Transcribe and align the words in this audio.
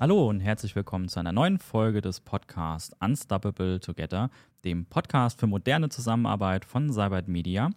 Hallo 0.00 0.28
und 0.28 0.38
herzlich 0.38 0.76
willkommen 0.76 1.08
zu 1.08 1.18
einer 1.18 1.32
neuen 1.32 1.58
Folge 1.58 2.00
des 2.00 2.20
Podcasts 2.20 2.94
Unstoppable 3.00 3.80
Together, 3.80 4.30
dem 4.64 4.86
Podcast 4.86 5.40
für 5.40 5.48
moderne 5.48 5.88
Zusammenarbeit 5.88 6.64
von 6.64 6.92
Cybert 6.92 7.26
Media. 7.26 7.70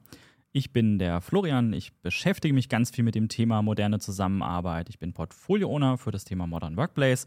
Ich 0.52 0.72
bin 0.72 1.00
der 1.00 1.22
Florian, 1.22 1.74
ich 1.74 1.94
beschäftige 2.04 2.54
mich 2.54 2.70
ganz 2.70 2.92
viel 2.92 3.04
mit 3.04 3.16
dem 3.16 3.28
Thema 3.28 3.64
moderne 3.64 3.98
Zusammenarbeit. 3.98 4.88
Ich 4.90 5.00
bin 5.00 5.14
Portfolio-Owner 5.14 5.98
für 5.98 6.12
das 6.12 6.24
Thema 6.24 6.46
Modern 6.46 6.78
Workplace 6.78 7.26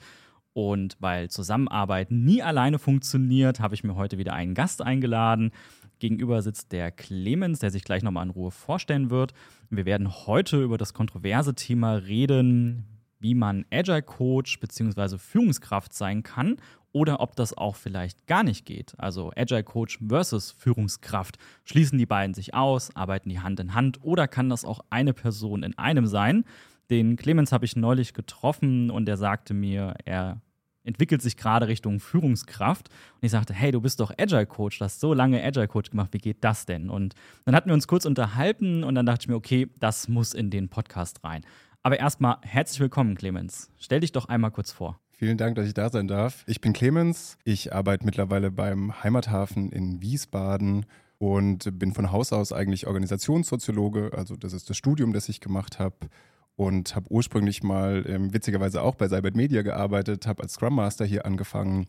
und 0.53 0.97
weil 1.01 1.29
Zusammenarbeit 1.29 2.13
nie 2.13 2.41
alleine 2.41 2.79
funktioniert, 2.79 3.59
habe 3.59 3.75
ich 3.75 3.83
mir 3.83 3.97
heute 3.97 4.17
wieder 4.17 4.35
einen 4.35 4.55
Gast 4.55 4.81
eingeladen. 4.81 5.51
Gegenüber 5.99 6.41
sitzt 6.41 6.71
der 6.71 6.93
Clemens, 6.93 7.59
der 7.59 7.73
sich 7.73 7.83
gleich 7.83 8.05
nochmal 8.05 8.27
in 8.27 8.31
Ruhe 8.31 8.53
vorstellen 8.53 9.11
wird. 9.11 9.35
Wir 9.71 9.87
werden 9.87 10.09
heute 10.29 10.63
über 10.63 10.79
das 10.79 10.95
kontroverse 10.95 11.57
Thema 11.57 11.95
reden, 11.95 12.94
wie 13.25 13.35
man 13.35 13.65
Agile 13.73 14.03
Coach 14.03 14.61
bzw. 14.61 15.17
Führungskraft 15.17 15.95
sein 15.95 16.23
kann 16.23 16.59
oder 16.93 17.21
ob 17.21 17.35
das 17.37 17.57
auch 17.57 17.75
vielleicht 17.75 18.27
gar 18.27 18.45
nicht 18.45 18.67
geht. 18.67 18.95
Also 18.99 19.33
Agile 19.35 19.65
Coach 19.65 19.99
versus 20.07 20.53
Führungskraft. 20.53 21.39
Schließen 21.65 21.97
die 21.97 22.05
beiden 22.05 22.35
sich 22.35 22.53
aus, 22.53 22.95
arbeiten 22.95 23.31
die 23.31 23.41
Hand 23.41 23.61
in 23.61 23.73
Hand 23.73 23.99
oder 24.03 24.29
kann 24.29 24.51
das 24.51 24.67
auch 24.67 24.81
eine 24.91 25.15
Person 25.15 25.63
in 25.63 25.77
einem 25.79 26.07
sein? 26.07 26.45
Den 26.91 27.17
Clemens 27.17 27.51
habe 27.51 27.65
ich 27.65 27.77
neulich 27.77 28.13
getroffen 28.13 28.91
und 28.91 29.09
er 29.09 29.17
sagte 29.17 29.55
mir, 29.55 29.95
er 30.05 30.43
entwickelt 30.85 31.23
sich 31.23 31.39
gerade 31.39 31.67
Richtung 31.67 32.01
Führungskraft. 32.01 32.91
Und 32.91 33.25
ich 33.25 33.31
sagte, 33.31 33.55
hey, 33.55 33.73
du 33.73 33.81
bist 33.81 34.01
doch 34.01 34.13
Agile 34.19 34.45
Coach, 34.45 34.79
du 34.79 34.85
hast 34.85 35.01
so 35.01 35.15
lange 35.15 35.43
Agile 35.43 35.67
Coach 35.67 35.91
gemacht, 35.91 36.11
wie 36.13 36.19
geht 36.19 36.45
das 36.45 36.67
denn? 36.67 36.91
Und 36.91 37.15
dann 37.47 37.57
hatten 37.57 37.71
wir 37.71 37.75
uns 37.75 37.89
kurz 37.89 38.05
unterhalten 38.05 38.85
und 38.85 38.95
dann 38.95 39.07
dachte 39.07 39.23
ich 39.23 39.29
mir, 39.29 39.37
okay, 39.37 39.69
das 39.81 40.09
muss 40.09 40.35
in 40.35 40.51
den 40.51 40.69
Podcast 40.69 41.25
rein. 41.25 41.43
Aber 41.87 42.01
erstmal 42.01 42.39
herzlich 42.41 42.81
willkommen, 42.81 43.15
Clemens. 43.15 43.69
Stell 43.77 44.01
dich 44.01 44.11
doch 44.11 44.25
einmal 44.25 44.51
kurz 44.51 44.73
vor. 44.73 44.99
Vielen 45.11 45.37
Dank, 45.37 45.57
dass 45.57 45.67
ich 45.67 45.75
da 45.75 45.91
sein 45.91 46.09
darf. 46.09 46.43
Ich 46.47 46.63
bin 46.63 46.73
Clemens. 46.73 47.37
Ich 47.45 47.75
arbeite 47.75 48.07
mittlerweile 48.07 48.51
beim 48.51 49.05
Heimathafen 49.05 49.71
in 49.71 50.01
Wiesbaden 50.01 50.87
und 51.19 51.79
bin 51.79 51.93
von 51.93 52.11
Haus 52.11 52.33
aus 52.33 52.55
eigentlich 52.55 52.87
Organisationssoziologe. 52.87 54.13
Also 54.17 54.35
das 54.35 54.55
ist 54.55 54.71
das 54.71 54.79
Studium, 54.79 55.13
das 55.13 55.29
ich 55.29 55.43
gemacht 55.43 55.79
habe. 55.79 56.09
Und 56.57 56.97
habe 56.97 57.11
ursprünglich 57.11 57.63
mal 57.63 58.03
ähm, 58.09 58.33
witzigerweise 58.33 58.81
auch 58.81 58.95
bei 58.95 59.09
Cybert 59.09 59.37
Media 59.37 59.61
gearbeitet, 59.61 60.27
habe 60.27 60.43
als 60.43 60.55
Scrum 60.55 60.77
Master 60.77 61.05
hier 61.05 61.27
angefangen, 61.27 61.87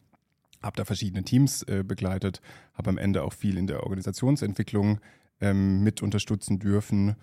habe 0.61 0.75
da 0.75 0.83
verschiedene 0.83 1.23
Teams 1.23 1.63
äh, 1.63 1.85
begleitet, 1.87 2.41
habe 2.73 2.89
am 2.89 2.97
Ende 2.97 3.23
auch 3.23 3.33
viel 3.33 3.57
in 3.57 3.67
der 3.67 3.83
Organisationsentwicklung 3.83 4.99
ähm, 5.39 5.83
mit 5.83 6.03
unterstützen 6.03 6.59
dürfen 6.59 7.15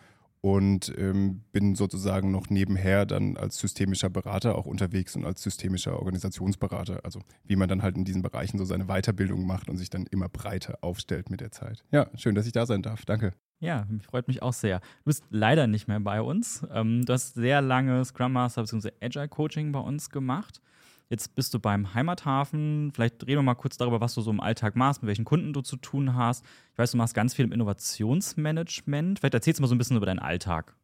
und 0.42 0.92
ähm, 0.98 1.44
bin 1.52 1.76
sozusagen 1.76 2.32
noch 2.32 2.50
nebenher 2.50 3.06
dann 3.06 3.36
als 3.36 3.58
systemischer 3.58 4.10
Berater 4.10 4.58
auch 4.58 4.66
unterwegs 4.66 5.14
und 5.14 5.24
als 5.24 5.40
systemischer 5.40 5.98
Organisationsberater. 5.98 7.04
Also 7.04 7.20
wie 7.44 7.54
man 7.54 7.68
dann 7.68 7.82
halt 7.82 7.96
in 7.96 8.04
diesen 8.04 8.22
Bereichen 8.22 8.58
so 8.58 8.64
seine 8.64 8.86
Weiterbildung 8.86 9.46
macht 9.46 9.70
und 9.70 9.78
sich 9.78 9.88
dann 9.88 10.04
immer 10.06 10.28
breiter 10.28 10.78
aufstellt 10.82 11.30
mit 11.30 11.40
der 11.40 11.52
Zeit. 11.52 11.84
Ja, 11.92 12.10
schön, 12.16 12.34
dass 12.34 12.46
ich 12.46 12.52
da 12.52 12.66
sein 12.66 12.82
darf. 12.82 13.04
Danke. 13.04 13.34
Ja, 13.60 13.86
freut 14.04 14.26
mich 14.26 14.42
auch 14.42 14.52
sehr. 14.52 14.80
Du 14.80 15.04
bist 15.04 15.24
leider 15.30 15.68
nicht 15.68 15.86
mehr 15.86 16.00
bei 16.00 16.20
uns. 16.20 16.66
Ähm, 16.72 17.04
du 17.06 17.12
hast 17.12 17.34
sehr 17.34 17.62
lange 17.62 18.04
Scrum 18.04 18.32
Master 18.32 18.62
bzw. 18.62 18.90
Agile 19.00 19.28
Coaching 19.28 19.70
bei 19.70 19.78
uns 19.78 20.10
gemacht. 20.10 20.60
Jetzt 21.12 21.34
bist 21.34 21.52
du 21.52 21.58
beim 21.58 21.92
Heimathafen. 21.92 22.90
Vielleicht 22.94 23.22
reden 23.26 23.40
wir 23.40 23.42
mal 23.42 23.54
kurz 23.54 23.76
darüber, 23.76 24.00
was 24.00 24.14
du 24.14 24.22
so 24.22 24.30
im 24.30 24.40
Alltag 24.40 24.76
machst, 24.76 25.02
mit 25.02 25.08
welchen 25.08 25.26
Kunden 25.26 25.52
du 25.52 25.60
zu 25.60 25.76
tun 25.76 26.14
hast. 26.14 26.42
Ich 26.72 26.78
weiß, 26.78 26.92
du 26.92 26.96
machst 26.96 27.12
ganz 27.12 27.34
viel 27.34 27.44
im 27.44 27.52
Innovationsmanagement. 27.52 29.18
Vielleicht 29.18 29.34
erzählst 29.34 29.58
du 29.58 29.62
mal 29.62 29.68
so 29.68 29.74
ein 29.74 29.78
bisschen 29.78 29.98
über 29.98 30.06
deinen 30.06 30.20
Alltag. 30.20 30.74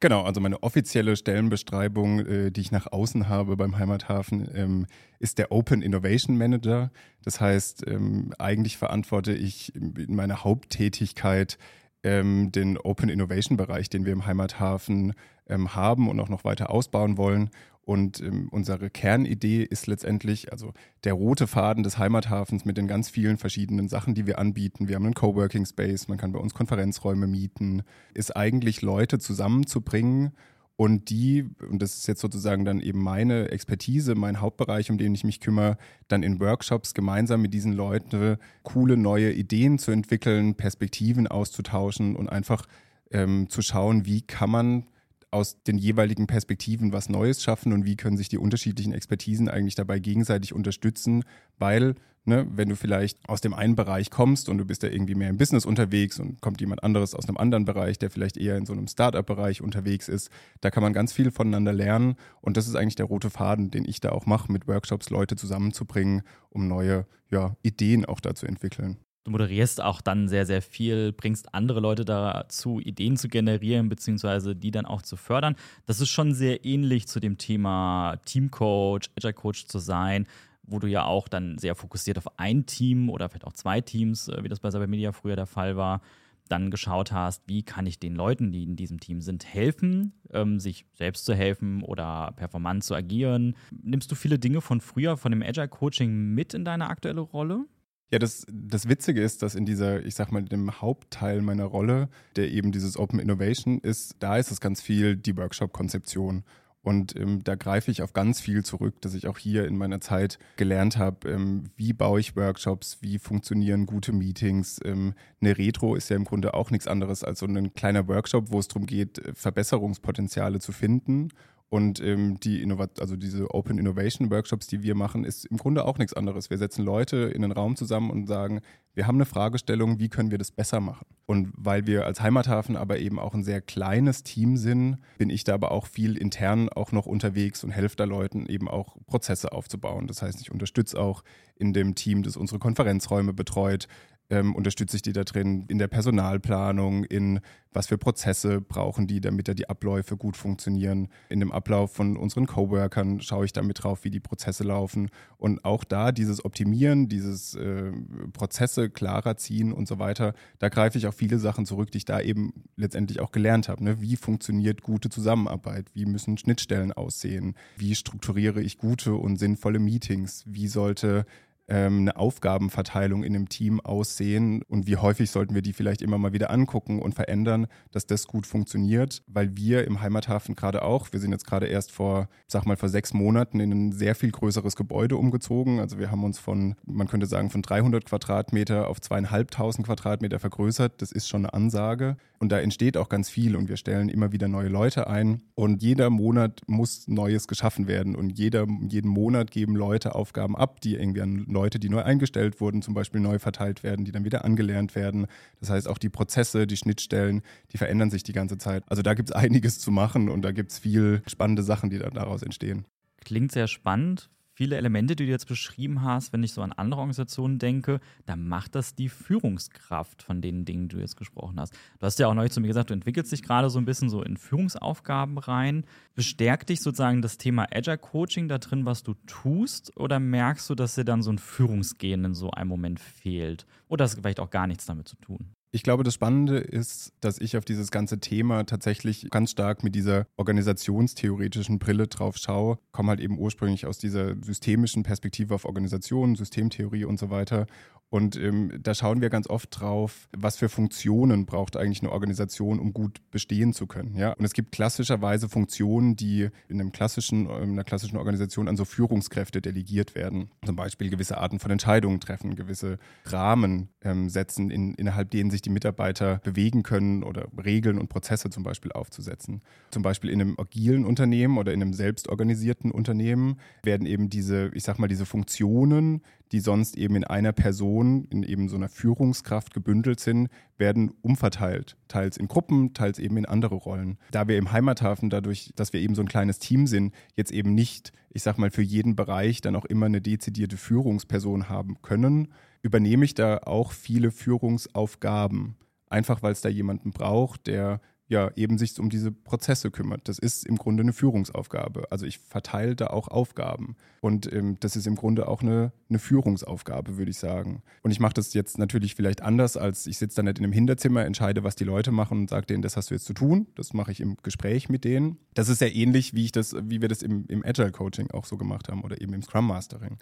Genau, 0.00 0.22
also 0.24 0.38
meine 0.38 0.62
offizielle 0.62 1.16
Stellenbeschreibung, 1.16 2.20
äh, 2.20 2.50
die 2.50 2.60
ich 2.60 2.72
nach 2.72 2.92
außen 2.92 3.30
habe 3.30 3.56
beim 3.56 3.78
Heimathafen, 3.78 4.50
ähm, 4.54 4.86
ist 5.18 5.38
der 5.38 5.50
Open 5.50 5.80
Innovation 5.80 6.36
Manager. 6.36 6.90
Das 7.24 7.40
heißt, 7.40 7.86
ähm, 7.86 8.34
eigentlich 8.38 8.76
verantworte 8.76 9.32
ich 9.32 9.74
in 9.74 10.14
meiner 10.14 10.44
Haupttätigkeit 10.44 11.56
ähm, 12.02 12.52
den 12.52 12.76
Open 12.76 13.08
Innovation 13.08 13.56
Bereich, 13.56 13.88
den 13.88 14.04
wir 14.04 14.12
im 14.12 14.26
Heimathafen 14.26 15.14
haben 15.50 16.08
und 16.08 16.20
auch 16.20 16.28
noch 16.28 16.44
weiter 16.44 16.70
ausbauen 16.70 17.16
wollen. 17.16 17.50
Und 17.90 18.20
ähm, 18.20 18.46
unsere 18.52 18.88
Kernidee 18.88 19.64
ist 19.64 19.88
letztendlich, 19.88 20.52
also 20.52 20.72
der 21.02 21.14
rote 21.14 21.48
Faden 21.48 21.82
des 21.82 21.98
Heimathafens 21.98 22.64
mit 22.64 22.76
den 22.76 22.86
ganz 22.86 23.10
vielen 23.10 23.36
verschiedenen 23.36 23.88
Sachen, 23.88 24.14
die 24.14 24.28
wir 24.28 24.38
anbieten. 24.38 24.86
Wir 24.86 24.94
haben 24.94 25.06
einen 25.06 25.14
Coworking 25.14 25.66
Space, 25.66 26.06
man 26.06 26.16
kann 26.16 26.30
bei 26.30 26.38
uns 26.38 26.54
Konferenzräume 26.54 27.26
mieten, 27.26 27.82
ist 28.14 28.36
eigentlich 28.36 28.80
Leute 28.80 29.18
zusammenzubringen 29.18 30.30
und 30.76 31.10
die, 31.10 31.50
und 31.68 31.82
das 31.82 31.96
ist 31.96 32.06
jetzt 32.06 32.20
sozusagen 32.20 32.64
dann 32.64 32.78
eben 32.78 33.02
meine 33.02 33.50
Expertise, 33.50 34.14
mein 34.14 34.40
Hauptbereich, 34.40 34.88
um 34.92 34.96
den 34.96 35.12
ich 35.12 35.24
mich 35.24 35.40
kümmere, 35.40 35.76
dann 36.06 36.22
in 36.22 36.38
Workshops 36.38 36.94
gemeinsam 36.94 37.42
mit 37.42 37.52
diesen 37.52 37.72
Leuten 37.72 38.36
coole 38.62 38.96
neue 38.96 39.32
Ideen 39.32 39.80
zu 39.80 39.90
entwickeln, 39.90 40.54
Perspektiven 40.54 41.26
auszutauschen 41.26 42.14
und 42.14 42.28
einfach 42.28 42.66
ähm, 43.10 43.48
zu 43.48 43.62
schauen, 43.62 44.06
wie 44.06 44.22
kann 44.22 44.50
man 44.50 44.84
aus 45.30 45.62
den 45.62 45.78
jeweiligen 45.78 46.26
Perspektiven 46.26 46.92
was 46.92 47.08
Neues 47.08 47.42
schaffen 47.42 47.72
und 47.72 47.84
wie 47.84 47.96
können 47.96 48.16
sich 48.16 48.28
die 48.28 48.38
unterschiedlichen 48.38 48.92
Expertisen 48.92 49.48
eigentlich 49.48 49.74
dabei 49.74 49.98
gegenseitig 49.98 50.52
unterstützen, 50.52 51.24
weil 51.58 51.94
Ne, 52.26 52.46
wenn 52.50 52.68
du 52.68 52.76
vielleicht 52.76 53.18
aus 53.30 53.40
dem 53.40 53.54
einen 53.54 53.76
Bereich 53.76 54.10
kommst 54.10 54.50
und 54.50 54.58
du 54.58 54.66
bist 54.66 54.82
da 54.82 54.88
irgendwie 54.88 55.14
mehr 55.14 55.30
im 55.30 55.38
Business 55.38 55.64
unterwegs 55.64 56.20
und 56.20 56.42
kommt 56.42 56.60
jemand 56.60 56.84
anderes 56.84 57.14
aus 57.14 57.26
einem 57.26 57.38
anderen 57.38 57.64
Bereich, 57.64 57.98
der 57.98 58.10
vielleicht 58.10 58.36
eher 58.36 58.58
in 58.58 58.66
so 58.66 58.74
einem 58.74 58.88
Startup-Bereich 58.88 59.62
unterwegs 59.62 60.06
ist, 60.06 60.28
da 60.60 60.70
kann 60.70 60.82
man 60.82 60.92
ganz 60.92 61.14
viel 61.14 61.30
voneinander 61.30 61.72
lernen 61.72 62.16
und 62.42 62.58
das 62.58 62.68
ist 62.68 62.76
eigentlich 62.76 62.96
der 62.96 63.06
rote 63.06 63.30
Faden, 63.30 63.70
den 63.70 63.86
ich 63.86 64.00
da 64.00 64.10
auch 64.10 64.26
mache, 64.26 64.52
mit 64.52 64.68
Workshops 64.68 65.08
Leute 65.08 65.34
zusammenzubringen, 65.34 66.20
um 66.50 66.68
neue 66.68 67.06
ja, 67.30 67.56
Ideen 67.62 68.04
auch 68.04 68.20
da 68.20 68.34
zu 68.34 68.44
entwickeln. 68.44 68.98
Du 69.24 69.30
moderierst 69.30 69.82
auch 69.82 70.00
dann 70.00 70.28
sehr, 70.28 70.46
sehr 70.46 70.62
viel, 70.62 71.12
bringst 71.12 71.54
andere 71.54 71.80
Leute 71.80 72.06
dazu, 72.06 72.80
Ideen 72.80 73.18
zu 73.18 73.28
generieren, 73.28 73.90
beziehungsweise 73.90 74.56
die 74.56 74.70
dann 74.70 74.86
auch 74.86 75.02
zu 75.02 75.16
fördern. 75.16 75.56
Das 75.84 76.00
ist 76.00 76.08
schon 76.08 76.32
sehr 76.32 76.64
ähnlich 76.64 77.06
zu 77.06 77.20
dem 77.20 77.36
Thema 77.36 78.16
Teamcoach, 78.24 79.10
Agile 79.16 79.34
Coach 79.34 79.66
zu 79.66 79.78
sein, 79.78 80.26
wo 80.62 80.78
du 80.78 80.86
ja 80.86 81.04
auch 81.04 81.28
dann 81.28 81.58
sehr 81.58 81.74
fokussiert 81.74 82.16
auf 82.16 82.38
ein 82.38 82.64
Team 82.64 83.10
oder 83.10 83.28
vielleicht 83.28 83.46
auch 83.46 83.52
zwei 83.52 83.82
Teams, 83.82 84.28
äh, 84.28 84.42
wie 84.42 84.48
das 84.48 84.60
bei 84.60 84.70
Cybermedia 84.70 85.12
früher 85.12 85.36
der 85.36 85.46
Fall 85.46 85.76
war, 85.76 86.00
dann 86.48 86.70
geschaut 86.70 87.12
hast, 87.12 87.42
wie 87.46 87.62
kann 87.62 87.86
ich 87.86 87.98
den 87.98 88.14
Leuten, 88.14 88.52
die 88.52 88.64
in 88.64 88.74
diesem 88.74 89.00
Team 89.00 89.20
sind, 89.20 89.44
helfen, 89.44 90.14
ähm, 90.32 90.58
sich 90.60 90.86
selbst 90.94 91.26
zu 91.26 91.34
helfen 91.34 91.82
oder 91.82 92.32
performant 92.36 92.84
zu 92.84 92.94
agieren. 92.94 93.54
Nimmst 93.70 94.10
du 94.10 94.14
viele 94.14 94.38
Dinge 94.38 94.60
von 94.62 94.80
früher, 94.80 95.16
von 95.16 95.30
dem 95.30 95.42
Agile 95.42 95.68
Coaching 95.68 96.34
mit 96.34 96.54
in 96.54 96.64
deine 96.64 96.88
aktuelle 96.88 97.20
Rolle? 97.20 97.66
Ja, 98.10 98.18
das, 98.18 98.44
das 98.50 98.88
Witzige 98.88 99.22
ist, 99.22 99.42
dass 99.42 99.54
in 99.54 99.64
dieser, 99.64 100.04
ich 100.04 100.16
sag 100.16 100.32
mal, 100.32 100.42
dem 100.42 100.80
Hauptteil 100.80 101.42
meiner 101.42 101.64
Rolle, 101.64 102.08
der 102.34 102.50
eben 102.50 102.72
dieses 102.72 102.96
Open 102.96 103.20
Innovation 103.20 103.78
ist, 103.78 104.16
da 104.18 104.36
ist 104.36 104.50
es 104.50 104.60
ganz 104.60 104.82
viel 104.82 105.16
die 105.16 105.36
Workshop-Konzeption. 105.36 106.42
Und 106.82 107.14
ähm, 107.14 107.44
da 107.44 107.56
greife 107.56 107.90
ich 107.90 108.02
auf 108.02 108.14
ganz 108.14 108.40
viel 108.40 108.64
zurück, 108.64 109.00
dass 109.02 109.14
ich 109.14 109.26
auch 109.28 109.36
hier 109.36 109.66
in 109.66 109.76
meiner 109.76 110.00
Zeit 110.00 110.38
gelernt 110.56 110.96
habe, 110.96 111.28
ähm, 111.28 111.64
wie 111.76 111.92
baue 111.92 112.20
ich 112.20 112.36
Workshops, 112.36 112.98
wie 113.02 113.18
funktionieren 113.18 113.84
gute 113.84 114.12
Meetings. 114.12 114.80
Ähm, 114.84 115.14
eine 115.40 115.58
Retro 115.58 115.94
ist 115.94 116.08
ja 116.08 116.16
im 116.16 116.24
Grunde 116.24 116.54
auch 116.54 116.70
nichts 116.70 116.88
anderes 116.88 117.22
als 117.22 117.40
so 117.40 117.46
ein 117.46 117.74
kleiner 117.74 118.08
Workshop, 118.08 118.50
wo 118.50 118.58
es 118.58 118.68
darum 118.68 118.86
geht, 118.86 119.20
Verbesserungspotenziale 119.34 120.58
zu 120.58 120.72
finden 120.72 121.28
und 121.70 122.00
ähm, 122.00 122.38
die 122.40 122.60
Innovat 122.62 123.00
also 123.00 123.14
diese 123.14 123.54
Open 123.54 123.78
Innovation 123.78 124.28
Workshops, 124.30 124.66
die 124.66 124.82
wir 124.82 124.96
machen, 124.96 125.24
ist 125.24 125.44
im 125.46 125.56
Grunde 125.56 125.84
auch 125.84 125.98
nichts 125.98 126.14
anderes. 126.14 126.50
Wir 126.50 126.58
setzen 126.58 126.84
Leute 126.84 127.16
in 127.16 127.42
den 127.42 127.52
Raum 127.52 127.76
zusammen 127.76 128.10
und 128.10 128.26
sagen, 128.26 128.60
wir 128.94 129.06
haben 129.06 129.16
eine 129.16 129.24
Fragestellung, 129.24 130.00
wie 130.00 130.08
können 130.08 130.32
wir 130.32 130.38
das 130.38 130.50
besser 130.50 130.80
machen? 130.80 131.06
Und 131.26 131.52
weil 131.56 131.86
wir 131.86 132.06
als 132.06 132.20
Heimathafen 132.20 132.74
aber 132.74 132.98
eben 132.98 133.20
auch 133.20 133.34
ein 133.34 133.44
sehr 133.44 133.60
kleines 133.60 134.24
Team 134.24 134.56
sind, 134.56 134.98
bin 135.16 135.30
ich 135.30 135.44
da 135.44 135.54
aber 135.54 135.70
auch 135.70 135.86
viel 135.86 136.16
intern 136.16 136.68
auch 136.68 136.90
noch 136.90 137.06
unterwegs 137.06 137.62
und 137.62 137.70
helfe 137.70 137.94
da 137.94 138.04
Leuten 138.04 138.46
eben 138.46 138.68
auch 138.68 138.96
Prozesse 139.06 139.52
aufzubauen. 139.52 140.08
Das 140.08 140.22
heißt, 140.22 140.40
ich 140.40 140.50
unterstütze 140.50 140.98
auch 140.98 141.22
in 141.54 141.72
dem 141.72 141.94
Team, 141.94 142.24
das 142.24 142.36
unsere 142.36 142.58
Konferenzräume 142.58 143.32
betreut, 143.32 143.86
ähm, 144.30 144.54
unterstütze 144.54 144.96
ich 144.96 145.02
die 145.02 145.12
da 145.12 145.24
drin 145.24 145.64
in 145.68 145.78
der 145.78 145.88
Personalplanung, 145.88 147.04
in 147.04 147.40
was 147.72 147.86
für 147.86 147.98
Prozesse 147.98 148.60
brauchen 148.60 149.06
die, 149.06 149.20
damit 149.20 149.48
da 149.48 149.54
die 149.54 149.68
Abläufe 149.68 150.16
gut 150.16 150.36
funktionieren. 150.36 151.08
In 151.28 151.40
dem 151.40 151.52
Ablauf 151.52 151.92
von 151.92 152.16
unseren 152.16 152.46
Coworkern 152.46 153.20
schaue 153.20 153.44
ich 153.44 153.52
damit 153.52 153.82
drauf, 153.82 154.04
wie 154.04 154.10
die 154.10 154.20
Prozesse 154.20 154.64
laufen. 154.64 155.10
Und 155.36 155.64
auch 155.64 155.84
da 155.84 156.10
dieses 156.10 156.44
Optimieren, 156.44 157.08
dieses 157.08 157.54
äh, 157.54 157.92
Prozesse 158.32 158.90
klarer 158.90 159.36
ziehen 159.36 159.72
und 159.72 159.86
so 159.86 159.98
weiter, 159.98 160.34
da 160.58 160.68
greife 160.68 160.98
ich 160.98 161.06
auf 161.06 161.14
viele 161.14 161.38
Sachen 161.38 161.66
zurück, 161.66 161.90
die 161.90 161.98
ich 161.98 162.04
da 162.04 162.20
eben 162.20 162.52
letztendlich 162.76 163.20
auch 163.20 163.30
gelernt 163.32 163.68
habe. 163.68 163.84
Ne? 163.84 164.00
Wie 164.00 164.16
funktioniert 164.16 164.82
gute 164.82 165.08
Zusammenarbeit? 165.08 165.86
Wie 165.94 166.06
müssen 166.06 166.38
Schnittstellen 166.38 166.92
aussehen? 166.92 167.54
Wie 167.76 167.94
strukturiere 167.94 168.62
ich 168.62 168.78
gute 168.78 169.14
und 169.14 169.36
sinnvolle 169.36 169.78
Meetings? 169.78 170.44
Wie 170.46 170.68
sollte 170.68 171.24
ähm, 171.70 172.00
eine 172.00 172.16
Aufgabenverteilung 172.16 173.22
in 173.22 173.34
einem 173.34 173.48
Team 173.48 173.80
aussehen 173.80 174.62
und 174.68 174.86
wie 174.86 174.96
häufig 174.96 175.30
sollten 175.30 175.54
wir 175.54 175.62
die 175.62 175.72
vielleicht 175.72 176.02
immer 176.02 176.18
mal 176.18 176.32
wieder 176.32 176.50
angucken 176.50 177.00
und 177.00 177.14
verändern, 177.14 177.68
dass 177.92 178.06
das 178.06 178.26
gut 178.26 178.46
funktioniert, 178.46 179.22
weil 179.28 179.56
wir 179.56 179.86
im 179.86 180.00
Heimathafen 180.00 180.56
gerade 180.56 180.82
auch, 180.82 181.12
wir 181.12 181.20
sind 181.20 181.30
jetzt 181.30 181.46
gerade 181.46 181.66
erst 181.66 181.92
vor, 181.92 182.28
sag 182.48 182.66
mal, 182.66 182.76
vor 182.76 182.88
sechs 182.88 183.14
Monaten 183.14 183.60
in 183.60 183.70
ein 183.70 183.92
sehr 183.92 184.16
viel 184.16 184.32
größeres 184.32 184.74
Gebäude 184.74 185.16
umgezogen. 185.16 185.78
Also 185.78 185.98
wir 185.98 186.10
haben 186.10 186.24
uns 186.24 186.38
von, 186.38 186.74
man 186.84 187.06
könnte 187.06 187.26
sagen, 187.26 187.50
von 187.50 187.62
300 187.62 188.04
Quadratmeter 188.04 188.88
auf 188.88 189.00
zweieinhalbtausend 189.00 189.86
Quadratmeter 189.86 190.40
vergrößert. 190.40 191.00
Das 191.00 191.12
ist 191.12 191.28
schon 191.28 191.46
eine 191.46 191.54
Ansage 191.54 192.16
und 192.40 192.50
da 192.50 192.58
entsteht 192.58 192.96
auch 192.96 193.08
ganz 193.08 193.28
viel 193.28 193.54
und 193.54 193.68
wir 193.68 193.76
stellen 193.76 194.08
immer 194.08 194.32
wieder 194.32 194.48
neue 194.48 194.68
Leute 194.68 195.06
ein 195.06 195.42
und 195.54 195.82
jeder 195.82 196.10
Monat 196.10 196.62
muss 196.66 197.06
Neues 197.06 197.46
geschaffen 197.46 197.86
werden 197.86 198.16
und 198.16 198.30
jeder, 198.38 198.66
jeden 198.88 199.08
Monat 199.08 199.50
geben 199.50 199.76
Leute 199.76 200.14
Aufgaben 200.14 200.56
ab, 200.56 200.80
die 200.80 200.96
irgendwie 200.96 201.20
an 201.20 201.44
Leute, 201.60 201.78
die 201.78 201.90
neu 201.90 202.02
eingestellt 202.02 202.58
wurden, 202.62 202.80
zum 202.80 202.94
Beispiel 202.94 203.20
neu 203.20 203.38
verteilt 203.38 203.82
werden, 203.82 204.06
die 204.06 204.12
dann 204.12 204.24
wieder 204.24 204.46
angelernt 204.46 204.94
werden. 204.94 205.26
Das 205.60 205.68
heißt, 205.68 205.88
auch 205.88 205.98
die 205.98 206.08
Prozesse, 206.08 206.66
die 206.66 206.78
Schnittstellen, 206.78 207.42
die 207.72 207.76
verändern 207.76 208.10
sich 208.10 208.22
die 208.22 208.32
ganze 208.32 208.56
Zeit. 208.56 208.82
Also 208.86 209.02
da 209.02 209.12
gibt 209.12 209.28
es 209.28 209.36
einiges 209.36 209.78
zu 209.78 209.90
machen 209.90 210.30
und 210.30 210.40
da 210.42 210.52
gibt 210.52 210.70
es 210.70 210.78
viel 210.78 211.22
spannende 211.26 211.62
Sachen, 211.62 211.90
die 211.90 211.98
dann 211.98 212.14
daraus 212.14 212.42
entstehen. 212.42 212.86
Klingt 213.22 213.52
sehr 213.52 213.68
spannend 213.68 214.30
viele 214.60 214.76
Elemente, 214.76 215.16
die 215.16 215.24
du 215.24 215.30
jetzt 215.30 215.48
beschrieben 215.48 216.02
hast, 216.02 216.34
wenn 216.34 216.42
ich 216.42 216.52
so 216.52 216.60
an 216.60 216.72
andere 216.72 217.00
Organisationen 217.00 217.58
denke, 217.58 217.98
da 218.26 218.36
macht 218.36 218.74
das 218.74 218.94
die 218.94 219.08
Führungskraft 219.08 220.22
von 220.22 220.42
den 220.42 220.66
Dingen, 220.66 220.88
die 220.88 220.96
du 220.96 221.00
jetzt 221.00 221.16
gesprochen 221.16 221.58
hast. 221.58 221.72
Du 221.98 222.04
hast 222.04 222.18
ja 222.18 222.26
auch 222.26 222.34
neulich 222.34 222.52
zu 222.52 222.60
mir 222.60 222.66
gesagt, 222.66 222.90
du 222.90 222.94
entwickelst 222.94 223.32
dich 223.32 223.42
gerade 223.42 223.70
so 223.70 223.78
ein 223.78 223.86
bisschen 223.86 224.10
so 224.10 224.22
in 224.22 224.36
Führungsaufgaben 224.36 225.38
rein. 225.38 225.86
Bestärkt 226.14 226.68
dich 226.68 226.82
sozusagen 226.82 227.22
das 227.22 227.38
Thema 227.38 227.68
Agile 227.72 227.96
Coaching 227.96 228.48
da 228.48 228.58
drin, 228.58 228.84
was 228.84 229.02
du 229.02 229.14
tust, 229.26 229.96
oder 229.96 230.20
merkst 230.20 230.68
du, 230.68 230.74
dass 230.74 230.94
dir 230.94 231.06
dann 231.06 231.22
so 231.22 231.32
ein 231.32 231.38
Führungsgehen 231.38 232.22
in 232.26 232.34
so 232.34 232.50
einem 232.50 232.68
Moment 232.68 233.00
fehlt? 233.00 233.64
Oder 233.88 234.04
hast 234.04 234.18
du 234.18 234.20
vielleicht 234.20 234.40
auch 234.40 234.50
gar 234.50 234.66
nichts 234.66 234.84
damit 234.84 235.08
zu 235.08 235.16
tun? 235.16 235.54
Ich 235.72 235.84
glaube, 235.84 236.02
das 236.02 236.14
Spannende 236.14 236.58
ist, 236.58 237.12
dass 237.20 237.38
ich 237.38 237.56
auf 237.56 237.64
dieses 237.64 237.92
ganze 237.92 238.18
Thema 238.18 238.64
tatsächlich 238.64 239.28
ganz 239.30 239.52
stark 239.52 239.84
mit 239.84 239.94
dieser 239.94 240.26
organisationstheoretischen 240.36 241.78
Brille 241.78 242.08
drauf 242.08 242.38
schaue. 242.38 242.78
Komme 242.90 243.10
halt 243.10 243.20
eben 243.20 243.38
ursprünglich 243.38 243.86
aus 243.86 243.98
dieser 243.98 244.34
systemischen 244.42 245.04
Perspektive 245.04 245.54
auf 245.54 245.64
Organisationen, 245.64 246.34
Systemtheorie 246.34 247.04
und 247.04 247.20
so 247.20 247.30
weiter 247.30 247.68
und 248.10 248.36
ähm, 248.36 248.72
da 248.82 248.92
schauen 248.92 249.20
wir 249.20 249.30
ganz 249.30 249.48
oft 249.48 249.80
drauf, 249.80 250.28
was 250.36 250.56
für 250.56 250.68
Funktionen 250.68 251.46
braucht 251.46 251.76
eigentlich 251.76 252.02
eine 252.02 252.10
Organisation, 252.10 252.80
um 252.80 252.92
gut 252.92 253.20
bestehen 253.30 253.72
zu 253.72 253.86
können. 253.86 254.16
Ja? 254.16 254.32
Und 254.32 254.44
es 254.44 254.52
gibt 254.52 254.72
klassischerweise 254.72 255.48
Funktionen, 255.48 256.16
die 256.16 256.48
in, 256.68 256.80
einem 256.80 256.90
klassischen, 256.90 257.48
in 257.48 257.70
einer 257.70 257.84
klassischen 257.84 258.16
Organisation 258.16 258.66
an 258.66 258.76
so 258.76 258.84
Führungskräfte 258.84 259.62
delegiert 259.62 260.16
werden. 260.16 260.50
Zum 260.66 260.74
Beispiel 260.74 261.08
gewisse 261.08 261.38
Arten 261.38 261.60
von 261.60 261.70
Entscheidungen 261.70 262.18
treffen, 262.18 262.56
gewisse 262.56 262.98
Rahmen 263.26 263.90
ähm, 264.02 264.28
setzen, 264.28 264.70
in, 264.70 264.94
innerhalb 264.94 265.30
denen 265.30 265.52
sich 265.52 265.59
die 265.62 265.70
Mitarbeiter 265.70 266.40
bewegen 266.44 266.82
können 266.82 267.22
oder 267.22 267.48
Regeln 267.62 267.98
und 267.98 268.08
Prozesse 268.08 268.50
zum 268.50 268.62
Beispiel 268.62 268.92
aufzusetzen. 268.92 269.62
Zum 269.90 270.02
Beispiel 270.02 270.30
in 270.30 270.40
einem 270.40 270.58
agilen 270.58 271.04
Unternehmen 271.04 271.58
oder 271.58 271.72
in 271.72 271.82
einem 271.82 271.92
selbstorganisierten 271.92 272.90
Unternehmen 272.90 273.58
werden 273.82 274.06
eben 274.06 274.30
diese, 274.30 274.70
ich 274.74 274.84
sag 274.84 274.98
mal, 274.98 275.08
diese 275.08 275.26
Funktionen, 275.26 276.22
die 276.52 276.60
sonst 276.60 276.96
eben 276.96 277.16
in 277.16 277.24
einer 277.24 277.52
Person, 277.52 278.24
in 278.30 278.42
eben 278.42 278.68
so 278.68 278.76
einer 278.76 278.88
Führungskraft 278.88 279.72
gebündelt 279.72 280.20
sind, 280.20 280.48
werden 280.78 281.12
umverteilt. 281.22 281.96
Teils 282.08 282.36
in 282.36 282.48
Gruppen, 282.48 282.92
teils 282.94 283.18
eben 283.18 283.36
in 283.36 283.46
andere 283.46 283.76
Rollen. 283.76 284.18
Da 284.30 284.48
wir 284.48 284.58
im 284.58 284.72
Heimathafen 284.72 285.30
dadurch, 285.30 285.72
dass 285.76 285.92
wir 285.92 286.00
eben 286.00 286.14
so 286.14 286.22
ein 286.22 286.28
kleines 286.28 286.58
Team 286.58 286.86
sind, 286.86 287.14
jetzt 287.36 287.52
eben 287.52 287.74
nicht, 287.74 288.12
ich 288.30 288.42
sag 288.42 288.58
mal, 288.58 288.70
für 288.70 288.82
jeden 288.82 289.16
Bereich 289.16 289.60
dann 289.60 289.76
auch 289.76 289.84
immer 289.84 290.06
eine 290.06 290.20
dezidierte 290.20 290.76
Führungsperson 290.76 291.68
haben 291.68 292.02
können, 292.02 292.48
übernehme 292.82 293.24
ich 293.24 293.34
da 293.34 293.58
auch 293.58 293.92
viele 293.92 294.30
Führungsaufgaben. 294.30 295.76
Einfach 296.08 296.42
weil 296.42 296.52
es 296.52 296.60
da 296.60 296.68
jemanden 296.68 297.12
braucht, 297.12 297.68
der 297.68 298.00
ja 298.30 298.50
eben 298.54 298.78
sich 298.78 298.98
um 298.98 299.10
diese 299.10 299.32
Prozesse 299.32 299.90
kümmert. 299.90 300.28
Das 300.28 300.38
ist 300.38 300.64
im 300.64 300.76
Grunde 300.76 301.02
eine 301.02 301.12
Führungsaufgabe. 301.12 302.10
Also 302.10 302.26
ich 302.26 302.38
verteile 302.38 302.94
da 302.94 303.08
auch 303.08 303.28
Aufgaben. 303.28 303.96
Und 304.20 304.50
ähm, 304.52 304.76
das 304.80 304.96
ist 304.96 305.06
im 305.06 305.16
Grunde 305.16 305.48
auch 305.48 305.62
eine, 305.62 305.92
eine 306.08 306.18
Führungsaufgabe, 306.18 307.18
würde 307.18 307.30
ich 307.32 307.38
sagen. 307.38 307.82
Und 308.02 308.12
ich 308.12 308.20
mache 308.20 308.34
das 308.34 308.54
jetzt 308.54 308.78
natürlich 308.78 309.16
vielleicht 309.16 309.42
anders, 309.42 309.76
als 309.76 310.06
ich 310.06 310.18
sitze 310.18 310.36
da 310.36 310.42
nicht 310.44 310.58
in 310.58 310.64
einem 310.64 310.72
Hinterzimmer, 310.72 311.24
entscheide, 311.24 311.64
was 311.64 311.74
die 311.74 311.84
Leute 311.84 312.12
machen 312.12 312.38
und 312.38 312.50
sage 312.50 312.66
denen, 312.66 312.82
das 312.82 312.96
hast 312.96 313.10
du 313.10 313.14
jetzt 313.14 313.26
zu 313.26 313.34
tun. 313.34 313.66
Das 313.74 313.92
mache 313.94 314.12
ich 314.12 314.20
im 314.20 314.36
Gespräch 314.42 314.88
mit 314.88 315.04
denen. 315.04 315.38
Das 315.54 315.68
ist 315.68 315.80
ja 315.80 315.88
ähnlich, 315.88 316.32
wie 316.32 316.44
ich 316.44 316.52
das, 316.52 316.76
wie 316.80 317.00
wir 317.00 317.08
das 317.08 317.22
im, 317.22 317.46
im 317.48 317.64
Agile 317.64 317.90
Coaching 317.90 318.30
auch 318.30 318.44
so 318.44 318.56
gemacht 318.56 318.88
haben 318.88 319.02
oder 319.02 319.20
eben 319.20 319.32
im 319.32 319.42
Scrum 319.42 319.66
Mastering. 319.66 320.18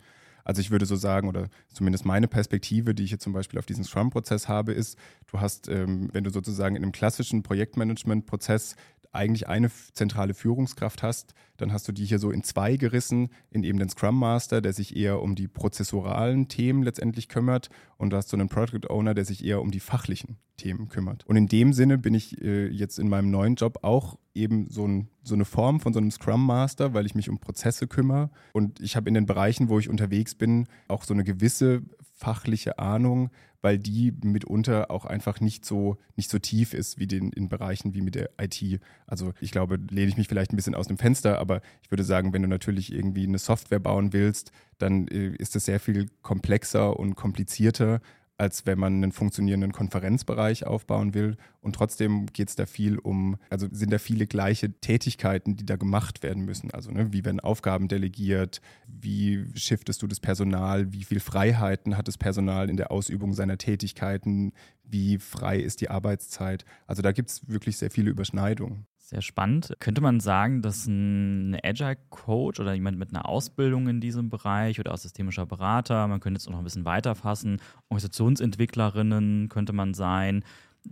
Also 0.48 0.62
ich 0.62 0.70
würde 0.70 0.86
so 0.86 0.96
sagen, 0.96 1.28
oder 1.28 1.50
zumindest 1.70 2.06
meine 2.06 2.26
Perspektive, 2.26 2.94
die 2.94 3.04
ich 3.04 3.10
jetzt 3.10 3.22
zum 3.22 3.34
Beispiel 3.34 3.58
auf 3.58 3.66
diesen 3.66 3.84
Scrum-Prozess 3.84 4.48
habe, 4.48 4.72
ist, 4.72 4.96
du 5.30 5.40
hast, 5.40 5.68
ähm, 5.68 6.08
wenn 6.14 6.24
du 6.24 6.30
sozusagen 6.30 6.74
in 6.74 6.82
einem 6.82 6.92
klassischen 6.92 7.42
Projektmanagement-Prozess 7.42 8.74
eigentlich 9.12 9.46
eine 9.46 9.70
zentrale 9.92 10.32
Führungskraft 10.32 11.02
hast, 11.02 11.34
dann 11.58 11.70
hast 11.70 11.86
du 11.86 11.92
die 11.92 12.06
hier 12.06 12.18
so 12.18 12.30
in 12.30 12.44
zwei 12.44 12.76
gerissen, 12.76 13.28
in 13.50 13.62
eben 13.62 13.78
den 13.78 13.90
Scrum 13.90 14.18
Master, 14.18 14.62
der 14.62 14.72
sich 14.72 14.96
eher 14.96 15.20
um 15.20 15.34
die 15.34 15.48
prozessoralen 15.48 16.48
Themen 16.48 16.82
letztendlich 16.82 17.28
kümmert 17.28 17.68
und 17.98 18.10
du 18.10 18.16
hast 18.16 18.30
so 18.30 18.36
einen 18.36 18.48
Project 18.48 18.88
Owner, 18.88 19.12
der 19.12 19.26
sich 19.26 19.44
eher 19.44 19.60
um 19.60 19.70
die 19.70 19.80
fachlichen 19.80 20.38
Themen 20.56 20.88
kümmert. 20.88 21.26
Und 21.26 21.36
in 21.36 21.46
dem 21.46 21.74
Sinne 21.74 21.98
bin 21.98 22.14
ich 22.14 22.40
äh, 22.40 22.68
jetzt 22.68 22.98
in 22.98 23.08
meinem 23.08 23.30
neuen 23.30 23.56
Job 23.56 23.80
auch 23.82 24.18
eben 24.38 24.70
so, 24.70 24.86
ein, 24.86 25.08
so 25.22 25.34
eine 25.34 25.44
Form 25.44 25.80
von 25.80 25.92
so 25.92 25.98
einem 25.98 26.10
Scrum 26.10 26.46
Master, 26.46 26.94
weil 26.94 27.06
ich 27.06 27.14
mich 27.14 27.28
um 27.28 27.38
Prozesse 27.38 27.86
kümmere 27.86 28.30
und 28.52 28.80
ich 28.80 28.96
habe 28.96 29.08
in 29.08 29.14
den 29.14 29.26
Bereichen, 29.26 29.68
wo 29.68 29.78
ich 29.78 29.88
unterwegs 29.88 30.34
bin, 30.34 30.66
auch 30.88 31.04
so 31.04 31.14
eine 31.14 31.24
gewisse 31.24 31.82
fachliche 32.14 32.78
Ahnung, 32.78 33.30
weil 33.60 33.78
die 33.78 34.12
mitunter 34.22 34.90
auch 34.90 35.04
einfach 35.04 35.40
nicht 35.40 35.64
so, 35.64 35.96
nicht 36.16 36.30
so 36.30 36.38
tief 36.38 36.74
ist 36.74 36.98
wie 36.98 37.06
den, 37.06 37.30
in 37.32 37.48
Bereichen 37.48 37.94
wie 37.94 38.02
mit 38.02 38.14
der 38.14 38.30
IT. 38.40 38.80
Also 39.06 39.32
ich 39.40 39.50
glaube, 39.50 39.78
lehne 39.90 40.08
ich 40.08 40.16
mich 40.16 40.28
vielleicht 40.28 40.52
ein 40.52 40.56
bisschen 40.56 40.74
aus 40.74 40.86
dem 40.86 40.98
Fenster, 40.98 41.38
aber 41.38 41.60
ich 41.82 41.90
würde 41.90 42.04
sagen, 42.04 42.32
wenn 42.32 42.42
du 42.42 42.48
natürlich 42.48 42.92
irgendwie 42.92 43.26
eine 43.26 43.38
Software 43.38 43.80
bauen 43.80 44.12
willst, 44.12 44.52
dann 44.78 45.08
äh, 45.08 45.34
ist 45.36 45.56
es 45.56 45.64
sehr 45.64 45.80
viel 45.80 46.08
komplexer 46.22 46.98
und 46.98 47.16
komplizierter, 47.16 48.00
als 48.38 48.66
wenn 48.66 48.78
man 48.78 48.94
einen 48.94 49.12
funktionierenden 49.12 49.72
Konferenzbereich 49.72 50.64
aufbauen 50.64 51.12
will. 51.12 51.36
Und 51.60 51.74
trotzdem 51.74 52.26
geht 52.26 52.48
es 52.48 52.54
da 52.54 52.66
viel 52.66 52.98
um, 52.98 53.36
also 53.50 53.66
sind 53.70 53.92
da 53.92 53.98
viele 53.98 54.28
gleiche 54.28 54.72
Tätigkeiten, 54.80 55.56
die 55.56 55.66
da 55.66 55.74
gemacht 55.74 56.22
werden 56.22 56.44
müssen. 56.44 56.70
Also 56.70 56.92
ne, 56.92 57.12
wie 57.12 57.24
werden 57.24 57.40
Aufgaben 57.40 57.88
delegiert, 57.88 58.60
wie 58.86 59.44
shiftest 59.54 60.00
du 60.02 60.06
das 60.06 60.20
Personal, 60.20 60.92
wie 60.92 61.02
viel 61.02 61.18
Freiheiten 61.18 61.96
hat 61.96 62.06
das 62.06 62.16
Personal 62.16 62.70
in 62.70 62.76
der 62.76 62.92
Ausübung 62.92 63.32
seiner 63.34 63.58
Tätigkeiten, 63.58 64.52
wie 64.84 65.18
frei 65.18 65.58
ist 65.58 65.80
die 65.80 65.90
Arbeitszeit. 65.90 66.64
Also 66.86 67.02
da 67.02 67.10
gibt 67.10 67.30
es 67.30 67.48
wirklich 67.48 67.76
sehr 67.76 67.90
viele 67.90 68.10
Überschneidungen. 68.10 68.86
Sehr 69.08 69.22
spannend. 69.22 69.74
Könnte 69.78 70.02
man 70.02 70.20
sagen, 70.20 70.60
dass 70.60 70.86
ein 70.86 71.56
Agile 71.64 71.96
Coach 72.10 72.60
oder 72.60 72.74
jemand 72.74 72.98
mit 72.98 73.08
einer 73.08 73.26
Ausbildung 73.26 73.88
in 73.88 74.02
diesem 74.02 74.28
Bereich 74.28 74.80
oder 74.80 74.92
auch 74.92 74.98
systemischer 74.98 75.46
Berater, 75.46 76.06
man 76.08 76.20
könnte 76.20 76.38
jetzt 76.38 76.50
noch 76.50 76.58
ein 76.58 76.64
bisschen 76.64 76.84
weiter 76.84 77.14
fassen, 77.14 77.58
Organisationsentwicklerinnen 77.88 79.48
könnte 79.48 79.72
man 79.72 79.94
sein, 79.94 80.44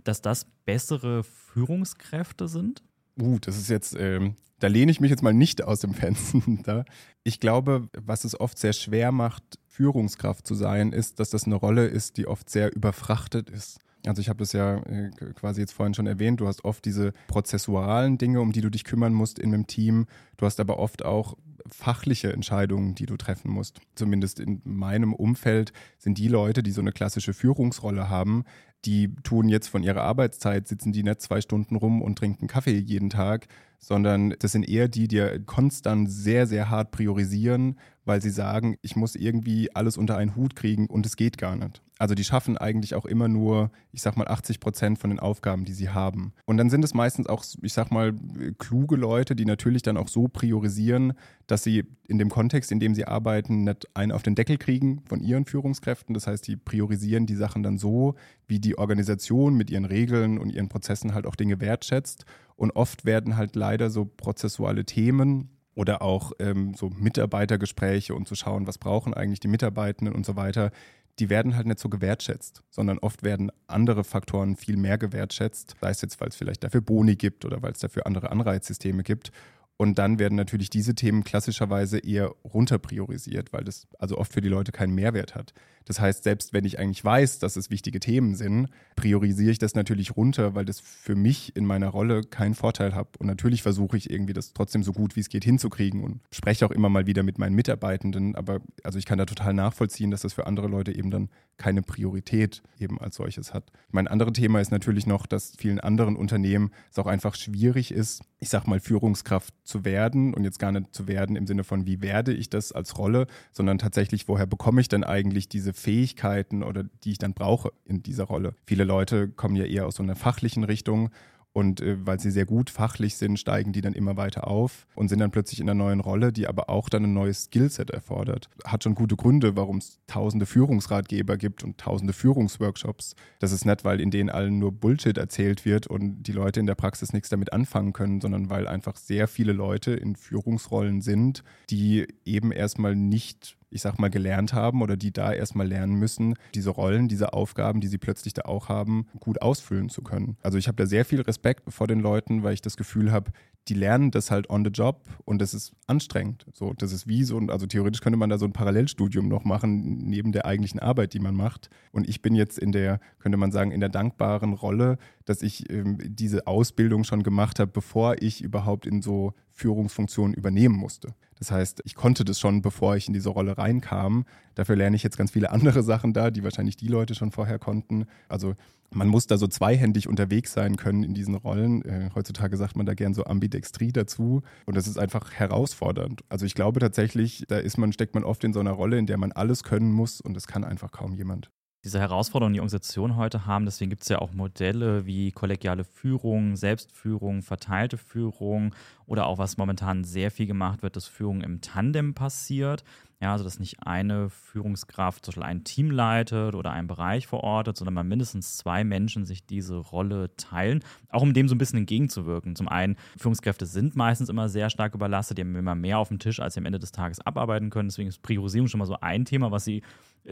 dass 0.03 0.23
das 0.23 0.47
bessere 0.65 1.23
Führungskräfte 1.23 2.47
sind? 2.47 2.81
Uh, 3.21 3.37
das 3.37 3.55
ist 3.55 3.69
jetzt, 3.69 3.95
ähm, 3.99 4.33
da 4.57 4.65
lehne 4.65 4.91
ich 4.91 4.99
mich 4.99 5.11
jetzt 5.11 5.21
mal 5.21 5.35
nicht 5.35 5.63
aus 5.63 5.81
dem 5.81 5.93
Fenster. 5.93 6.85
Ich 7.23 7.39
glaube, 7.39 7.87
was 7.95 8.23
es 8.23 8.39
oft 8.39 8.57
sehr 8.57 8.73
schwer 8.73 9.11
macht, 9.11 9.43
Führungskraft 9.67 10.47
zu 10.47 10.55
sein, 10.55 10.91
ist, 10.91 11.19
dass 11.19 11.29
das 11.29 11.43
eine 11.43 11.53
Rolle 11.53 11.85
ist, 11.85 12.17
die 12.17 12.25
oft 12.25 12.49
sehr 12.49 12.75
überfrachtet 12.75 13.51
ist. 13.51 13.77
Also 14.07 14.21
ich 14.21 14.29
habe 14.29 14.39
das 14.39 14.53
ja 14.53 14.77
äh, 14.77 15.11
quasi 15.35 15.61
jetzt 15.61 15.73
vorhin 15.73 15.93
schon 15.93 16.07
erwähnt, 16.07 16.39
du 16.39 16.47
hast 16.47 16.65
oft 16.65 16.85
diese 16.85 17.13
prozessualen 17.27 18.17
Dinge, 18.17 18.41
um 18.41 18.51
die 18.51 18.61
du 18.61 18.69
dich 18.69 18.83
kümmern 18.83 19.13
musst 19.13 19.39
in 19.39 19.53
einem 19.53 19.67
Team. 19.67 20.07
Du 20.37 20.45
hast 20.45 20.59
aber 20.59 20.79
oft 20.79 21.05
auch 21.05 21.35
fachliche 21.69 22.31
Entscheidungen, 22.31 22.95
die 22.95 23.05
du 23.05 23.17
treffen 23.17 23.51
musst. 23.51 23.79
Zumindest 23.95 24.39
in 24.39 24.61
meinem 24.63 25.13
Umfeld 25.13 25.73
sind 25.97 26.17
die 26.17 26.27
Leute, 26.27 26.63
die 26.63 26.71
so 26.71 26.81
eine 26.81 26.91
klassische 26.91 27.33
Führungsrolle 27.33 28.09
haben, 28.09 28.45
die 28.85 29.13
tun 29.23 29.49
jetzt 29.49 29.67
von 29.67 29.83
ihrer 29.83 30.03
Arbeitszeit, 30.03 30.67
sitzen 30.67 30.93
die 30.93 31.03
nicht 31.03 31.21
zwei 31.21 31.41
Stunden 31.41 31.75
rum 31.75 32.01
und 32.01 32.17
trinken 32.17 32.47
Kaffee 32.47 32.77
jeden 32.77 33.09
Tag, 33.09 33.47
sondern 33.79 34.35
das 34.39 34.51
sind 34.51 34.67
eher 34.67 34.87
die, 34.87 35.07
die 35.07 35.41
konstant 35.45 36.11
sehr, 36.11 36.47
sehr 36.47 36.69
hart 36.69 36.91
priorisieren, 36.91 37.77
weil 38.07 38.21
sie 38.21 38.29
sagen, 38.29 38.77
ich 38.81 38.95
muss 38.95 39.15
irgendwie 39.15 39.75
alles 39.75 39.97
unter 39.97 40.17
einen 40.17 40.35
Hut 40.35 40.55
kriegen 40.55 40.87
und 40.87 41.05
es 41.05 41.17
geht 41.17 41.37
gar 41.37 41.55
nicht. 41.55 41.81
Also 41.99 42.15
die 42.15 42.23
schaffen 42.23 42.57
eigentlich 42.57 42.95
auch 42.95 43.05
immer 43.05 43.27
nur, 43.27 43.71
ich 43.91 44.01
sag 44.01 44.17
mal, 44.17 44.27
80 44.27 44.59
Prozent 44.59 44.99
von 44.99 45.09
den 45.09 45.19
Aufgaben, 45.19 45.65
die 45.65 45.73
sie 45.73 45.89
haben. 45.89 46.33
Und 46.45 46.57
dann 46.57 46.69
sind 46.69 46.83
es 46.83 46.93
meistens 46.93 47.27
auch, 47.27 47.43
ich 47.61 47.73
sag 47.73 47.91
mal, 47.91 48.13
kluge 48.59 48.95
Leute, 48.95 49.35
die 49.35 49.45
natürlich 49.45 49.81
dann 49.81 49.97
auch 49.97 50.07
so 50.07 50.27
priorisieren, 50.27 51.13
dass 51.47 51.63
sie 51.63 51.85
in 52.07 52.19
dem 52.19 52.29
Kontext, 52.29 52.71
in 52.71 52.79
dem 52.79 52.93
sie 52.93 53.05
arbeiten, 53.05 53.63
nicht 53.63 53.87
einen 53.95 54.11
auf 54.11 54.23
den 54.23 54.35
Deckel 54.35 54.57
kriegen 54.57 55.01
von 55.07 55.21
ihren 55.21 55.45
Führungskräften. 55.45 56.13
Das 56.13 56.27
heißt, 56.27 56.47
die 56.47 56.55
priorisieren 56.55 57.25
die 57.25 57.35
Sachen 57.35 57.63
dann 57.63 57.77
so, 57.77 58.15
wie 58.47 58.59
die 58.59 58.77
Organisation 58.77 59.55
mit 59.55 59.69
ihren 59.69 59.85
Regeln 59.85 60.37
und 60.37 60.51
ihren 60.51 60.69
Prozessen 60.69 61.13
halt 61.13 61.25
auch 61.25 61.35
Dinge 61.35 61.59
wertschätzt. 61.59 62.25
Und 62.55 62.71
oft 62.71 63.05
werden 63.05 63.37
halt 63.37 63.55
leider 63.55 63.89
so 63.89 64.05
prozessuale 64.05 64.85
Themen 64.85 65.49
oder 65.77 66.01
auch 66.01 66.31
ähm, 66.39 66.73
so 66.73 66.89
Mitarbeitergespräche 66.89 68.15
und 68.15 68.27
zu 68.27 68.33
schauen, 68.33 68.65
was 68.65 68.79
brauchen 68.79 69.13
eigentlich 69.13 69.39
die 69.39 69.47
Mitarbeitenden 69.47 70.15
und 70.15 70.25
so 70.25 70.35
weiter, 70.35 70.71
die 71.19 71.29
werden 71.29 71.55
halt 71.55 71.67
nicht 71.67 71.79
so 71.79 71.87
gewertschätzt, 71.87 72.63
sondern 72.71 72.97
oft 72.97 73.21
werden 73.21 73.51
andere 73.67 74.03
Faktoren 74.03 74.55
viel 74.55 74.75
mehr 74.75 74.97
gewertschätzt, 74.97 75.75
sei 75.79 75.91
es 75.91 76.01
jetzt, 76.01 76.19
weil 76.19 76.29
es 76.29 76.35
vielleicht 76.35 76.63
dafür 76.63 76.81
Boni 76.81 77.15
gibt 77.15 77.45
oder 77.45 77.61
weil 77.61 77.73
es 77.73 77.79
dafür 77.79 78.07
andere 78.07 78.31
Anreizsysteme 78.31 79.03
gibt. 79.03 79.31
Und 79.77 79.99
dann 79.99 80.17
werden 80.17 80.35
natürlich 80.35 80.71
diese 80.71 80.95
Themen 80.95 81.23
klassischerweise 81.23 81.99
eher 81.99 82.33
runterpriorisiert, 82.43 83.53
weil 83.53 83.63
das 83.63 83.87
also 83.99 84.17
oft 84.17 84.33
für 84.33 84.41
die 84.41 84.49
Leute 84.49 84.71
keinen 84.71 84.95
Mehrwert 84.95 85.35
hat. 85.35 85.53
Das 85.87 86.01
heißt, 86.01 86.23
selbst 86.23 86.51
wenn 86.51 86.65
ich 86.65 86.79
eigentlich 86.79 87.03
weiß, 87.03 87.39
dass 87.39 87.55
es 87.55 87.69
wichtige 87.69 88.01
Themen 88.01 88.35
sind, 88.35 88.67
priorisiere 88.97 89.51
ich 89.51 89.57
das 89.57 89.73
natürlich 89.73 90.17
runter, 90.17 90.53
weil 90.53 90.65
das 90.65 90.81
für 90.81 91.15
mich 91.15 91.55
in 91.55 91.65
meiner 91.65 91.87
Rolle 91.87 92.23
keinen 92.23 92.55
Vorteil 92.55 92.93
hat. 92.93 93.15
Und 93.17 93.27
natürlich 93.27 93.61
versuche 93.61 93.95
ich 93.95 94.09
irgendwie 94.09 94.33
das 94.33 94.51
trotzdem 94.51 94.83
so 94.83 94.91
gut 94.91 95.15
wie 95.15 95.21
es 95.21 95.29
geht 95.29 95.45
hinzukriegen 95.45 96.03
und 96.03 96.19
spreche 96.29 96.65
auch 96.65 96.71
immer 96.71 96.89
mal 96.89 97.07
wieder 97.07 97.23
mit 97.23 97.37
meinen 97.37 97.55
Mitarbeitenden. 97.55 98.35
Aber 98.35 98.59
also 98.83 98.99
ich 98.99 99.05
kann 99.05 99.17
da 99.17 99.25
total 99.25 99.53
nachvollziehen, 99.53 100.11
dass 100.11 100.23
das 100.23 100.33
für 100.33 100.45
andere 100.45 100.67
Leute 100.67 100.93
eben 100.93 101.09
dann 101.09 101.29
keine 101.55 101.81
Priorität 101.81 102.63
eben 102.79 102.99
als 102.99 103.15
solches 103.15 103.53
hat. 103.53 103.71
Mein 103.89 104.09
anderes 104.09 104.33
Thema 104.33 104.59
ist 104.59 104.71
natürlich 104.71 105.07
noch, 105.07 105.25
dass 105.25 105.53
vielen 105.57 105.79
anderen 105.79 106.17
Unternehmen 106.17 106.71
es 106.91 106.99
auch 106.99 107.07
einfach 107.07 107.35
schwierig 107.35 107.91
ist, 107.91 108.23
ich 108.39 108.49
sag 108.49 108.67
mal, 108.67 108.79
Führungskraft 108.79 109.53
zu 109.63 109.83
werden 109.83 110.33
und 110.33 110.43
jetzt 110.43 110.59
gar 110.59 110.71
nicht 110.71 110.93
zu 110.93 111.07
werden 111.07 111.35
im 111.35 111.47
Sinne 111.47 111.63
von, 111.63 111.87
wie 111.87 112.01
werde 112.01 112.33
ich 112.33 112.49
das 112.49 112.71
als 112.71 112.97
Rolle, 112.97 113.27
sondern 113.51 113.79
tatsächlich, 113.79 114.27
woher 114.27 114.45
bekomme 114.45 114.81
ich 114.81 114.89
denn 114.89 115.03
eigentlich 115.03 115.49
diese 115.49 115.73
Fähigkeiten 115.73 116.63
oder 116.63 116.83
die 117.03 117.11
ich 117.11 117.17
dann 117.17 117.33
brauche 117.33 117.71
in 117.85 118.03
dieser 118.03 118.25
Rolle. 118.25 118.53
Viele 118.65 118.83
Leute 118.83 119.27
kommen 119.29 119.55
ja 119.55 119.65
eher 119.65 119.87
aus 119.87 119.95
so 119.95 120.03
einer 120.03 120.15
fachlichen 120.15 120.63
Richtung 120.63 121.09
und 121.57 121.81
äh, 121.81 121.97
weil 122.05 122.19
sie 122.19 122.29
sehr 122.29 122.45
gut 122.45 122.69
fachlich 122.69 123.17
sind, 123.17 123.39
steigen 123.39 123.73
die 123.73 123.81
dann 123.81 123.93
immer 123.93 124.15
weiter 124.15 124.47
auf 124.47 124.85
und 124.93 125.07
sind 125.07 125.17
dann 125.17 125.31
plötzlich 125.31 125.59
in 125.59 125.67
einer 125.67 125.83
neuen 125.83 126.01
Rolle, 126.01 126.31
die 126.31 126.45
aber 126.45 126.69
auch 126.69 126.87
dann 126.87 127.05
ein 127.05 127.13
neues 127.13 127.45
Skillset 127.45 127.89
erfordert. 127.89 128.47
Hat 128.63 128.83
schon 128.83 128.93
gute 128.93 129.15
Gründe, 129.15 129.55
warum 129.55 129.77
es 129.77 129.97
tausende 130.05 130.45
Führungsratgeber 130.45 131.35
gibt 131.35 131.63
und 131.63 131.79
tausende 131.79 132.13
Führungsworkshops. 132.13 133.15
Das 133.39 133.51
ist 133.51 133.65
nicht, 133.65 133.83
weil 133.83 133.99
in 134.01 134.11
denen 134.11 134.29
allen 134.29 134.59
nur 134.59 134.71
Bullshit 134.71 135.17
erzählt 135.17 135.65
wird 135.65 135.87
und 135.87 136.21
die 136.27 136.31
Leute 136.31 136.59
in 136.59 136.67
der 136.67 136.75
Praxis 136.75 137.11
nichts 137.11 137.29
damit 137.29 137.51
anfangen 137.51 137.91
können, 137.91 138.21
sondern 138.21 138.51
weil 138.51 138.67
einfach 138.67 138.95
sehr 138.95 139.27
viele 139.27 139.53
Leute 139.53 139.93
in 139.93 140.15
Führungsrollen 140.15 141.01
sind, 141.01 141.43
die 141.71 142.05
eben 142.23 142.51
erstmal 142.51 142.95
nicht 142.95 143.57
ich 143.69 143.81
sag 143.81 143.99
mal, 143.99 144.09
gelernt 144.09 144.53
haben 144.53 144.81
oder 144.81 144.97
die 144.97 145.11
da 145.11 145.33
erstmal 145.33 145.67
lernen 145.67 145.95
müssen, 145.95 146.35
diese 146.55 146.69
Rollen, 146.69 147.07
diese 147.07 147.33
Aufgaben, 147.33 147.81
die 147.81 147.87
sie 147.87 147.97
plötzlich 147.97 148.33
da 148.33 148.43
auch 148.43 148.69
haben, 148.69 149.07
gut 149.19 149.41
ausfüllen 149.41 149.89
zu 149.89 150.01
können. 150.01 150.37
Also 150.41 150.57
ich 150.57 150.67
habe 150.67 150.77
da 150.77 150.85
sehr 150.85 151.05
viel 151.05 151.21
Respekt 151.21 151.71
vor 151.71 151.87
den 151.87 151.99
Leuten, 151.99 152.43
weil 152.43 152.53
ich 152.53 152.61
das 152.61 152.77
Gefühl 152.77 153.11
habe, 153.11 153.31
die 153.67 153.73
lernen 153.73 154.11
das 154.11 154.31
halt 154.31 154.49
on 154.49 154.63
the 154.63 154.71
job 154.71 155.07
und 155.25 155.41
das 155.41 155.53
ist 155.53 155.73
anstrengend. 155.87 156.45
So, 156.53 156.73
das 156.73 156.93
ist 156.93 157.07
wie 157.07 157.23
so, 157.23 157.37
also 157.37 157.65
theoretisch 157.65 158.01
könnte 158.01 158.17
man 158.17 158.29
da 158.29 158.37
so 158.37 158.45
ein 158.45 158.53
Parallelstudium 158.53 159.27
noch 159.27 159.43
machen, 159.43 159.97
neben 160.07 160.31
der 160.31 160.45
eigentlichen 160.45 160.79
Arbeit, 160.79 161.13
die 161.13 161.19
man 161.19 161.35
macht. 161.35 161.69
Und 161.91 162.07
ich 162.07 162.21
bin 162.21 162.35
jetzt 162.35 162.57
in 162.57 162.71
der, 162.71 162.99
könnte 163.19 163.37
man 163.37 163.51
sagen, 163.51 163.71
in 163.71 163.81
der 163.81 163.89
dankbaren 163.89 164.53
Rolle, 164.53 164.97
dass 165.27 165.41
ich 165.41 165.69
ähm, 165.69 165.97
diese 166.03 166.47
Ausbildung 166.47 167.03
schon 167.03 167.21
gemacht 167.21 167.59
habe, 167.59 167.71
bevor 167.71 168.21
ich 168.21 168.41
überhaupt 168.41 168.85
in 168.85 169.01
so 169.01 169.33
Führungsfunktionen 169.51 170.33
übernehmen 170.33 170.75
musste. 170.75 171.13
Das 171.37 171.51
heißt, 171.51 171.81
ich 171.83 171.95
konnte 171.95 172.23
das 172.25 172.39
schon, 172.39 172.61
bevor 172.61 172.95
ich 172.95 173.07
in 173.07 173.13
diese 173.13 173.29
Rolle 173.29 173.57
reinkam. 173.57 174.25
Dafür 174.55 174.75
lerne 174.75 174.95
ich 174.95 175.03
jetzt 175.03 175.17
ganz 175.17 175.31
viele 175.31 175.51
andere 175.51 175.83
Sachen 175.83 176.13
da, 176.13 176.31
die 176.31 176.43
wahrscheinlich 176.43 176.77
die 176.77 176.87
Leute 176.87 177.13
schon 177.13 177.31
vorher 177.31 177.59
konnten. 177.59 178.05
Also 178.29 178.55
man 178.89 179.09
muss 179.09 179.27
da 179.27 179.37
so 179.37 179.47
zweihändig 179.47 180.07
unterwegs 180.07 180.53
sein 180.53 180.77
können 180.77 181.03
in 181.03 181.13
diesen 181.13 181.35
Rollen. 181.35 181.83
Äh, 181.83 182.09
heutzutage 182.15 182.55
sagt 182.55 182.77
man 182.77 182.85
da 182.85 182.93
gern 182.93 183.13
so 183.13 183.25
Ambidextrie 183.25 183.91
dazu. 183.91 184.41
Und 184.65 184.77
das 184.77 184.87
ist 184.87 184.97
einfach 184.97 185.33
herausfordernd. 185.33 186.21
Also 186.29 186.45
ich 186.45 186.55
glaube 186.55 186.79
tatsächlich, 186.79 187.43
da 187.49 187.57
ist 187.57 187.77
man, 187.77 187.91
steckt 187.91 188.15
man 188.15 188.23
oft 188.23 188.43
in 188.45 188.53
so 188.53 188.61
einer 188.61 188.71
Rolle, 188.71 188.97
in 188.97 189.05
der 189.05 189.17
man 189.17 189.33
alles 189.33 189.63
können 189.63 189.91
muss 189.91 190.21
und 190.21 190.33
das 190.35 190.47
kann 190.47 190.63
einfach 190.63 190.91
kaum 190.91 191.13
jemand 191.13 191.51
diese 191.87 191.99
Herausforderungen, 191.99 192.53
die 192.53 192.59
Organisationen 192.59 193.15
heute 193.15 193.45
haben. 193.45 193.65
Deswegen 193.65 193.89
gibt 193.89 194.03
es 194.03 194.09
ja 194.09 194.19
auch 194.19 194.33
Modelle 194.33 195.05
wie 195.05 195.31
kollegiale 195.31 195.85
Führung, 195.85 196.55
Selbstführung, 196.57 197.41
verteilte 197.41 197.97
Führung 197.97 198.75
oder 199.05 199.25
auch 199.25 199.37
was 199.37 199.57
momentan 199.57 200.03
sehr 200.03 200.29
viel 200.29 200.47
gemacht 200.47 200.83
wird, 200.83 200.97
dass 200.97 201.07
Führung 201.07 201.41
im 201.41 201.61
Tandem 201.61 202.13
passiert. 202.13 202.83
Ja, 203.19 203.31
also 203.31 203.43
dass 203.43 203.59
nicht 203.59 203.77
eine 203.81 204.29
Führungskraft 204.29 205.25
zum 205.25 205.31
Beispiel 205.31 205.43
ein 205.43 205.63
Team 205.63 205.89
leitet 205.89 206.53
oder 206.53 206.69
einen 206.69 206.87
Bereich 206.87 207.25
verortet, 207.25 207.75
sondern 207.75 207.95
man 207.95 208.07
mindestens 208.07 208.57
zwei 208.57 208.83
Menschen 208.83 209.25
sich 209.25 209.43
diese 209.43 209.77
Rolle 209.77 210.35
teilen, 210.37 210.83
auch 211.09 211.23
um 211.23 211.33
dem 211.33 211.47
so 211.47 211.55
ein 211.55 211.57
bisschen 211.57 211.79
entgegenzuwirken. 211.79 212.55
Zum 212.55 212.67
einen, 212.67 212.95
Führungskräfte 213.17 213.65
sind 213.65 213.95
meistens 213.95 214.29
immer 214.29 214.49
sehr 214.49 214.69
stark 214.69 214.93
überlastet, 214.93 215.39
die 215.39 215.41
haben 215.41 215.55
immer 215.55 215.73
mehr 215.73 215.97
auf 215.97 216.09
dem 216.09 216.19
Tisch, 216.19 216.39
als 216.39 216.53
sie 216.53 216.59
am 216.59 216.67
Ende 216.67 216.77
des 216.77 216.91
Tages 216.91 217.19
abarbeiten 217.19 217.71
können. 217.71 217.89
Deswegen 217.89 218.09
ist 218.09 218.21
Priorisierung 218.21 218.67
schon 218.67 218.77
mal 218.79 218.85
so 218.85 218.99
ein 218.99 219.25
Thema, 219.25 219.49
was 219.49 219.65
sie 219.65 219.81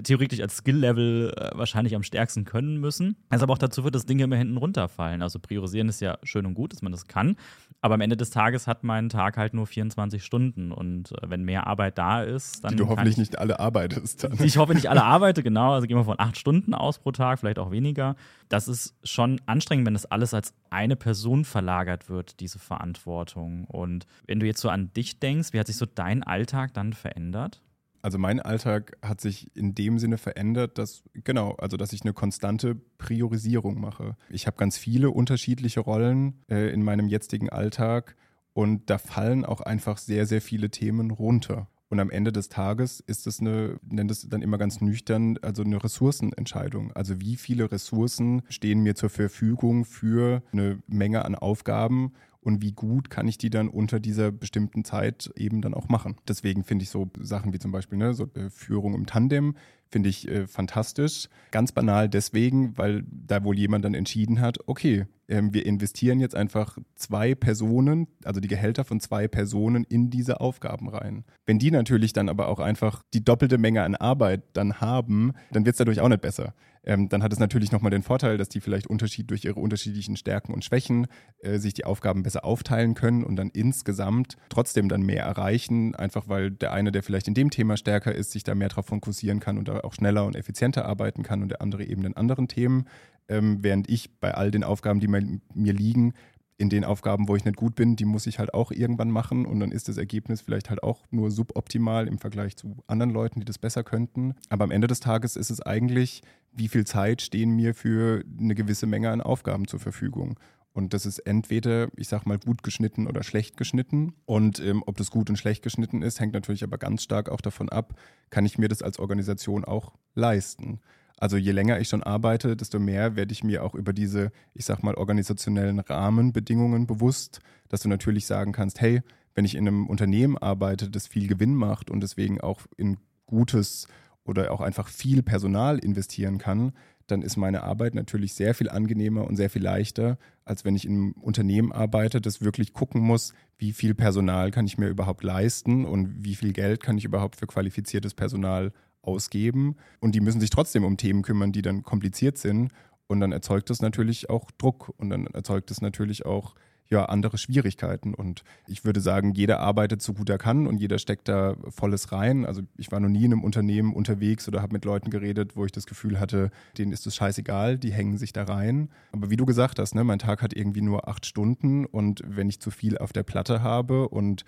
theoretisch 0.03 0.41
als 0.41 0.57
Skill-Level 0.57 1.33
äh, 1.35 1.57
wahrscheinlich 1.57 1.95
am 1.95 2.03
stärksten 2.03 2.45
können 2.45 2.77
müssen. 2.79 3.15
Was 3.29 3.41
aber 3.41 3.53
auch 3.53 3.57
dazu 3.57 3.81
führt, 3.81 3.95
dass 3.95 4.05
Dinge 4.05 4.23
immer 4.23 4.35
hinten 4.35 4.57
runterfallen. 4.57 5.21
Also 5.21 5.39
priorisieren 5.39 5.89
ist 5.89 6.01
ja 6.01 6.17
schön 6.23 6.45
und 6.45 6.53
gut, 6.53 6.73
dass 6.73 6.81
man 6.81 6.91
das 6.91 7.07
kann. 7.07 7.37
Aber 7.81 7.95
am 7.95 8.01
Ende 8.01 8.17
des 8.17 8.29
Tages 8.29 8.67
hat 8.67 8.83
mein 8.83 9.09
Tag 9.09 9.37
halt 9.37 9.53
nur 9.53 9.67
24 9.67 10.23
Stunden. 10.23 10.71
Und 10.71 11.11
äh, 11.11 11.29
wenn 11.29 11.43
mehr 11.43 11.67
Arbeit 11.67 11.97
da 11.97 12.23
ist, 12.23 12.63
dann. 12.63 12.74
Die 12.77 12.83
du 12.83 12.89
hoffentlich 12.89 13.13
ich, 13.13 13.19
nicht 13.19 13.39
alle 13.39 13.59
arbeitest. 13.59 14.23
Dann. 14.23 14.37
Die 14.37 14.45
ich 14.45 14.57
hoffe 14.57 14.73
nicht 14.73 14.89
alle 14.89 15.03
arbeite, 15.03 15.43
genau. 15.43 15.73
Also 15.73 15.87
gehen 15.87 15.97
wir 15.97 16.03
von 16.03 16.19
acht 16.19 16.37
Stunden 16.37 16.73
aus 16.73 16.99
pro 16.99 17.11
Tag, 17.11 17.39
vielleicht 17.39 17.59
auch 17.59 17.71
weniger. 17.71 18.15
Das 18.49 18.67
ist 18.67 18.95
schon 19.03 19.41
anstrengend, 19.45 19.85
wenn 19.85 19.93
das 19.93 20.05
alles 20.05 20.33
als 20.33 20.53
eine 20.69 20.95
Person 20.95 21.45
verlagert 21.45 22.09
wird, 22.09 22.39
diese 22.39 22.59
Verantwortung. 22.59 23.65
Und 23.65 24.05
wenn 24.27 24.39
du 24.39 24.45
jetzt 24.45 24.61
so 24.61 24.69
an 24.69 24.93
dich 24.93 25.19
denkst, 25.19 25.53
wie 25.53 25.59
hat 25.59 25.67
sich 25.67 25.77
so 25.77 25.85
dein 25.85 26.23
Alltag 26.23 26.73
dann 26.73 26.93
verändert? 26.93 27.61
Also 28.05 28.19
mein 28.19 28.39
Alltag 28.39 28.97
hat 29.01 29.19
sich 29.19 29.49
in 29.55 29.73
dem 29.73 29.97
Sinne 29.97 30.19
verändert, 30.19 30.77
dass 30.77 31.01
genau, 31.23 31.53
also 31.53 31.75
dass 31.75 31.91
ich 31.91 32.03
eine 32.03 32.13
konstante 32.13 32.75
Priorisierung 32.99 33.81
mache. 33.81 34.15
Ich 34.29 34.45
habe 34.45 34.57
ganz 34.57 34.77
viele 34.77 35.09
unterschiedliche 35.09 35.79
Rollen 35.79 36.35
äh, 36.47 36.71
in 36.71 36.83
meinem 36.83 37.07
jetzigen 37.07 37.49
Alltag 37.49 38.15
und 38.53 38.91
da 38.91 38.99
fallen 38.99 39.43
auch 39.43 39.59
einfach 39.59 39.97
sehr, 39.97 40.27
sehr 40.27 40.41
viele 40.41 40.69
Themen 40.69 41.09
runter. 41.09 41.67
Und 41.95 42.01
am 42.01 42.09
Ende 42.09 42.33
des 42.33 42.49
Tages 42.49 42.99
ist 42.99 43.25
es 43.25 43.39
eine, 43.39 43.79
nennt 43.89 44.11
es 44.11 44.27
dann 44.27 44.41
immer 44.41 44.57
ganz 44.57 44.81
nüchtern, 44.81 45.39
also 45.41 45.63
eine 45.63 45.81
Ressourcenentscheidung. 45.81 46.91
Also 46.91 47.21
wie 47.21 47.37
viele 47.37 47.71
Ressourcen 47.71 48.41
stehen 48.49 48.81
mir 48.81 48.95
zur 48.95 49.09
Verfügung 49.09 49.85
für 49.85 50.43
eine 50.51 50.79
Menge 50.87 51.23
an 51.23 51.35
Aufgaben 51.35 52.11
und 52.45 52.61
wie 52.61 52.71
gut 52.71 53.09
kann 53.09 53.27
ich 53.27 53.37
die 53.37 53.49
dann 53.49 53.67
unter 53.67 53.99
dieser 53.99 54.31
bestimmten 54.31 54.85
Zeit 54.85 55.31
eben 55.35 55.61
dann 55.61 55.73
auch 55.73 55.89
machen. 55.89 56.15
Deswegen 56.27 56.63
finde 56.63 56.83
ich 56.83 56.89
so 56.89 57.09
Sachen 57.19 57.53
wie 57.53 57.59
zum 57.59 57.71
Beispiel 57.71 57.97
ne, 57.97 58.13
so 58.13 58.29
äh, 58.35 58.49
Führung 58.49 58.93
im 58.93 59.07
Tandem 59.07 59.55
finde 59.89 60.09
ich 60.09 60.27
äh, 60.27 60.47
fantastisch. 60.47 61.29
Ganz 61.51 61.71
banal 61.71 62.09
deswegen, 62.09 62.77
weil 62.77 63.03
da 63.07 63.43
wohl 63.43 63.57
jemand 63.57 63.85
dann 63.85 63.93
entschieden 63.93 64.41
hat, 64.41 64.57
okay, 64.67 65.05
ähm, 65.27 65.53
wir 65.53 65.65
investieren 65.65 66.19
jetzt 66.19 66.35
einfach 66.35 66.77
zwei 66.95 67.33
Personen, 67.33 68.07
also 68.23 68.39
die 68.39 68.47
Gehälter 68.47 68.83
von 68.83 68.99
zwei 68.99 69.27
Personen 69.27 69.83
in 69.83 70.09
diese 70.09 70.41
Aufgaben 70.41 70.89
rein. 70.89 71.23
Wenn 71.45 71.59
die 71.59 71.71
natürlich 71.71 72.13
dann 72.13 72.29
aber 72.29 72.47
auch 72.47 72.59
einfach 72.59 73.03
die 73.13 73.23
doppelte 73.23 73.57
Menge 73.57 73.83
an 73.83 73.95
Arbeit 73.95 74.43
dann 74.53 74.81
haben, 74.81 75.33
dann 75.51 75.65
wird 75.65 75.75
es 75.75 75.77
dadurch 75.77 76.01
auch 76.01 76.09
nicht 76.09 76.21
besser. 76.21 76.53
Ähm, 76.85 77.09
dann 77.09 77.23
hat 77.23 77.33
es 77.33 77.39
natürlich 77.39 77.71
nochmal 77.71 77.89
den 77.89 78.03
Vorteil, 78.03 78.37
dass 78.37 78.47
die 78.47 78.61
vielleicht 78.61 78.87
Unterschied 78.87 79.29
durch 79.31 79.43
ihre 79.43 79.59
unterschiedlichen 79.59 80.15
Stärken 80.15 80.53
und 80.53 80.63
Schwächen 80.63 81.07
äh, 81.39 81.57
sich 81.57 81.73
die 81.73 81.83
Aufgaben 81.83 82.23
besser 82.23 82.45
aufteilen 82.45 82.93
können 82.93 83.23
und 83.23 83.35
dann 83.35 83.49
insgesamt 83.49 84.37
trotzdem 84.49 84.87
dann 84.87 85.01
mehr 85.01 85.23
erreichen, 85.23 85.95
einfach 85.95 86.29
weil 86.29 86.51
der 86.51 86.71
eine, 86.71 86.91
der 86.91 87.03
vielleicht 87.03 87.27
in 87.27 87.33
dem 87.33 87.49
Thema 87.49 87.75
stärker 87.75 88.13
ist, 88.13 88.31
sich 88.31 88.43
da 88.43 88.53
mehr 88.53 88.69
darauf 88.69 88.85
fokussieren 88.85 89.39
kann 89.39 89.57
und 89.57 89.67
da 89.67 89.79
auch 89.79 89.93
schneller 89.93 90.25
und 90.25 90.35
effizienter 90.35 90.85
arbeiten 90.85 91.23
kann 91.23 91.41
und 91.41 91.49
der 91.49 91.61
andere 91.61 91.83
eben 91.83 92.05
in 92.05 92.15
anderen 92.15 92.47
Themen. 92.47 92.85
Ähm, 93.27 93.63
während 93.63 93.89
ich 93.89 94.19
bei 94.19 94.35
all 94.35 94.51
den 94.51 94.63
Aufgaben, 94.63 94.99
die 94.99 95.07
mir, 95.07 95.39
mir 95.55 95.73
liegen, 95.73 96.13
in 96.57 96.69
den 96.69 96.85
Aufgaben, 96.85 97.27
wo 97.27 97.35
ich 97.35 97.43
nicht 97.43 97.57
gut 97.57 97.75
bin, 97.75 97.95
die 97.95 98.05
muss 98.05 98.27
ich 98.27 98.39
halt 98.39 98.53
auch 98.53 98.71
irgendwann 98.71 99.11
machen 99.11 99.45
und 99.45 99.59
dann 99.59 99.71
ist 99.71 99.89
das 99.89 99.97
Ergebnis 99.97 100.41
vielleicht 100.41 100.69
halt 100.69 100.83
auch 100.83 101.03
nur 101.11 101.29
suboptimal 101.29 102.07
im 102.07 102.17
Vergleich 102.17 102.55
zu 102.55 102.77
anderen 102.87 103.11
Leuten, 103.11 103.39
die 103.41 103.45
das 103.45 103.57
besser 103.57 103.83
könnten. 103.83 104.35
Aber 104.49 104.63
am 104.63 104.71
Ende 104.71 104.87
des 104.87 105.01
Tages 105.01 105.35
ist 105.35 105.49
es 105.49 105.61
eigentlich, 105.61 106.21
wie 106.53 106.69
viel 106.69 106.85
Zeit 106.85 107.21
stehen 107.21 107.51
mir 107.51 107.75
für 107.75 108.23
eine 108.39 108.55
gewisse 108.55 108.87
Menge 108.87 109.09
an 109.09 109.21
Aufgaben 109.21 109.67
zur 109.67 109.79
Verfügung. 109.79 110.39
Und 110.71 110.93
das 110.93 111.05
ist 111.05 111.19
entweder, 111.19 111.87
ich 111.95 112.09
sag 112.09 112.25
mal, 112.25 112.37
gut 112.37 112.61
geschnitten 112.61 113.07
oder 113.07 113.23
schlecht 113.23 113.55
geschnitten. 113.55 114.13
Und 114.25 114.59
ähm, 114.59 114.83
ob 114.85 114.97
das 114.97 115.09
gut 115.09 115.29
und 115.29 115.37
schlecht 115.37 115.63
geschnitten 115.63 116.01
ist, 116.01 116.19
hängt 116.19 116.33
natürlich 116.33 116.63
aber 116.63 116.77
ganz 116.77 117.03
stark 117.03 117.29
auch 117.29 117.39
davon 117.39 117.69
ab, 117.69 117.93
kann 118.29 118.45
ich 118.45 118.57
mir 118.57 118.67
das 118.67 118.81
als 118.81 118.99
Organisation 118.99 119.63
auch 119.63 119.93
leisten. 120.15 120.81
Also 121.17 121.37
je 121.37 121.51
länger 121.51 121.79
ich 121.79 121.87
schon 121.87 122.03
arbeite, 122.03 122.57
desto 122.57 122.79
mehr 122.79 123.15
werde 123.15 123.31
ich 123.31 123.43
mir 123.43 123.63
auch 123.63 123.73
über 123.73 123.93
diese, 123.93 124.31
ich 124.53 124.65
sag 124.65 124.83
mal, 124.83 124.95
organisationellen 124.95 125.79
Rahmenbedingungen 125.79 126.87
bewusst, 126.87 127.39
dass 127.69 127.81
du 127.81 127.89
natürlich 127.89 128.25
sagen 128.25 128.51
kannst, 128.51 128.81
hey, 128.81 129.01
wenn 129.33 129.45
ich 129.45 129.55
in 129.55 129.67
einem 129.67 129.87
Unternehmen 129.87 130.37
arbeite, 130.37 130.89
das 130.89 131.07
viel 131.07 131.27
Gewinn 131.27 131.55
macht 131.55 131.89
und 131.89 132.01
deswegen 132.01 132.41
auch 132.41 132.61
in 132.77 132.97
gutes 133.25 133.87
oder 134.23 134.51
auch 134.51 134.61
einfach 134.61 134.87
viel 134.87 135.23
Personal 135.23 135.79
investieren 135.79 136.37
kann, 136.37 136.73
dann 137.07 137.21
ist 137.21 137.37
meine 137.37 137.63
Arbeit 137.63 137.93
natürlich 137.93 138.33
sehr 138.33 138.55
viel 138.55 138.69
angenehmer 138.69 139.27
und 139.27 139.35
sehr 139.35 139.49
viel 139.49 139.61
leichter, 139.61 140.17
als 140.43 140.65
wenn 140.65 140.75
ich 140.75 140.85
in 140.85 140.93
einem 140.93 141.11
Unternehmen 141.13 141.71
arbeite, 141.71 142.19
das 142.19 142.41
wirklich 142.41 142.73
gucken 142.73 143.01
muss, 143.01 143.33
wie 143.57 143.73
viel 143.73 143.93
Personal 143.93 144.51
kann 144.51 144.65
ich 144.65 144.77
mir 144.77 144.87
überhaupt 144.87 145.23
leisten 145.23 145.85
und 145.85 146.25
wie 146.25 146.35
viel 146.35 146.51
Geld 146.51 146.81
kann 146.81 146.97
ich 146.97 147.05
überhaupt 147.05 147.35
für 147.35 147.47
qualifiziertes 147.47 148.15
Personal 148.15 148.73
ausgeben. 149.07 149.75
Und 149.99 150.15
die 150.15 150.21
müssen 150.21 150.41
sich 150.41 150.49
trotzdem 150.49 150.83
um 150.83 150.97
Themen 150.97 151.21
kümmern, 151.21 151.51
die 151.51 151.61
dann 151.61 151.83
kompliziert 151.83 152.37
sind. 152.37 152.71
Und 153.07 153.19
dann 153.19 153.31
erzeugt 153.31 153.69
das 153.69 153.81
natürlich 153.81 154.29
auch 154.29 154.49
Druck 154.51 154.93
und 154.97 155.09
dann 155.09 155.27
erzeugt 155.27 155.69
es 155.69 155.81
natürlich 155.81 156.25
auch 156.25 156.55
ja 156.89 157.05
andere 157.05 157.37
Schwierigkeiten. 157.37 158.13
Und 158.13 158.43
ich 158.67 158.85
würde 158.85 158.99
sagen, 158.99 159.33
jeder 159.33 159.59
arbeitet 159.59 160.01
so 160.01 160.13
gut 160.13 160.29
er 160.29 160.37
kann 160.37 160.67
und 160.67 160.77
jeder 160.77 160.99
steckt 160.99 161.27
da 161.27 161.55
volles 161.69 162.11
rein. 162.11 162.45
Also 162.45 162.61
ich 162.77 162.91
war 162.91 162.99
noch 162.99 163.09
nie 163.09 163.25
in 163.25 163.33
einem 163.33 163.43
Unternehmen 163.43 163.93
unterwegs 163.93 164.47
oder 164.47 164.61
habe 164.61 164.73
mit 164.73 164.85
Leuten 164.85 165.09
geredet, 165.09 165.55
wo 165.55 165.65
ich 165.65 165.71
das 165.71 165.85
Gefühl 165.85 166.19
hatte, 166.19 166.51
denen 166.77 166.91
ist 166.91 167.07
es 167.07 167.15
scheißegal, 167.15 167.77
die 167.77 167.91
hängen 167.91 168.17
sich 168.17 168.33
da 168.33 168.43
rein. 168.43 168.89
Aber 169.11 169.29
wie 169.29 169.37
du 169.37 169.45
gesagt 169.45 169.79
hast, 169.79 169.95
ne, 169.95 170.03
mein 170.03 170.19
Tag 170.19 170.41
hat 170.41 170.53
irgendwie 170.53 170.81
nur 170.81 171.07
acht 171.07 171.25
Stunden 171.25 171.85
und 171.85 172.21
wenn 172.25 172.49
ich 172.49 172.59
zu 172.59 172.71
viel 172.71 172.97
auf 172.97 173.13
der 173.13 173.23
Platte 173.23 173.61
habe 173.61 174.09
und 174.09 174.45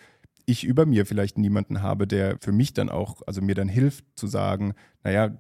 ich 0.50 0.64
über 0.64 0.86
mir 0.86 1.06
vielleicht 1.06 1.38
niemanden 1.38 1.82
habe, 1.82 2.08
der 2.08 2.38
für 2.40 2.54
mich 2.54 2.74
dann 2.74 2.90
auch, 2.90 3.22
also 3.28 3.42
mir 3.42 3.54
dann 3.54 3.68
hilft 3.68 4.06
zu 4.16 4.28
sagen, 4.28 4.74
naja, 5.04 5.38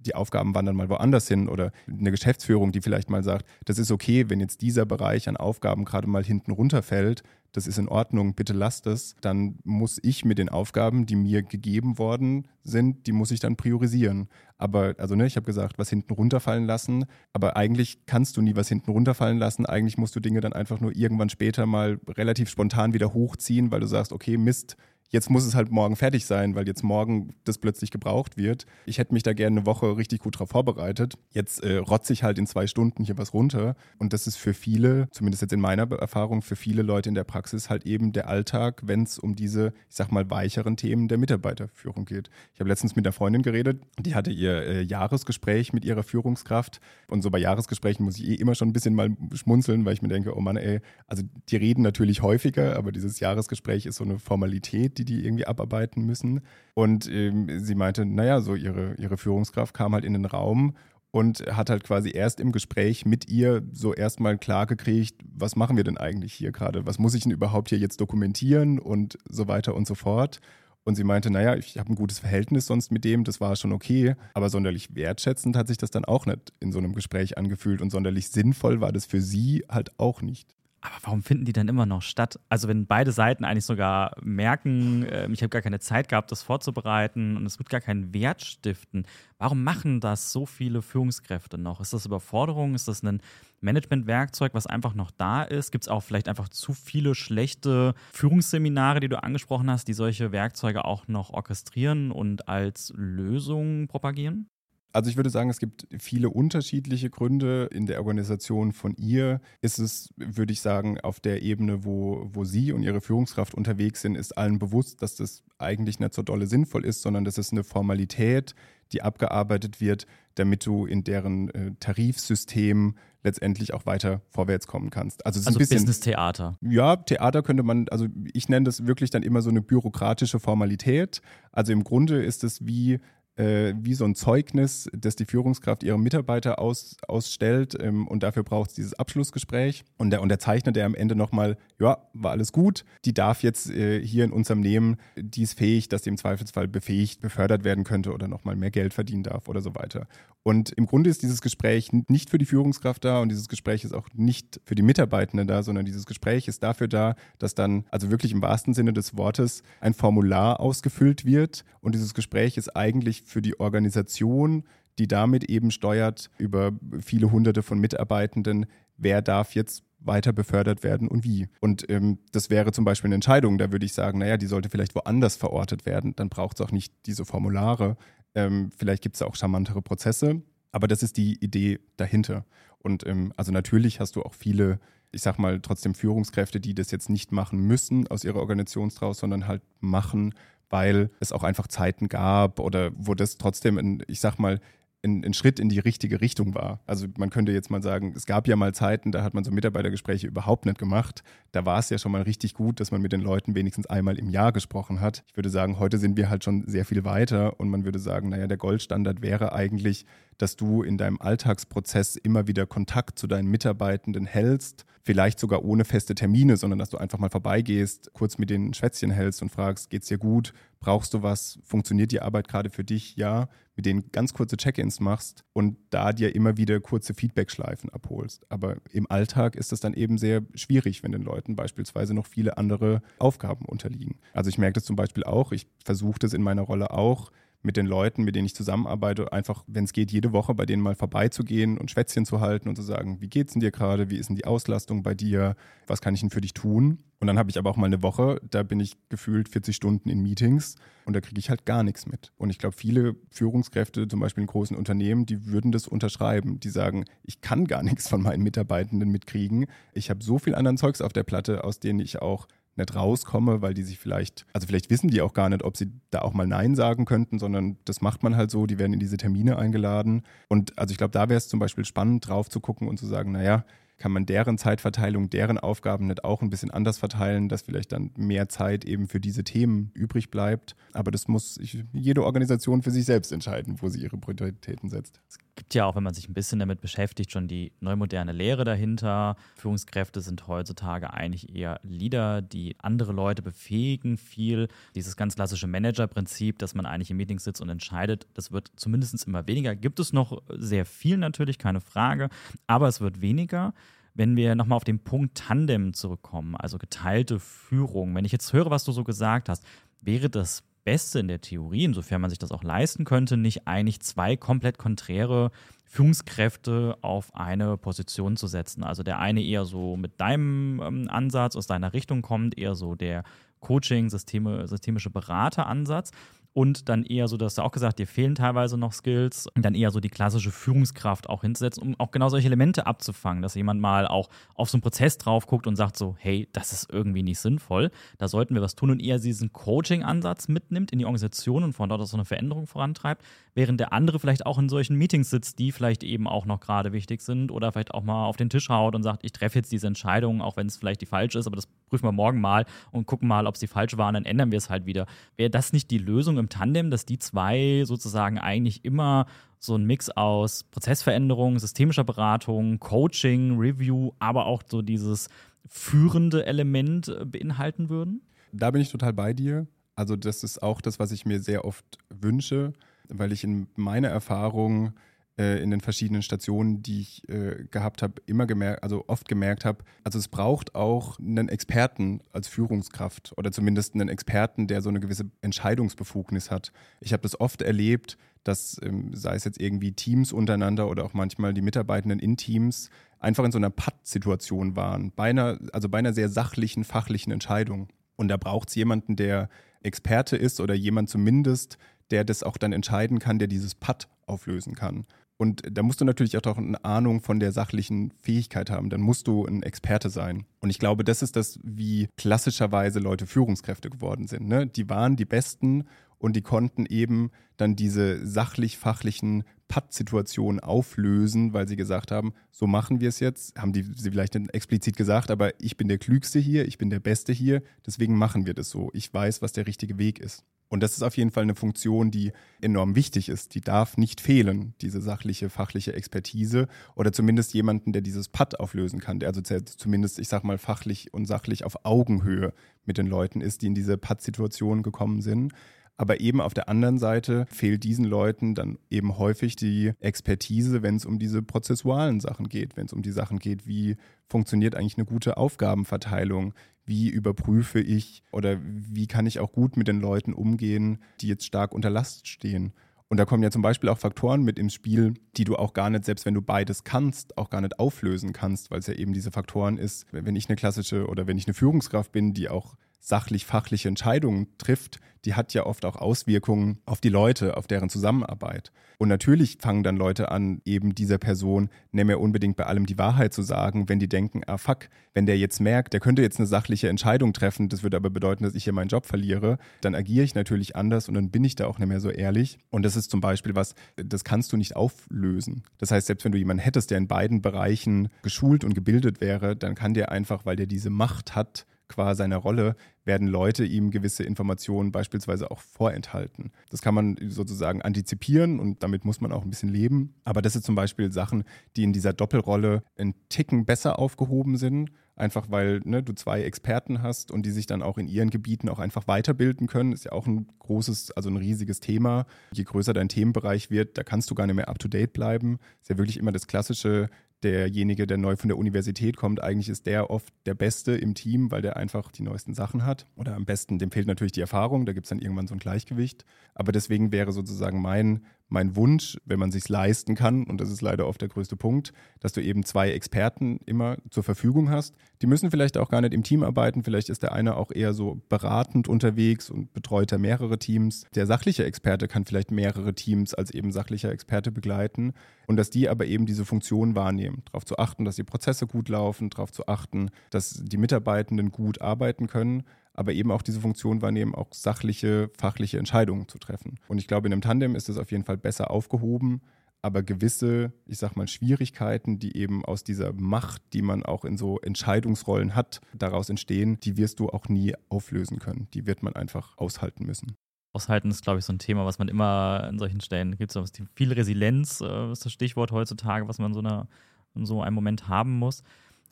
die 0.00 0.16
Aufgaben 0.16 0.54
wandern 0.54 0.74
mal 0.74 0.88
woanders 0.88 1.28
hin 1.28 1.48
oder 1.48 1.70
eine 1.86 2.10
Geschäftsführung, 2.10 2.72
die 2.72 2.80
vielleicht 2.80 3.08
mal 3.08 3.22
sagt, 3.22 3.46
das 3.64 3.78
ist 3.78 3.92
okay, 3.92 4.28
wenn 4.28 4.40
jetzt 4.40 4.60
dieser 4.60 4.84
Bereich 4.84 5.28
an 5.28 5.36
Aufgaben 5.36 5.84
gerade 5.84 6.08
mal 6.08 6.24
hinten 6.24 6.50
runterfällt, 6.50 7.22
das 7.52 7.66
ist 7.66 7.78
in 7.78 7.88
Ordnung, 7.88 8.34
bitte 8.34 8.52
lasst 8.52 8.86
es, 8.86 9.16
dann 9.20 9.58
muss 9.64 9.98
ich 10.02 10.24
mit 10.24 10.38
den 10.38 10.48
Aufgaben, 10.48 11.06
die 11.06 11.16
mir 11.16 11.42
gegeben 11.42 11.98
worden 11.98 12.46
sind, 12.62 13.06
die 13.06 13.12
muss 13.12 13.30
ich 13.30 13.40
dann 13.40 13.56
priorisieren. 13.56 14.28
Aber, 14.58 14.94
also 14.98 15.14
ne, 15.14 15.26
ich 15.26 15.36
habe 15.36 15.46
gesagt, 15.46 15.78
was 15.78 15.88
hinten 15.88 16.12
runterfallen 16.12 16.66
lassen, 16.66 17.06
aber 17.32 17.56
eigentlich 17.56 18.04
kannst 18.06 18.36
du 18.36 18.42
nie 18.42 18.56
was 18.56 18.68
hinten 18.68 18.90
runterfallen 18.90 19.38
lassen. 19.38 19.66
Eigentlich 19.66 19.98
musst 19.98 20.14
du 20.14 20.20
Dinge 20.20 20.40
dann 20.40 20.52
einfach 20.52 20.80
nur 20.80 20.94
irgendwann 20.94 21.30
später 21.30 21.66
mal 21.66 22.00
relativ 22.08 22.48
spontan 22.50 22.94
wieder 22.94 23.14
hochziehen, 23.14 23.70
weil 23.70 23.80
du 23.80 23.86
sagst, 23.86 24.12
okay, 24.12 24.36
Mist, 24.36 24.76
Jetzt 25.10 25.30
muss 25.30 25.46
es 25.46 25.54
halt 25.54 25.70
morgen 25.70 25.96
fertig 25.96 26.26
sein, 26.26 26.54
weil 26.54 26.66
jetzt 26.66 26.84
morgen 26.84 27.32
das 27.44 27.56
plötzlich 27.56 27.90
gebraucht 27.90 28.36
wird. 28.36 28.66
Ich 28.84 28.98
hätte 28.98 29.14
mich 29.14 29.22
da 29.22 29.32
gerne 29.32 29.58
eine 29.60 29.66
Woche 29.66 29.96
richtig 29.96 30.20
gut 30.20 30.38
drauf 30.38 30.50
vorbereitet. 30.50 31.14
Jetzt 31.30 31.62
äh, 31.64 31.78
rotze 31.78 32.12
ich 32.12 32.24
halt 32.24 32.38
in 32.38 32.46
zwei 32.46 32.66
Stunden 32.66 33.04
hier 33.04 33.16
was 33.16 33.32
runter. 33.32 33.74
Und 33.96 34.12
das 34.12 34.26
ist 34.26 34.36
für 34.36 34.52
viele, 34.52 35.08
zumindest 35.10 35.40
jetzt 35.40 35.54
in 35.54 35.60
meiner 35.60 35.90
Erfahrung, 35.92 36.42
für 36.42 36.56
viele 36.56 36.82
Leute 36.82 37.08
in 37.08 37.14
der 37.14 37.24
Praxis 37.24 37.70
halt 37.70 37.86
eben 37.86 38.12
der 38.12 38.28
Alltag, 38.28 38.82
wenn 38.84 39.04
es 39.04 39.18
um 39.18 39.34
diese, 39.34 39.72
ich 39.88 39.96
sag 39.96 40.12
mal, 40.12 40.28
weicheren 40.28 40.76
Themen 40.76 41.08
der 41.08 41.16
Mitarbeiterführung 41.16 42.04
geht. 42.04 42.28
Ich 42.52 42.60
habe 42.60 42.68
letztens 42.68 42.94
mit 42.94 43.06
einer 43.06 43.14
Freundin 43.14 43.40
geredet, 43.40 43.80
die 43.98 44.14
hatte 44.14 44.30
ihr 44.30 44.62
äh, 44.62 44.82
Jahresgespräch 44.82 45.72
mit 45.72 45.86
ihrer 45.86 46.02
Führungskraft. 46.02 46.80
Und 47.08 47.22
so 47.22 47.30
bei 47.30 47.38
Jahresgesprächen 47.38 48.04
muss 48.04 48.18
ich 48.18 48.28
eh 48.28 48.34
immer 48.34 48.54
schon 48.54 48.68
ein 48.68 48.72
bisschen 48.74 48.94
mal 48.94 49.16
schmunzeln, 49.32 49.86
weil 49.86 49.94
ich 49.94 50.02
mir 50.02 50.08
denke, 50.08 50.36
oh 50.36 50.40
Mann, 50.40 50.58
ey, 50.58 50.80
also 51.06 51.22
die 51.48 51.56
reden 51.56 51.80
natürlich 51.80 52.20
häufiger, 52.20 52.76
aber 52.76 52.92
dieses 52.92 53.20
Jahresgespräch 53.20 53.86
ist 53.86 53.96
so 53.96 54.04
eine 54.04 54.18
Formalität 54.18 54.97
die 54.98 55.04
die 55.04 55.24
irgendwie 55.24 55.46
abarbeiten 55.46 56.04
müssen. 56.04 56.40
Und 56.74 57.08
ähm, 57.10 57.60
sie 57.60 57.74
meinte, 57.74 58.04
naja, 58.04 58.40
so 58.40 58.54
ihre, 58.54 58.94
ihre 58.96 59.16
Führungskraft 59.16 59.74
kam 59.74 59.94
halt 59.94 60.04
in 60.04 60.12
den 60.12 60.24
Raum 60.24 60.74
und 61.10 61.40
hat 61.50 61.70
halt 61.70 61.84
quasi 61.84 62.10
erst 62.10 62.40
im 62.40 62.52
Gespräch 62.52 63.06
mit 63.06 63.28
ihr 63.30 63.62
so 63.72 63.94
erstmal 63.94 64.36
klar 64.36 64.66
gekriegt, 64.66 65.20
was 65.24 65.56
machen 65.56 65.76
wir 65.76 65.84
denn 65.84 65.96
eigentlich 65.96 66.34
hier 66.34 66.52
gerade? 66.52 66.86
Was 66.86 66.98
muss 66.98 67.14
ich 67.14 67.22
denn 67.22 67.32
überhaupt 67.32 67.70
hier 67.70 67.78
jetzt 67.78 68.00
dokumentieren 68.00 68.78
und 68.78 69.18
so 69.28 69.48
weiter 69.48 69.74
und 69.74 69.86
so 69.86 69.94
fort? 69.94 70.40
Und 70.84 70.94
sie 70.94 71.04
meinte, 71.04 71.30
naja, 71.30 71.54
ich 71.54 71.78
habe 71.78 71.92
ein 71.92 71.96
gutes 71.96 72.18
Verhältnis 72.18 72.66
sonst 72.66 72.90
mit 72.92 73.04
dem, 73.04 73.24
das 73.24 73.40
war 73.40 73.56
schon 73.56 73.72
okay, 73.72 74.14
aber 74.32 74.48
sonderlich 74.48 74.94
wertschätzend 74.94 75.54
hat 75.56 75.68
sich 75.68 75.76
das 75.76 75.90
dann 75.90 76.04
auch 76.04 76.24
nicht 76.24 76.52
in 76.60 76.72
so 76.72 76.78
einem 76.78 76.94
Gespräch 76.94 77.36
angefühlt 77.36 77.82
und 77.82 77.90
sonderlich 77.90 78.28
sinnvoll 78.30 78.80
war 78.80 78.92
das 78.92 79.04
für 79.04 79.20
sie 79.20 79.64
halt 79.68 79.98
auch 79.98 80.22
nicht. 80.22 80.57
Aber 80.88 80.96
warum 81.02 81.22
finden 81.22 81.44
die 81.44 81.52
dann 81.52 81.68
immer 81.68 81.84
noch 81.86 82.02
statt? 82.02 82.40
Also 82.48 82.66
wenn 82.66 82.86
beide 82.86 83.12
Seiten 83.12 83.44
eigentlich 83.44 83.66
sogar 83.66 84.16
merken, 84.22 85.04
äh, 85.04 85.28
ich 85.30 85.42
habe 85.42 85.50
gar 85.50 85.62
keine 85.62 85.80
Zeit 85.80 86.08
gehabt, 86.08 86.32
das 86.32 86.42
vorzubereiten 86.42 87.36
und 87.36 87.44
es 87.44 87.58
wird 87.58 87.68
gar 87.68 87.80
keinen 87.80 88.14
Wert 88.14 88.42
stiften. 88.42 89.06
Warum 89.38 89.62
machen 89.62 90.00
das 90.00 90.32
so 90.32 90.46
viele 90.46 90.80
Führungskräfte 90.82 91.58
noch? 91.58 91.80
Ist 91.80 91.92
das 91.92 92.06
Überforderung? 92.06 92.74
Ist 92.74 92.88
das 92.88 93.02
ein 93.02 93.20
Managementwerkzeug, 93.60 94.54
was 94.54 94.66
einfach 94.66 94.94
noch 94.94 95.10
da 95.10 95.42
ist? 95.42 95.72
Gibt 95.72 95.84
es 95.84 95.88
auch 95.88 96.02
vielleicht 96.02 96.28
einfach 96.28 96.48
zu 96.48 96.72
viele 96.72 97.14
schlechte 97.14 97.94
Führungsseminare, 98.12 99.00
die 99.00 99.08
du 99.08 99.22
angesprochen 99.22 99.70
hast, 99.70 99.88
die 99.88 99.92
solche 99.92 100.32
Werkzeuge 100.32 100.84
auch 100.84 101.06
noch 101.06 101.30
orchestrieren 101.30 102.10
und 102.10 102.48
als 102.48 102.92
Lösung 102.96 103.88
propagieren? 103.88 104.48
Also 104.92 105.10
ich 105.10 105.16
würde 105.16 105.30
sagen, 105.30 105.50
es 105.50 105.58
gibt 105.58 105.86
viele 105.98 106.30
unterschiedliche 106.30 107.10
Gründe. 107.10 107.68
In 107.72 107.86
der 107.86 107.98
Organisation 107.98 108.72
von 108.72 108.94
ihr 108.96 109.40
ist 109.60 109.78
es, 109.78 110.12
würde 110.16 110.52
ich 110.52 110.60
sagen, 110.60 110.98
auf 111.00 111.20
der 111.20 111.42
Ebene, 111.42 111.84
wo, 111.84 112.28
wo 112.32 112.44
sie 112.44 112.72
und 112.72 112.82
ihre 112.82 113.00
Führungskraft 113.00 113.54
unterwegs 113.54 114.00
sind, 114.00 114.16
ist 114.16 114.36
allen 114.36 114.58
bewusst, 114.58 115.02
dass 115.02 115.16
das 115.16 115.42
eigentlich 115.58 116.00
nicht 116.00 116.14
so 116.14 116.22
dolle 116.22 116.46
sinnvoll 116.46 116.84
ist, 116.84 117.02
sondern 117.02 117.24
das 117.24 117.36
ist 117.38 117.52
eine 117.52 117.64
Formalität, 117.64 118.54
die 118.92 119.02
abgearbeitet 119.02 119.80
wird, 119.80 120.06
damit 120.36 120.64
du 120.64 120.86
in 120.86 121.04
deren 121.04 121.50
äh, 121.50 121.72
Tarifsystem 121.78 122.94
letztendlich 123.24 123.74
auch 123.74 123.84
weiter 123.84 124.22
vorwärts 124.30 124.66
kommen 124.66 124.90
kannst. 124.90 125.26
Also, 125.26 125.40
also 125.46 125.58
Business-Theater. 125.58 126.56
Ja, 126.62 126.96
Theater 126.96 127.42
könnte 127.42 127.62
man, 127.62 127.88
also 127.88 128.06
ich 128.32 128.48
nenne 128.48 128.64
das 128.64 128.86
wirklich 128.86 129.10
dann 129.10 129.22
immer 129.22 129.42
so 129.42 129.50
eine 129.50 129.60
bürokratische 129.60 130.38
Formalität. 130.38 131.20
Also 131.52 131.72
im 131.72 131.84
Grunde 131.84 132.22
ist 132.22 132.44
es 132.44 132.64
wie 132.64 133.00
äh, 133.38 133.74
wie 133.78 133.94
so 133.94 134.04
ein 134.04 134.14
Zeugnis, 134.14 134.90
das 134.92 135.16
die 135.16 135.24
Führungskraft 135.24 135.82
ihrem 135.82 136.02
Mitarbeiter 136.02 136.58
aus, 136.58 136.96
ausstellt. 137.06 137.76
Ähm, 137.80 138.06
und 138.08 138.22
dafür 138.22 138.42
braucht 138.42 138.70
es 138.70 138.76
dieses 138.76 138.94
Abschlussgespräch. 138.94 139.84
Und 139.96 140.10
der 140.10 140.22
Unterzeichner, 140.22 140.72
der 140.72 140.86
am 140.86 140.94
Ende 140.94 141.14
nochmal, 141.14 141.56
ja, 141.78 141.98
war 142.12 142.32
alles 142.32 142.52
gut, 142.52 142.84
die 143.04 143.14
darf 143.14 143.42
jetzt 143.42 143.70
äh, 143.70 144.04
hier 144.04 144.24
in 144.24 144.32
unserem 144.32 144.60
Nehmen, 144.60 144.96
die 145.16 145.42
ist 145.42 145.56
fähig, 145.56 145.88
dass 145.88 146.04
sie 146.04 146.10
im 146.10 146.16
Zweifelsfall 146.16 146.66
befähigt, 146.66 147.20
befördert 147.20 147.64
werden 147.64 147.84
könnte 147.84 148.12
oder 148.12 148.26
nochmal 148.26 148.56
mehr 148.56 148.70
Geld 148.70 148.92
verdienen 148.92 149.22
darf 149.22 149.48
oder 149.48 149.60
so 149.60 149.74
weiter. 149.74 150.08
Und 150.42 150.70
im 150.70 150.86
Grunde 150.86 151.10
ist 151.10 151.22
dieses 151.22 151.42
Gespräch 151.42 151.90
nicht 152.08 152.30
für 152.30 152.38
die 152.38 152.46
Führungskraft 152.46 153.04
da 153.04 153.20
und 153.20 153.28
dieses 153.28 153.48
Gespräch 153.48 153.84
ist 153.84 153.92
auch 153.92 154.08
nicht 154.14 154.60
für 154.64 154.74
die 154.74 154.82
Mitarbeitenden 154.82 155.46
da, 155.46 155.62
sondern 155.62 155.84
dieses 155.84 156.06
Gespräch 156.06 156.48
ist 156.48 156.62
dafür 156.62 156.88
da, 156.88 157.16
dass 157.38 157.54
dann, 157.54 157.84
also 157.90 158.10
wirklich 158.10 158.32
im 158.32 158.40
wahrsten 158.40 158.72
Sinne 158.72 158.92
des 158.92 159.16
Wortes, 159.16 159.62
ein 159.80 159.94
Formular 159.94 160.60
ausgefüllt 160.60 161.26
wird. 161.26 161.64
Und 161.80 161.94
dieses 161.94 162.14
Gespräch 162.14 162.56
ist 162.56 162.74
eigentlich 162.74 163.24
für 163.28 163.42
die 163.42 163.60
Organisation, 163.60 164.64
die 164.98 165.06
damit 165.06 165.44
eben 165.44 165.70
steuert 165.70 166.30
über 166.38 166.72
viele 167.00 167.30
hunderte 167.30 167.62
von 167.62 167.78
Mitarbeitenden, 167.78 168.66
wer 168.96 169.22
darf 169.22 169.54
jetzt 169.54 169.84
weiter 170.00 170.32
befördert 170.32 170.82
werden 170.82 171.08
und 171.08 171.24
wie. 171.24 171.48
Und 171.60 171.88
ähm, 171.90 172.18
das 172.32 172.50
wäre 172.50 172.72
zum 172.72 172.84
Beispiel 172.84 173.08
eine 173.08 173.16
Entscheidung, 173.16 173.58
da 173.58 173.72
würde 173.72 173.86
ich 173.86 173.92
sagen, 173.92 174.18
naja, 174.18 174.36
die 174.36 174.46
sollte 174.46 174.68
vielleicht 174.68 174.94
woanders 174.94 175.36
verortet 175.36 175.86
werden, 175.86 176.14
dann 176.16 176.28
braucht 176.28 176.60
es 176.60 176.66
auch 176.66 176.72
nicht 176.72 176.92
diese 177.06 177.24
Formulare. 177.24 177.96
Ähm, 178.34 178.70
vielleicht 178.76 179.02
gibt 179.02 179.16
es 179.16 179.22
auch 179.22 179.34
charmantere 179.34 179.82
Prozesse, 179.82 180.42
aber 180.72 180.86
das 180.86 181.02
ist 181.02 181.16
die 181.16 181.42
Idee 181.42 181.80
dahinter. 181.96 182.44
Und 182.78 183.06
ähm, 183.06 183.32
also 183.36 183.52
natürlich 183.52 184.00
hast 184.00 184.16
du 184.16 184.22
auch 184.22 184.34
viele, 184.34 184.78
ich 185.10 185.22
sag 185.22 185.38
mal, 185.38 185.60
trotzdem 185.60 185.94
Führungskräfte, 185.94 186.60
die 186.60 186.74
das 186.74 186.90
jetzt 186.90 187.10
nicht 187.10 187.32
machen 187.32 187.58
müssen 187.58 188.06
aus 188.06 188.24
ihrer 188.24 188.38
Organisationsdraus, 188.38 189.18
sondern 189.18 189.48
halt 189.48 189.62
machen, 189.80 190.34
weil 190.70 191.10
es 191.20 191.32
auch 191.32 191.42
einfach 191.42 191.66
Zeiten 191.68 192.08
gab 192.08 192.60
oder 192.60 192.90
wo 192.96 193.14
das 193.14 193.38
trotzdem, 193.38 193.78
ein, 193.78 194.02
ich 194.06 194.20
sag 194.20 194.38
mal, 194.38 194.60
ein, 195.04 195.24
ein, 195.24 195.34
Schritt 195.34 195.60
in 195.60 195.68
die 195.68 195.78
richtige 195.78 196.20
Richtung 196.20 196.54
war. 196.54 196.80
Also 196.86 197.06
man 197.16 197.30
könnte 197.30 197.52
jetzt 197.52 197.70
mal 197.70 197.82
sagen, 197.82 198.14
es 198.16 198.26
gab 198.26 198.48
ja 198.48 198.56
mal 198.56 198.74
Zeiten, 198.74 199.12
da 199.12 199.22
hat 199.22 199.32
man 199.32 199.44
so 199.44 199.52
Mitarbeitergespräche 199.52 200.26
überhaupt 200.26 200.66
nicht 200.66 200.78
gemacht. 200.78 201.22
Da 201.52 201.64
war 201.64 201.78
es 201.78 201.90
ja 201.90 201.98
schon 201.98 202.10
mal 202.10 202.22
richtig 202.22 202.54
gut, 202.54 202.80
dass 202.80 202.90
man 202.90 203.00
mit 203.00 203.12
den 203.12 203.20
Leuten 203.20 203.54
wenigstens 203.54 203.86
einmal 203.86 204.18
im 204.18 204.28
Jahr 204.28 204.52
gesprochen 204.52 205.00
hat. 205.00 205.22
Ich 205.28 205.36
würde 205.36 205.50
sagen, 205.50 205.78
heute 205.78 205.98
sind 205.98 206.16
wir 206.16 206.30
halt 206.30 206.42
schon 206.42 206.64
sehr 206.66 206.84
viel 206.84 207.04
weiter 207.04 207.60
und 207.60 207.68
man 207.68 207.84
würde 207.84 208.00
sagen, 208.00 208.28
naja, 208.28 208.48
der 208.48 208.56
Goldstandard 208.56 209.22
wäre 209.22 209.52
eigentlich, 209.52 210.04
dass 210.38 210.56
du 210.56 210.82
in 210.82 210.96
deinem 210.98 211.20
Alltagsprozess 211.20 212.16
immer 212.16 212.46
wieder 212.46 212.66
Kontakt 212.66 213.18
zu 213.18 213.26
deinen 213.26 213.48
Mitarbeitenden 213.48 214.26
hältst, 214.26 214.86
vielleicht 215.02 215.38
sogar 215.40 215.64
ohne 215.64 215.84
feste 215.84 216.14
Termine, 216.14 216.56
sondern 216.56 216.78
dass 216.78 216.90
du 216.90 216.98
einfach 216.98 217.18
mal 217.18 217.30
vorbeigehst, 217.30 218.10
kurz 218.12 218.38
mit 218.38 218.50
denen 218.50 218.74
Schwätzchen 218.74 219.10
hältst 219.10 219.42
und 219.42 219.50
fragst, 219.50 219.90
geht's 219.90 220.08
dir 220.08 220.18
gut? 220.18 220.52
Brauchst 220.80 221.14
du 221.14 221.22
was? 221.22 221.58
Funktioniert 221.64 222.12
die 222.12 222.20
Arbeit 222.20 222.46
gerade 222.46 222.70
für 222.70 222.84
dich? 222.84 223.16
Ja, 223.16 223.48
mit 223.74 223.86
denen 223.86 224.10
ganz 224.12 224.34
kurze 224.34 224.56
Check-ins 224.56 225.00
machst 225.00 225.44
und 225.52 225.76
da 225.90 226.12
dir 226.12 226.34
immer 226.34 226.56
wieder 226.56 226.80
kurze 226.80 227.14
Feedback-Schleifen 227.14 227.90
abholst. 227.90 228.44
Aber 228.50 228.76
im 228.92 229.10
Alltag 229.10 229.56
ist 229.56 229.72
es 229.72 229.80
dann 229.80 229.94
eben 229.94 230.18
sehr 230.18 230.42
schwierig, 230.54 231.02
wenn 231.02 231.12
den 231.12 231.22
Leuten 231.22 231.56
beispielsweise 231.56 232.12
noch 232.12 232.26
viele 232.26 232.58
andere 232.58 233.02
Aufgaben 233.18 233.64
unterliegen. 233.64 234.18
Also 234.32 234.50
ich 234.50 234.58
merke 234.58 234.74
das 234.74 234.84
zum 234.84 234.96
Beispiel 234.96 235.24
auch, 235.24 235.52
ich 235.52 235.68
versuche 235.84 236.18
das 236.18 236.32
in 236.32 236.42
meiner 236.42 236.62
Rolle 236.62 236.90
auch, 236.90 237.30
mit 237.68 237.76
den 237.76 237.84
Leuten, 237.84 238.24
mit 238.24 238.34
denen 238.34 238.46
ich 238.46 238.54
zusammenarbeite, 238.54 239.30
einfach, 239.30 239.62
wenn 239.66 239.84
es 239.84 239.92
geht, 239.92 240.10
jede 240.10 240.32
Woche 240.32 240.54
bei 240.54 240.64
denen 240.64 240.82
mal 240.82 240.94
vorbeizugehen 240.94 241.76
und 241.76 241.90
Schwätzchen 241.90 242.24
zu 242.24 242.40
halten 242.40 242.66
und 242.66 242.76
zu 242.76 242.82
sagen, 242.82 243.20
wie 243.20 243.28
geht's 243.28 243.52
denn 243.52 243.60
dir 243.60 243.70
gerade, 243.70 244.08
wie 244.08 244.16
ist 244.16 244.30
denn 244.30 244.36
die 244.36 244.46
Auslastung 244.46 245.02
bei 245.02 245.12
dir, 245.12 245.54
was 245.86 246.00
kann 246.00 246.14
ich 246.14 246.20
denn 246.20 246.30
für 246.30 246.40
dich 246.40 246.54
tun? 246.54 247.04
Und 247.20 247.26
dann 247.26 247.36
habe 247.36 247.50
ich 247.50 247.58
aber 247.58 247.68
auch 247.68 247.76
mal 247.76 247.84
eine 247.84 248.02
Woche, 248.02 248.40
da 248.48 248.62
bin 248.62 248.80
ich 248.80 248.96
gefühlt 249.10 249.50
40 249.50 249.76
Stunden 249.76 250.08
in 250.08 250.22
Meetings 250.22 250.76
und 251.04 251.14
da 251.14 251.20
kriege 251.20 251.38
ich 251.38 251.50
halt 251.50 251.66
gar 251.66 251.82
nichts 251.82 252.06
mit. 252.06 252.32
Und 252.38 252.48
ich 252.48 252.56
glaube, 252.56 252.74
viele 252.74 253.16
Führungskräfte, 253.30 254.08
zum 254.08 254.20
Beispiel 254.20 254.42
in 254.42 254.46
großen 254.46 254.74
Unternehmen, 254.74 255.26
die 255.26 255.44
würden 255.44 255.70
das 255.70 255.86
unterschreiben. 255.88 256.60
Die 256.60 256.70
sagen, 256.70 257.04
ich 257.24 257.42
kann 257.42 257.66
gar 257.66 257.82
nichts 257.84 258.08
von 258.08 258.22
meinen 258.22 258.42
Mitarbeitenden 258.42 259.10
mitkriegen. 259.10 259.66
Ich 259.92 260.08
habe 260.08 260.24
so 260.24 260.38
viel 260.38 260.54
anderen 260.54 260.78
Zeugs 260.78 261.02
auf 261.02 261.12
der 261.12 261.24
Platte, 261.24 261.64
aus 261.64 261.80
denen 261.80 262.00
ich 262.00 262.22
auch 262.22 262.48
nicht 262.78 262.94
rauskomme, 262.94 263.60
weil 263.60 263.74
die 263.74 263.82
sich 263.82 263.98
vielleicht, 263.98 264.46
also 264.52 264.66
vielleicht 264.66 264.90
wissen 264.90 265.10
die 265.10 265.20
auch 265.20 265.34
gar 265.34 265.48
nicht, 265.48 265.62
ob 265.62 265.76
sie 265.76 265.92
da 266.10 266.20
auch 266.20 266.32
mal 266.32 266.46
Nein 266.46 266.74
sagen 266.74 267.04
könnten, 267.04 267.38
sondern 267.38 267.76
das 267.84 268.00
macht 268.00 268.22
man 268.22 268.36
halt 268.36 268.50
so, 268.50 268.66
die 268.66 268.78
werden 268.78 268.94
in 268.94 269.00
diese 269.00 269.16
Termine 269.16 269.58
eingeladen. 269.58 270.22
Und 270.48 270.78
also 270.78 270.92
ich 270.92 270.98
glaube, 270.98 271.12
da 271.12 271.28
wäre 271.28 271.38
es 271.38 271.48
zum 271.48 271.60
Beispiel 271.60 271.84
spannend, 271.84 272.26
drauf 272.26 272.48
zu 272.48 272.60
gucken 272.60 272.88
und 272.88 272.98
zu 272.98 273.06
sagen, 273.06 273.32
naja, 273.32 273.64
kann 273.98 274.12
man 274.12 274.26
deren 274.26 274.58
Zeitverteilung, 274.58 275.28
deren 275.28 275.58
Aufgaben 275.58 276.06
nicht 276.06 276.24
auch 276.24 276.40
ein 276.40 276.50
bisschen 276.50 276.70
anders 276.70 276.98
verteilen, 276.98 277.48
dass 277.48 277.62
vielleicht 277.62 277.92
dann 277.92 278.12
mehr 278.16 278.48
Zeit 278.48 278.84
eben 278.84 279.08
für 279.08 279.20
diese 279.20 279.44
Themen 279.44 279.90
übrig 279.92 280.30
bleibt. 280.30 280.76
Aber 280.92 281.10
das 281.10 281.28
muss 281.28 281.58
jede 281.92 282.24
Organisation 282.24 282.82
für 282.82 282.92
sich 282.92 283.04
selbst 283.04 283.32
entscheiden, 283.32 283.76
wo 283.80 283.88
sie 283.88 284.00
ihre 284.00 284.16
Prioritäten 284.16 284.88
setzt. 284.88 285.20
Es 285.28 285.38
gibt 285.58 285.74
ja 285.74 285.86
auch, 285.86 285.96
wenn 285.96 286.04
man 286.04 286.14
sich 286.14 286.28
ein 286.28 286.34
bisschen 286.34 286.60
damit 286.60 286.80
beschäftigt, 286.80 287.32
schon 287.32 287.48
die 287.48 287.72
neumoderne 287.80 288.30
Lehre 288.30 288.64
dahinter. 288.64 289.34
Führungskräfte 289.56 290.20
sind 290.20 290.46
heutzutage 290.46 291.12
eigentlich 291.12 291.54
eher 291.54 291.80
Leader, 291.82 292.42
die 292.42 292.76
andere 292.78 293.12
Leute 293.12 293.42
befähigen. 293.42 294.16
Viel 294.18 294.68
dieses 294.94 295.16
ganz 295.16 295.34
klassische 295.34 295.66
Managerprinzip, 295.66 296.60
dass 296.60 296.76
man 296.76 296.86
eigentlich 296.86 297.10
im 297.10 297.16
Meeting 297.16 297.40
sitzt 297.40 297.60
und 297.60 297.68
entscheidet, 297.68 298.28
das 298.34 298.52
wird 298.52 298.70
zumindest 298.76 299.26
immer 299.26 299.48
weniger. 299.48 299.74
Gibt 299.74 299.98
es 299.98 300.12
noch 300.12 300.40
sehr 300.48 300.86
viel 300.86 301.16
natürlich, 301.16 301.58
keine 301.58 301.80
Frage, 301.80 302.28
aber 302.68 302.86
es 302.86 303.00
wird 303.00 303.20
weniger. 303.20 303.74
Wenn 304.14 304.36
wir 304.36 304.54
nochmal 304.54 304.76
auf 304.76 304.84
den 304.84 305.00
Punkt 305.00 305.36
Tandem 305.36 305.92
zurückkommen, 305.92 306.54
also 306.54 306.78
geteilte 306.78 307.40
Führung, 307.40 308.14
wenn 308.14 308.24
ich 308.24 308.32
jetzt 308.32 308.52
höre, 308.52 308.70
was 308.70 308.84
du 308.84 308.92
so 308.92 309.02
gesagt 309.02 309.48
hast, 309.48 309.64
wäre 310.00 310.30
das 310.30 310.62
Beste 310.88 311.18
in 311.18 311.28
der 311.28 311.42
Theorie, 311.42 311.84
insofern 311.84 312.22
man 312.22 312.30
sich 312.30 312.38
das 312.38 312.50
auch 312.50 312.62
leisten 312.62 313.04
könnte, 313.04 313.36
nicht 313.36 313.68
eigentlich 313.68 314.00
zwei 314.00 314.38
komplett 314.38 314.78
konträre 314.78 315.50
Führungskräfte 315.84 316.96
auf 317.02 317.34
eine 317.34 317.76
Position 317.76 318.38
zu 318.38 318.46
setzen. 318.46 318.82
Also 318.82 319.02
der 319.02 319.18
eine 319.18 319.42
eher 319.42 319.66
so 319.66 319.98
mit 319.98 320.18
deinem 320.18 320.80
ähm, 320.82 321.08
Ansatz 321.10 321.56
aus 321.56 321.66
deiner 321.66 321.92
Richtung 321.92 322.22
kommt, 322.22 322.56
eher 322.56 322.74
so 322.74 322.94
der 322.94 323.24
Coaching, 323.60 324.08
systemische 324.08 325.10
Berateransatz 325.10 326.12
und 326.52 326.88
dann 326.88 327.04
eher 327.04 327.28
so, 327.28 327.36
dass 327.36 327.54
du 327.54 327.62
auch 327.62 327.70
gesagt, 327.70 327.98
dir 327.98 328.06
fehlen 328.06 328.34
teilweise 328.34 328.76
noch 328.76 328.92
Skills, 328.92 329.48
dann 329.54 329.74
eher 329.74 329.90
so 329.90 330.00
die 330.00 330.08
klassische 330.08 330.50
Führungskraft 330.50 331.28
auch 331.28 331.42
hinzusetzen, 331.42 331.82
um 331.82 331.94
auch 331.98 332.10
genau 332.10 332.28
solche 332.28 332.48
Elemente 332.48 332.86
abzufangen, 332.86 333.42
dass 333.42 333.54
jemand 333.54 333.80
mal 333.80 334.08
auch 334.08 334.28
auf 334.54 334.68
so 334.68 334.76
einen 334.76 334.82
Prozess 334.82 335.18
drauf 335.18 335.46
guckt 335.46 335.66
und 335.66 335.76
sagt 335.76 335.96
so, 335.96 336.16
hey, 336.18 336.48
das 336.52 336.72
ist 336.72 336.90
irgendwie 336.90 337.22
nicht 337.22 337.38
sinnvoll, 337.38 337.90
da 338.18 338.28
sollten 338.28 338.54
wir 338.54 338.62
was 338.62 338.74
tun. 338.74 338.90
Und 338.90 339.00
eher 339.00 339.18
diesen 339.18 339.52
Coaching-Ansatz 339.52 340.48
mitnimmt 340.48 340.90
in 340.90 340.98
die 340.98 341.04
Organisation 341.04 341.62
und 341.62 341.74
von 341.74 341.88
dort 341.88 342.00
aus 342.00 342.10
so 342.10 342.16
eine 342.16 342.24
Veränderung 342.24 342.66
vorantreibt, 342.66 343.22
während 343.54 343.78
der 343.78 343.92
andere 343.92 344.18
vielleicht 344.18 344.46
auch 344.46 344.58
in 344.58 344.68
solchen 344.68 344.96
Meetings 344.96 345.30
sitzt, 345.30 345.58
die 345.58 345.72
vielleicht 345.72 346.02
eben 346.02 346.26
auch 346.26 346.46
noch 346.46 346.60
gerade 346.60 346.92
wichtig 346.92 347.20
sind 347.20 347.50
oder 347.50 347.72
vielleicht 347.72 347.94
auch 347.94 348.02
mal 348.02 348.26
auf 348.26 348.36
den 348.36 348.50
Tisch 348.50 348.68
haut 348.68 348.94
und 348.94 349.02
sagt, 349.02 349.24
ich 349.24 349.32
treffe 349.32 349.58
jetzt 349.58 349.70
diese 349.70 349.86
Entscheidung, 349.86 350.40
auch 350.40 350.56
wenn 350.56 350.66
es 350.66 350.76
vielleicht 350.76 351.00
die 351.00 351.06
falsche 351.06 351.38
ist, 351.38 351.46
aber 351.46 351.56
das 351.56 351.68
prüfen 351.88 352.04
wir 352.04 352.12
morgen 352.12 352.40
mal 352.40 352.66
und 352.90 353.06
gucken 353.06 353.28
mal, 353.28 353.46
ob 353.46 353.56
sie 353.56 353.66
falsch 353.66 353.96
waren, 353.96 354.14
dann 354.14 354.24
ändern 354.24 354.50
wir 354.50 354.58
es 354.58 354.70
halt 354.70 354.86
wieder. 354.86 355.06
Wäre 355.36 355.50
das 355.50 355.72
nicht 355.72 355.90
die 355.90 355.98
Lösung 355.98 356.37
im 356.38 356.48
Tandem, 356.48 356.90
dass 356.90 357.04
die 357.04 357.18
zwei 357.18 357.82
sozusagen 357.84 358.38
eigentlich 358.38 358.84
immer 358.84 359.26
so 359.58 359.74
ein 359.74 359.84
Mix 359.84 360.08
aus 360.10 360.64
Prozessveränderung, 360.64 361.58
systemischer 361.58 362.04
Beratung, 362.04 362.78
Coaching, 362.78 363.58
Review, 363.58 364.12
aber 364.18 364.46
auch 364.46 364.62
so 364.66 364.82
dieses 364.82 365.28
führende 365.66 366.46
Element 366.46 367.08
äh, 367.08 367.24
beinhalten 367.24 367.88
würden? 367.88 368.22
Da 368.52 368.70
bin 368.70 368.80
ich 368.80 368.90
total 368.90 369.12
bei 369.12 369.32
dir. 369.32 369.66
Also 369.94 370.16
das 370.16 370.44
ist 370.44 370.62
auch 370.62 370.80
das, 370.80 370.98
was 370.98 371.12
ich 371.12 371.26
mir 371.26 371.40
sehr 371.40 371.64
oft 371.64 371.98
wünsche, 372.08 372.72
weil 373.08 373.32
ich 373.32 373.42
in 373.44 373.66
meiner 373.74 374.08
Erfahrung 374.08 374.92
äh, 375.38 375.62
in 375.62 375.70
den 375.70 375.80
verschiedenen 375.80 376.22
Stationen, 376.22 376.82
die 376.82 377.00
ich 377.00 377.28
äh, 377.28 377.64
gehabt 377.70 378.02
habe, 378.02 378.14
immer 378.26 378.46
gemerkt, 378.46 378.82
also 378.82 379.04
oft 379.06 379.28
gemerkt 379.28 379.64
habe, 379.64 379.84
also 380.04 380.18
es 380.18 380.28
braucht 380.28 380.74
auch 380.74 381.18
einen 381.18 381.48
Experten 381.48 382.20
als 382.32 382.48
Führungskraft 382.48 383.32
oder 383.36 383.52
zumindest 383.52 383.94
einen 383.94 384.08
Experten, 384.08 384.66
der 384.66 384.82
so 384.82 384.88
eine 384.88 385.00
gewisse 385.00 385.30
Entscheidungsbefugnis 385.40 386.50
hat. 386.50 386.72
Ich 387.00 387.12
habe 387.12 387.22
das 387.22 387.40
oft 387.40 387.62
erlebt, 387.62 388.18
dass 388.44 388.80
ähm, 388.82 389.14
sei 389.14 389.34
es 389.34 389.44
jetzt 389.44 389.60
irgendwie 389.60 389.92
Teams 389.92 390.32
untereinander 390.32 390.88
oder 390.88 391.04
auch 391.04 391.14
manchmal 391.14 391.54
die 391.54 391.62
Mitarbeitenden 391.62 392.18
in 392.18 392.36
Teams 392.36 392.90
einfach 393.20 393.44
in 393.44 393.52
so 393.52 393.58
einer 393.58 393.70
Patt-Situation 393.70 394.76
waren, 394.76 395.12
bei 395.14 395.30
einer, 395.30 395.58
also 395.72 395.88
bei 395.88 395.98
einer 395.98 396.12
sehr 396.12 396.28
sachlichen, 396.28 396.84
fachlichen 396.84 397.32
Entscheidung. 397.32 397.88
Und 398.16 398.28
da 398.28 398.36
braucht 398.36 398.68
es 398.70 398.74
jemanden, 398.74 399.16
der 399.16 399.48
Experte 399.82 400.36
ist 400.36 400.60
oder 400.60 400.74
jemand 400.74 401.08
zumindest, 401.08 401.78
der 402.10 402.24
das 402.24 402.42
auch 402.42 402.56
dann 402.56 402.72
entscheiden 402.72 403.18
kann, 403.18 403.38
der 403.38 403.48
dieses 403.48 403.74
Patt 403.74 404.08
auflösen 404.26 404.74
kann. 404.74 405.06
Und 405.38 405.62
da 405.70 405.84
musst 405.84 406.00
du 406.00 406.04
natürlich 406.04 406.36
auch 406.36 406.58
eine 406.58 406.84
Ahnung 406.84 407.20
von 407.20 407.38
der 407.38 407.52
sachlichen 407.52 408.12
Fähigkeit 408.20 408.70
haben. 408.70 408.90
Dann 408.90 409.00
musst 409.00 409.28
du 409.28 409.46
ein 409.46 409.62
Experte 409.62 410.10
sein. 410.10 410.44
Und 410.60 410.70
ich 410.70 410.80
glaube, 410.80 411.04
das 411.04 411.22
ist 411.22 411.36
das, 411.36 411.60
wie 411.62 412.08
klassischerweise 412.16 412.98
Leute 412.98 413.26
Führungskräfte 413.26 413.88
geworden 413.88 414.26
sind. 414.26 414.48
Ne? 414.48 414.66
Die 414.66 414.90
waren 414.90 415.14
die 415.14 415.24
Besten 415.24 415.84
und 416.18 416.34
die 416.34 416.42
konnten 416.42 416.86
eben 416.86 417.30
dann 417.56 417.76
diese 417.76 418.26
sachlich-fachlichen 418.26 419.44
Patt-Situationen 419.68 420.60
auflösen, 420.60 421.52
weil 421.52 421.68
sie 421.68 421.76
gesagt 421.76 422.10
haben, 422.10 422.32
so 422.50 422.66
machen 422.66 423.00
wir 423.00 423.10
es 423.10 423.20
jetzt. 423.20 423.58
Haben 423.58 423.72
die 423.72 423.82
sie 423.82 424.10
vielleicht 424.10 424.34
nicht 424.34 424.54
explizit 424.54 424.96
gesagt, 424.96 425.30
aber 425.30 425.52
ich 425.60 425.76
bin 425.76 425.88
der 425.88 425.98
Klügste 425.98 426.38
hier, 426.38 426.66
ich 426.66 426.78
bin 426.78 426.90
der 426.90 427.00
Beste 427.00 427.32
hier, 427.32 427.62
deswegen 427.86 428.16
machen 428.16 428.46
wir 428.46 428.54
das 428.54 428.70
so. 428.70 428.90
Ich 428.94 429.12
weiß, 429.12 429.42
was 429.42 429.52
der 429.52 429.66
richtige 429.66 429.98
Weg 429.98 430.18
ist. 430.18 430.44
Und 430.70 430.82
das 430.82 430.92
ist 430.92 431.02
auf 431.02 431.16
jeden 431.16 431.30
Fall 431.30 431.44
eine 431.44 431.54
Funktion, 431.54 432.10
die 432.10 432.32
enorm 432.60 432.94
wichtig 432.94 433.28
ist. 433.30 433.54
Die 433.54 433.62
darf 433.62 433.96
nicht 433.96 434.20
fehlen, 434.20 434.74
diese 434.82 435.00
sachliche, 435.00 435.48
fachliche 435.48 435.94
Expertise 435.94 436.68
oder 436.94 437.12
zumindest 437.12 437.54
jemanden, 437.54 437.92
der 437.92 438.02
dieses 438.02 438.28
Pad 438.28 438.60
auflösen 438.60 439.00
kann, 439.00 439.18
der 439.18 439.30
also 439.30 439.40
zumindest, 439.40 440.18
ich 440.18 440.28
sag 440.28 440.44
mal, 440.44 440.58
fachlich 440.58 441.12
und 441.14 441.24
sachlich 441.24 441.64
auf 441.64 441.86
Augenhöhe 441.86 442.52
mit 442.84 442.98
den 442.98 443.06
Leuten 443.06 443.40
ist, 443.40 443.62
die 443.62 443.66
in 443.66 443.74
diese 443.74 443.96
Pad-Situation 443.96 444.82
gekommen 444.82 445.22
sind. 445.22 445.52
Aber 446.00 446.20
eben 446.20 446.40
auf 446.40 446.54
der 446.54 446.68
anderen 446.68 446.98
Seite 446.98 447.46
fehlt 447.50 447.82
diesen 447.82 448.04
Leuten 448.04 448.54
dann 448.54 448.78
eben 448.88 449.18
häufig 449.18 449.56
die 449.56 449.92
Expertise, 449.98 450.80
wenn 450.82 450.94
es 450.94 451.04
um 451.04 451.18
diese 451.18 451.42
prozessualen 451.42 452.20
Sachen 452.20 452.48
geht, 452.48 452.76
wenn 452.76 452.86
es 452.86 452.92
um 452.92 453.02
die 453.02 453.10
Sachen 453.10 453.40
geht, 453.40 453.66
wie 453.66 453.96
funktioniert 454.28 454.76
eigentlich 454.76 454.96
eine 454.96 455.06
gute 455.06 455.36
Aufgabenverteilung, 455.36 456.54
wie 456.86 457.08
überprüfe 457.08 457.80
ich 457.80 458.22
oder 458.30 458.58
wie 458.62 459.08
kann 459.08 459.26
ich 459.26 459.40
auch 459.40 459.50
gut 459.50 459.76
mit 459.76 459.88
den 459.88 460.00
Leuten 460.00 460.32
umgehen, 460.32 461.00
die 461.20 461.26
jetzt 461.26 461.44
stark 461.44 461.74
unter 461.74 461.90
Last 461.90 462.28
stehen. 462.28 462.72
Und 463.08 463.16
da 463.16 463.24
kommen 463.24 463.42
ja 463.42 463.50
zum 463.50 463.62
Beispiel 463.62 463.88
auch 463.88 463.98
Faktoren 463.98 464.42
mit 464.42 464.58
ins 464.58 464.74
Spiel, 464.74 465.14
die 465.36 465.44
du 465.44 465.56
auch 465.56 465.72
gar 465.72 465.90
nicht, 465.90 466.04
selbst 466.04 466.26
wenn 466.26 466.34
du 466.34 466.42
beides 466.42 466.84
kannst, 466.84 467.36
auch 467.38 467.50
gar 467.50 467.62
nicht 467.62 467.80
auflösen 467.80 468.32
kannst, 468.32 468.70
weil 468.70 468.78
es 468.78 468.86
ja 468.86 468.94
eben 468.94 469.14
diese 469.14 469.32
Faktoren 469.32 469.78
ist, 469.78 470.06
wenn 470.12 470.36
ich 470.36 470.48
eine 470.48 470.56
klassische 470.56 471.06
oder 471.08 471.26
wenn 471.26 471.38
ich 471.38 471.46
eine 471.46 471.54
Führungskraft 471.54 472.12
bin, 472.12 472.34
die 472.34 472.48
auch 472.48 472.76
sachlich-fachliche 473.00 473.88
Entscheidungen 473.88 474.48
trifft, 474.58 475.00
die 475.24 475.34
hat 475.34 475.52
ja 475.54 475.66
oft 475.66 475.84
auch 475.84 475.96
Auswirkungen 475.96 476.78
auf 476.86 477.00
die 477.00 477.08
Leute, 477.08 477.56
auf 477.56 477.66
deren 477.66 477.88
Zusammenarbeit. 477.88 478.72
Und 478.98 479.08
natürlich 479.08 479.58
fangen 479.60 479.84
dann 479.84 479.96
Leute 479.96 480.30
an, 480.30 480.60
eben 480.64 480.94
dieser 480.94 481.18
Person 481.18 481.70
nicht 481.92 482.04
mehr 482.04 482.20
unbedingt 482.20 482.56
bei 482.56 482.66
allem 482.66 482.86
die 482.86 482.98
Wahrheit 482.98 483.32
zu 483.32 483.42
sagen, 483.42 483.88
wenn 483.88 484.00
die 484.00 484.08
denken, 484.08 484.42
ah 484.46 484.58
fuck, 484.58 484.88
wenn 485.14 485.26
der 485.26 485.38
jetzt 485.38 485.60
merkt, 485.60 485.92
der 485.92 486.00
könnte 486.00 486.22
jetzt 486.22 486.38
eine 486.38 486.48
sachliche 486.48 486.88
Entscheidung 486.88 487.32
treffen, 487.32 487.68
das 487.68 487.82
würde 487.82 487.96
aber 487.96 488.10
bedeuten, 488.10 488.42
dass 488.42 488.54
ich 488.54 488.64
hier 488.64 488.72
meinen 488.72 488.88
Job 488.88 489.06
verliere, 489.06 489.58
dann 489.80 489.94
agiere 489.94 490.24
ich 490.24 490.34
natürlich 490.34 490.74
anders 490.74 491.08
und 491.08 491.14
dann 491.14 491.30
bin 491.30 491.44
ich 491.44 491.54
da 491.54 491.66
auch 491.66 491.78
nicht 491.78 491.88
mehr 491.88 492.00
so 492.00 492.10
ehrlich. 492.10 492.58
Und 492.70 492.82
das 492.82 492.96
ist 492.96 493.10
zum 493.10 493.20
Beispiel 493.20 493.54
was, 493.54 493.74
das 493.96 494.24
kannst 494.24 494.52
du 494.52 494.56
nicht 494.56 494.74
auflösen. 494.74 495.62
Das 495.78 495.92
heißt, 495.92 496.08
selbst 496.08 496.24
wenn 496.24 496.32
du 496.32 496.38
jemanden 496.38 496.62
hättest, 496.62 496.90
der 496.90 496.98
in 496.98 497.06
beiden 497.06 497.40
Bereichen 497.40 498.08
geschult 498.22 498.64
und 498.64 498.74
gebildet 498.74 499.20
wäre, 499.20 499.54
dann 499.54 499.76
kann 499.76 499.94
der 499.94 500.10
einfach, 500.10 500.44
weil 500.44 500.56
der 500.56 500.66
diese 500.66 500.90
Macht 500.90 501.36
hat, 501.36 501.66
qua 501.88 502.14
seiner 502.14 502.36
Rolle 502.36 502.76
werden 503.04 503.26
Leute 503.26 503.64
ihm 503.64 503.90
gewisse 503.90 504.22
Informationen 504.22 504.92
beispielsweise 504.92 505.50
auch 505.50 505.60
vorenthalten. 505.60 506.52
Das 506.70 506.82
kann 506.82 506.94
man 506.94 507.16
sozusagen 507.28 507.82
antizipieren 507.82 508.60
und 508.60 508.82
damit 508.82 509.04
muss 509.04 509.20
man 509.20 509.32
auch 509.32 509.42
ein 509.42 509.50
bisschen 509.50 509.70
leben. 509.70 510.14
Aber 510.24 510.42
das 510.42 510.52
sind 510.52 510.64
zum 510.64 510.74
Beispiel 510.74 511.10
Sachen, 511.10 511.44
die 511.76 511.82
in 511.82 511.92
dieser 511.92 512.12
Doppelrolle 512.12 512.82
ein 512.96 513.14
Ticken 513.28 513.64
besser 513.64 513.98
aufgehoben 513.98 514.56
sind. 514.56 514.92
Einfach 515.16 515.50
weil 515.50 515.80
ne, 515.84 516.00
du 516.00 516.12
zwei 516.12 516.42
Experten 516.42 517.02
hast 517.02 517.32
und 517.32 517.44
die 517.44 517.50
sich 517.50 517.66
dann 517.66 517.82
auch 517.82 517.98
in 517.98 518.06
ihren 518.06 518.30
Gebieten 518.30 518.68
auch 518.68 518.78
einfach 518.78 519.08
weiterbilden 519.08 519.66
können. 519.66 519.92
Ist 519.92 520.04
ja 520.04 520.12
auch 520.12 520.28
ein 520.28 520.46
großes, 520.60 521.10
also 521.10 521.28
ein 521.28 521.36
riesiges 521.36 521.80
Thema. 521.80 522.24
Je 522.52 522.62
größer 522.62 522.92
dein 522.92 523.08
Themenbereich 523.08 523.68
wird, 523.68 523.98
da 523.98 524.04
kannst 524.04 524.30
du 524.30 524.36
gar 524.36 524.46
nicht 524.46 524.54
mehr 524.54 524.68
up 524.68 524.78
to 524.78 524.86
date 524.86 525.12
bleiben. 525.12 525.58
Ist 525.82 525.90
ja 525.90 525.98
wirklich 525.98 526.18
immer 526.18 526.30
das 526.30 526.46
klassische 526.46 527.10
derjenige, 527.42 528.06
der 528.06 528.18
neu 528.18 528.36
von 528.36 528.48
der 528.48 528.58
Universität 528.58 529.16
kommt, 529.16 529.42
eigentlich 529.42 529.68
ist 529.68 529.86
der 529.86 530.10
oft 530.10 530.32
der 530.46 530.54
Beste 530.54 530.92
im 530.92 531.14
Team, 531.14 531.50
weil 531.50 531.62
der 531.62 531.76
einfach 531.76 532.10
die 532.10 532.22
neuesten 532.22 532.54
Sachen 532.54 532.84
hat. 532.84 533.06
Oder 533.16 533.34
am 533.34 533.44
besten, 533.44 533.78
dem 533.78 533.90
fehlt 533.90 534.06
natürlich 534.06 534.32
die 534.32 534.40
Erfahrung, 534.40 534.86
da 534.86 534.92
gibt 534.92 535.06
es 535.06 535.10
dann 535.10 535.20
irgendwann 535.20 535.46
so 535.46 535.54
ein 535.54 535.60
Gleichgewicht. 535.60 536.24
Aber 536.54 536.72
deswegen 536.72 537.12
wäre 537.12 537.32
sozusagen 537.32 537.80
mein, 537.80 538.24
mein 538.48 538.76
Wunsch, 538.76 539.18
wenn 539.24 539.38
man 539.38 539.50
sich 539.50 539.68
leisten 539.68 540.14
kann, 540.14 540.44
und 540.44 540.60
das 540.60 540.70
ist 540.70 540.80
leider 540.80 541.06
oft 541.06 541.20
der 541.20 541.28
größte 541.28 541.56
Punkt, 541.56 541.92
dass 542.20 542.32
du 542.32 542.42
eben 542.42 542.64
zwei 542.64 542.90
Experten 542.90 543.60
immer 543.66 543.98
zur 544.10 544.22
Verfügung 544.22 544.70
hast. 544.70 544.94
Die 545.22 545.26
müssen 545.26 545.50
vielleicht 545.50 545.76
auch 545.76 545.88
gar 545.88 546.00
nicht 546.00 546.14
im 546.14 546.22
Team 546.22 546.42
arbeiten, 546.42 546.82
vielleicht 546.82 547.10
ist 547.10 547.22
der 547.22 547.32
eine 547.32 547.56
auch 547.56 547.70
eher 547.70 547.92
so 547.92 548.20
beratend 548.28 548.88
unterwegs 548.88 549.50
und 549.50 549.72
betreut 549.72 550.12
er 550.12 550.18
mehrere 550.18 550.58
Teams. 550.58 551.04
Der 551.14 551.26
sachliche 551.26 551.64
Experte 551.64 552.08
kann 552.08 552.24
vielleicht 552.24 552.50
mehrere 552.50 552.94
Teams 552.94 553.34
als 553.34 553.50
eben 553.50 553.72
sachlicher 553.72 554.10
Experte 554.10 554.50
begleiten. 554.50 555.12
Und 555.46 555.56
dass 555.56 555.70
die 555.70 555.88
aber 555.88 556.06
eben 556.06 556.26
diese 556.26 556.44
Funktion 556.44 556.94
wahrnehmen, 556.94 557.42
darauf 557.46 557.64
zu 557.64 557.78
achten, 557.78 558.04
dass 558.04 558.16
die 558.16 558.24
Prozesse 558.24 558.66
gut 558.66 558.88
laufen, 558.88 559.30
darauf 559.30 559.50
zu 559.50 559.66
achten, 559.66 560.10
dass 560.30 560.62
die 560.62 560.76
Mitarbeitenden 560.76 561.50
gut 561.50 561.80
arbeiten 561.80 562.26
können 562.26 562.64
aber 562.98 563.12
eben 563.12 563.30
auch 563.30 563.42
diese 563.42 563.60
Funktion 563.60 564.02
wahrnehmen, 564.02 564.34
auch 564.34 564.52
sachliche, 564.52 565.30
fachliche 565.38 565.78
Entscheidungen 565.78 566.26
zu 566.26 566.38
treffen. 566.38 566.80
Und 566.88 566.98
ich 566.98 567.06
glaube, 567.06 567.28
in 567.28 567.32
einem 567.32 567.42
Tandem 567.42 567.76
ist 567.76 567.88
es 567.88 567.96
auf 567.96 568.10
jeden 568.10 568.24
Fall 568.24 568.36
besser 568.36 568.72
aufgehoben, 568.72 569.40
aber 569.82 570.02
gewisse, 570.02 570.72
ich 570.84 570.98
sag 570.98 571.14
mal, 571.14 571.28
Schwierigkeiten, 571.28 572.18
die 572.18 572.36
eben 572.36 572.64
aus 572.64 572.82
dieser 572.82 573.12
Macht, 573.12 573.62
die 573.72 573.82
man 573.82 574.02
auch 574.02 574.24
in 574.24 574.36
so 574.36 574.58
Entscheidungsrollen 574.58 575.54
hat, 575.54 575.80
daraus 575.94 576.28
entstehen, 576.28 576.80
die 576.80 576.96
wirst 576.96 577.20
du 577.20 577.28
auch 577.28 577.48
nie 577.48 577.74
auflösen 577.88 578.40
können. 578.40 578.66
Die 578.74 578.86
wird 578.86 579.04
man 579.04 579.14
einfach 579.14 579.56
aushalten 579.56 580.04
müssen. 580.04 580.34
Aushalten 580.72 581.10
ist, 581.10 581.22
glaube 581.22 581.38
ich, 581.38 581.44
so 581.44 581.52
ein 581.52 581.60
Thema, 581.60 581.86
was 581.86 582.00
man 582.00 582.08
immer 582.08 582.64
an 582.64 582.80
solchen 582.80 583.00
Stellen 583.00 583.36
gibt. 583.36 583.52
So 583.52 583.64
viel 583.94 584.12
Resilienz 584.12 584.80
äh, 584.80 585.12
ist 585.12 585.24
das 585.24 585.32
Stichwort 585.32 585.70
heutzutage, 585.70 586.26
was 586.26 586.40
man 586.40 586.52
so, 586.52 586.58
einer, 586.58 586.88
in 587.36 587.46
so 587.46 587.62
einem 587.62 587.76
Moment 587.76 588.08
haben 588.08 588.38
muss. 588.38 588.64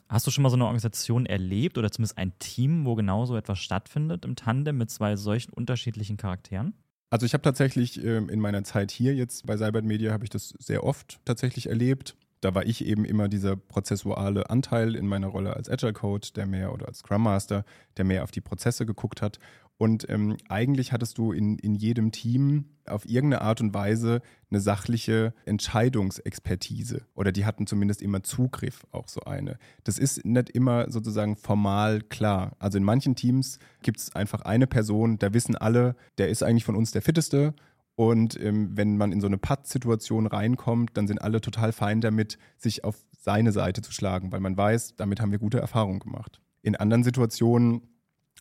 Hast 0.09 0.25
du 0.25 0.31
schon 0.31 0.41
mal 0.41 0.49
so 0.49 0.55
eine 0.55 0.65
Organisation 0.65 1.25
erlebt 1.25 1.77
oder 1.77 1.91
zumindest 1.91 2.17
ein 2.17 2.37
Team, 2.39 2.85
wo 2.85 2.95
genau 2.95 3.25
so 3.25 3.35
etwas 3.35 3.59
stattfindet 3.59 4.23
im 4.23 4.35
Tandem 4.35 4.77
mit 4.77 4.89
zwei 4.89 5.15
solchen 5.15 5.51
unterschiedlichen 5.51 6.17
Charakteren? 6.17 6.73
Also 7.09 7.25
ich 7.25 7.33
habe 7.33 7.41
tatsächlich 7.41 8.03
äh, 8.03 8.17
in 8.17 8.39
meiner 8.39 8.63
Zeit 8.63 8.91
hier 8.91 9.15
jetzt 9.15 9.45
bei 9.45 9.57
Cybert 9.57 9.85
Media 9.85 10.11
habe 10.11 10.23
ich 10.23 10.29
das 10.29 10.49
sehr 10.59 10.83
oft 10.83 11.19
tatsächlich 11.25 11.67
erlebt. 11.67 12.15
Da 12.41 12.53
war 12.53 12.65
ich 12.65 12.85
eben 12.85 13.03
immer 13.03 13.27
dieser 13.27 13.55
prozessuale 13.55 14.49
Anteil 14.49 14.95
in 14.95 15.07
meiner 15.07 15.27
Rolle 15.27 15.55
als 15.55 15.69
Agile 15.69 15.93
Coach, 15.93 16.33
der 16.33 16.45
mehr 16.45 16.71
oder 16.71 16.87
als 16.87 16.99
Scrum 16.99 17.23
Master, 17.23 17.65
der 17.97 18.05
mehr 18.05 18.23
auf 18.23 18.31
die 18.31 18.41
Prozesse 18.41 18.85
geguckt 18.85 19.21
hat. 19.21 19.39
Und 19.79 20.09
ähm, 20.09 20.37
eigentlich 20.49 20.91
hattest 20.91 21.17
du 21.19 21.31
in, 21.31 21.59
in 21.59 21.75
jedem 21.75 22.11
Team 22.11 22.65
auf 22.87 23.07
irgendeine 23.07 23.41
Art 23.43 23.61
und 23.61 23.73
Weise 23.73 24.21
eine 24.49 24.59
sachliche 24.59 25.33
Entscheidungsexpertise 25.45 27.05
oder 27.15 27.31
die 27.31 27.45
hatten 27.45 27.67
zumindest 27.67 28.01
immer 28.01 28.23
Zugriff 28.23 28.87
auf 28.91 29.09
so 29.09 29.21
eine. 29.21 29.59
Das 29.83 29.99
ist 29.99 30.25
nicht 30.25 30.49
immer 30.49 30.89
sozusagen 30.89 31.35
formal 31.35 32.01
klar. 32.01 32.55
Also 32.59 32.77
in 32.77 32.83
manchen 32.83 33.15
Teams 33.15 33.59
gibt 33.83 33.99
es 33.99 34.15
einfach 34.15 34.41
eine 34.41 34.65
Person, 34.65 35.19
da 35.19 35.33
wissen 35.33 35.55
alle, 35.55 35.95
der 36.17 36.29
ist 36.29 36.43
eigentlich 36.43 36.65
von 36.65 36.75
uns 36.75 36.91
der 36.91 37.03
fitteste 37.03 37.53
und 37.97 38.39
ähm, 38.39 38.77
wenn 38.77 38.95
man 38.95 39.11
in 39.11 39.21
so 39.21 39.27
eine 39.27 39.39
Patt-Situation 39.39 40.27
reinkommt, 40.27 40.91
dann 40.93 41.07
sind 41.07 41.19
alle 41.19 41.41
total 41.41 41.71
fein 41.73 41.99
damit, 41.99 42.37
sich 42.55 42.83
auf 42.83 43.03
seine 43.11 43.51
Seite 43.51 43.81
zu 43.81 43.91
schlagen, 43.91 44.31
weil 44.31 44.39
man 44.39 44.55
weiß, 44.55 44.95
damit 44.97 45.19
haben 45.19 45.31
wir 45.31 45.39
gute 45.39 45.59
Erfahrungen 45.59 45.97
gemacht. 45.97 46.39
In 46.61 46.75
anderen 46.75 47.03
Situationen 47.03 47.81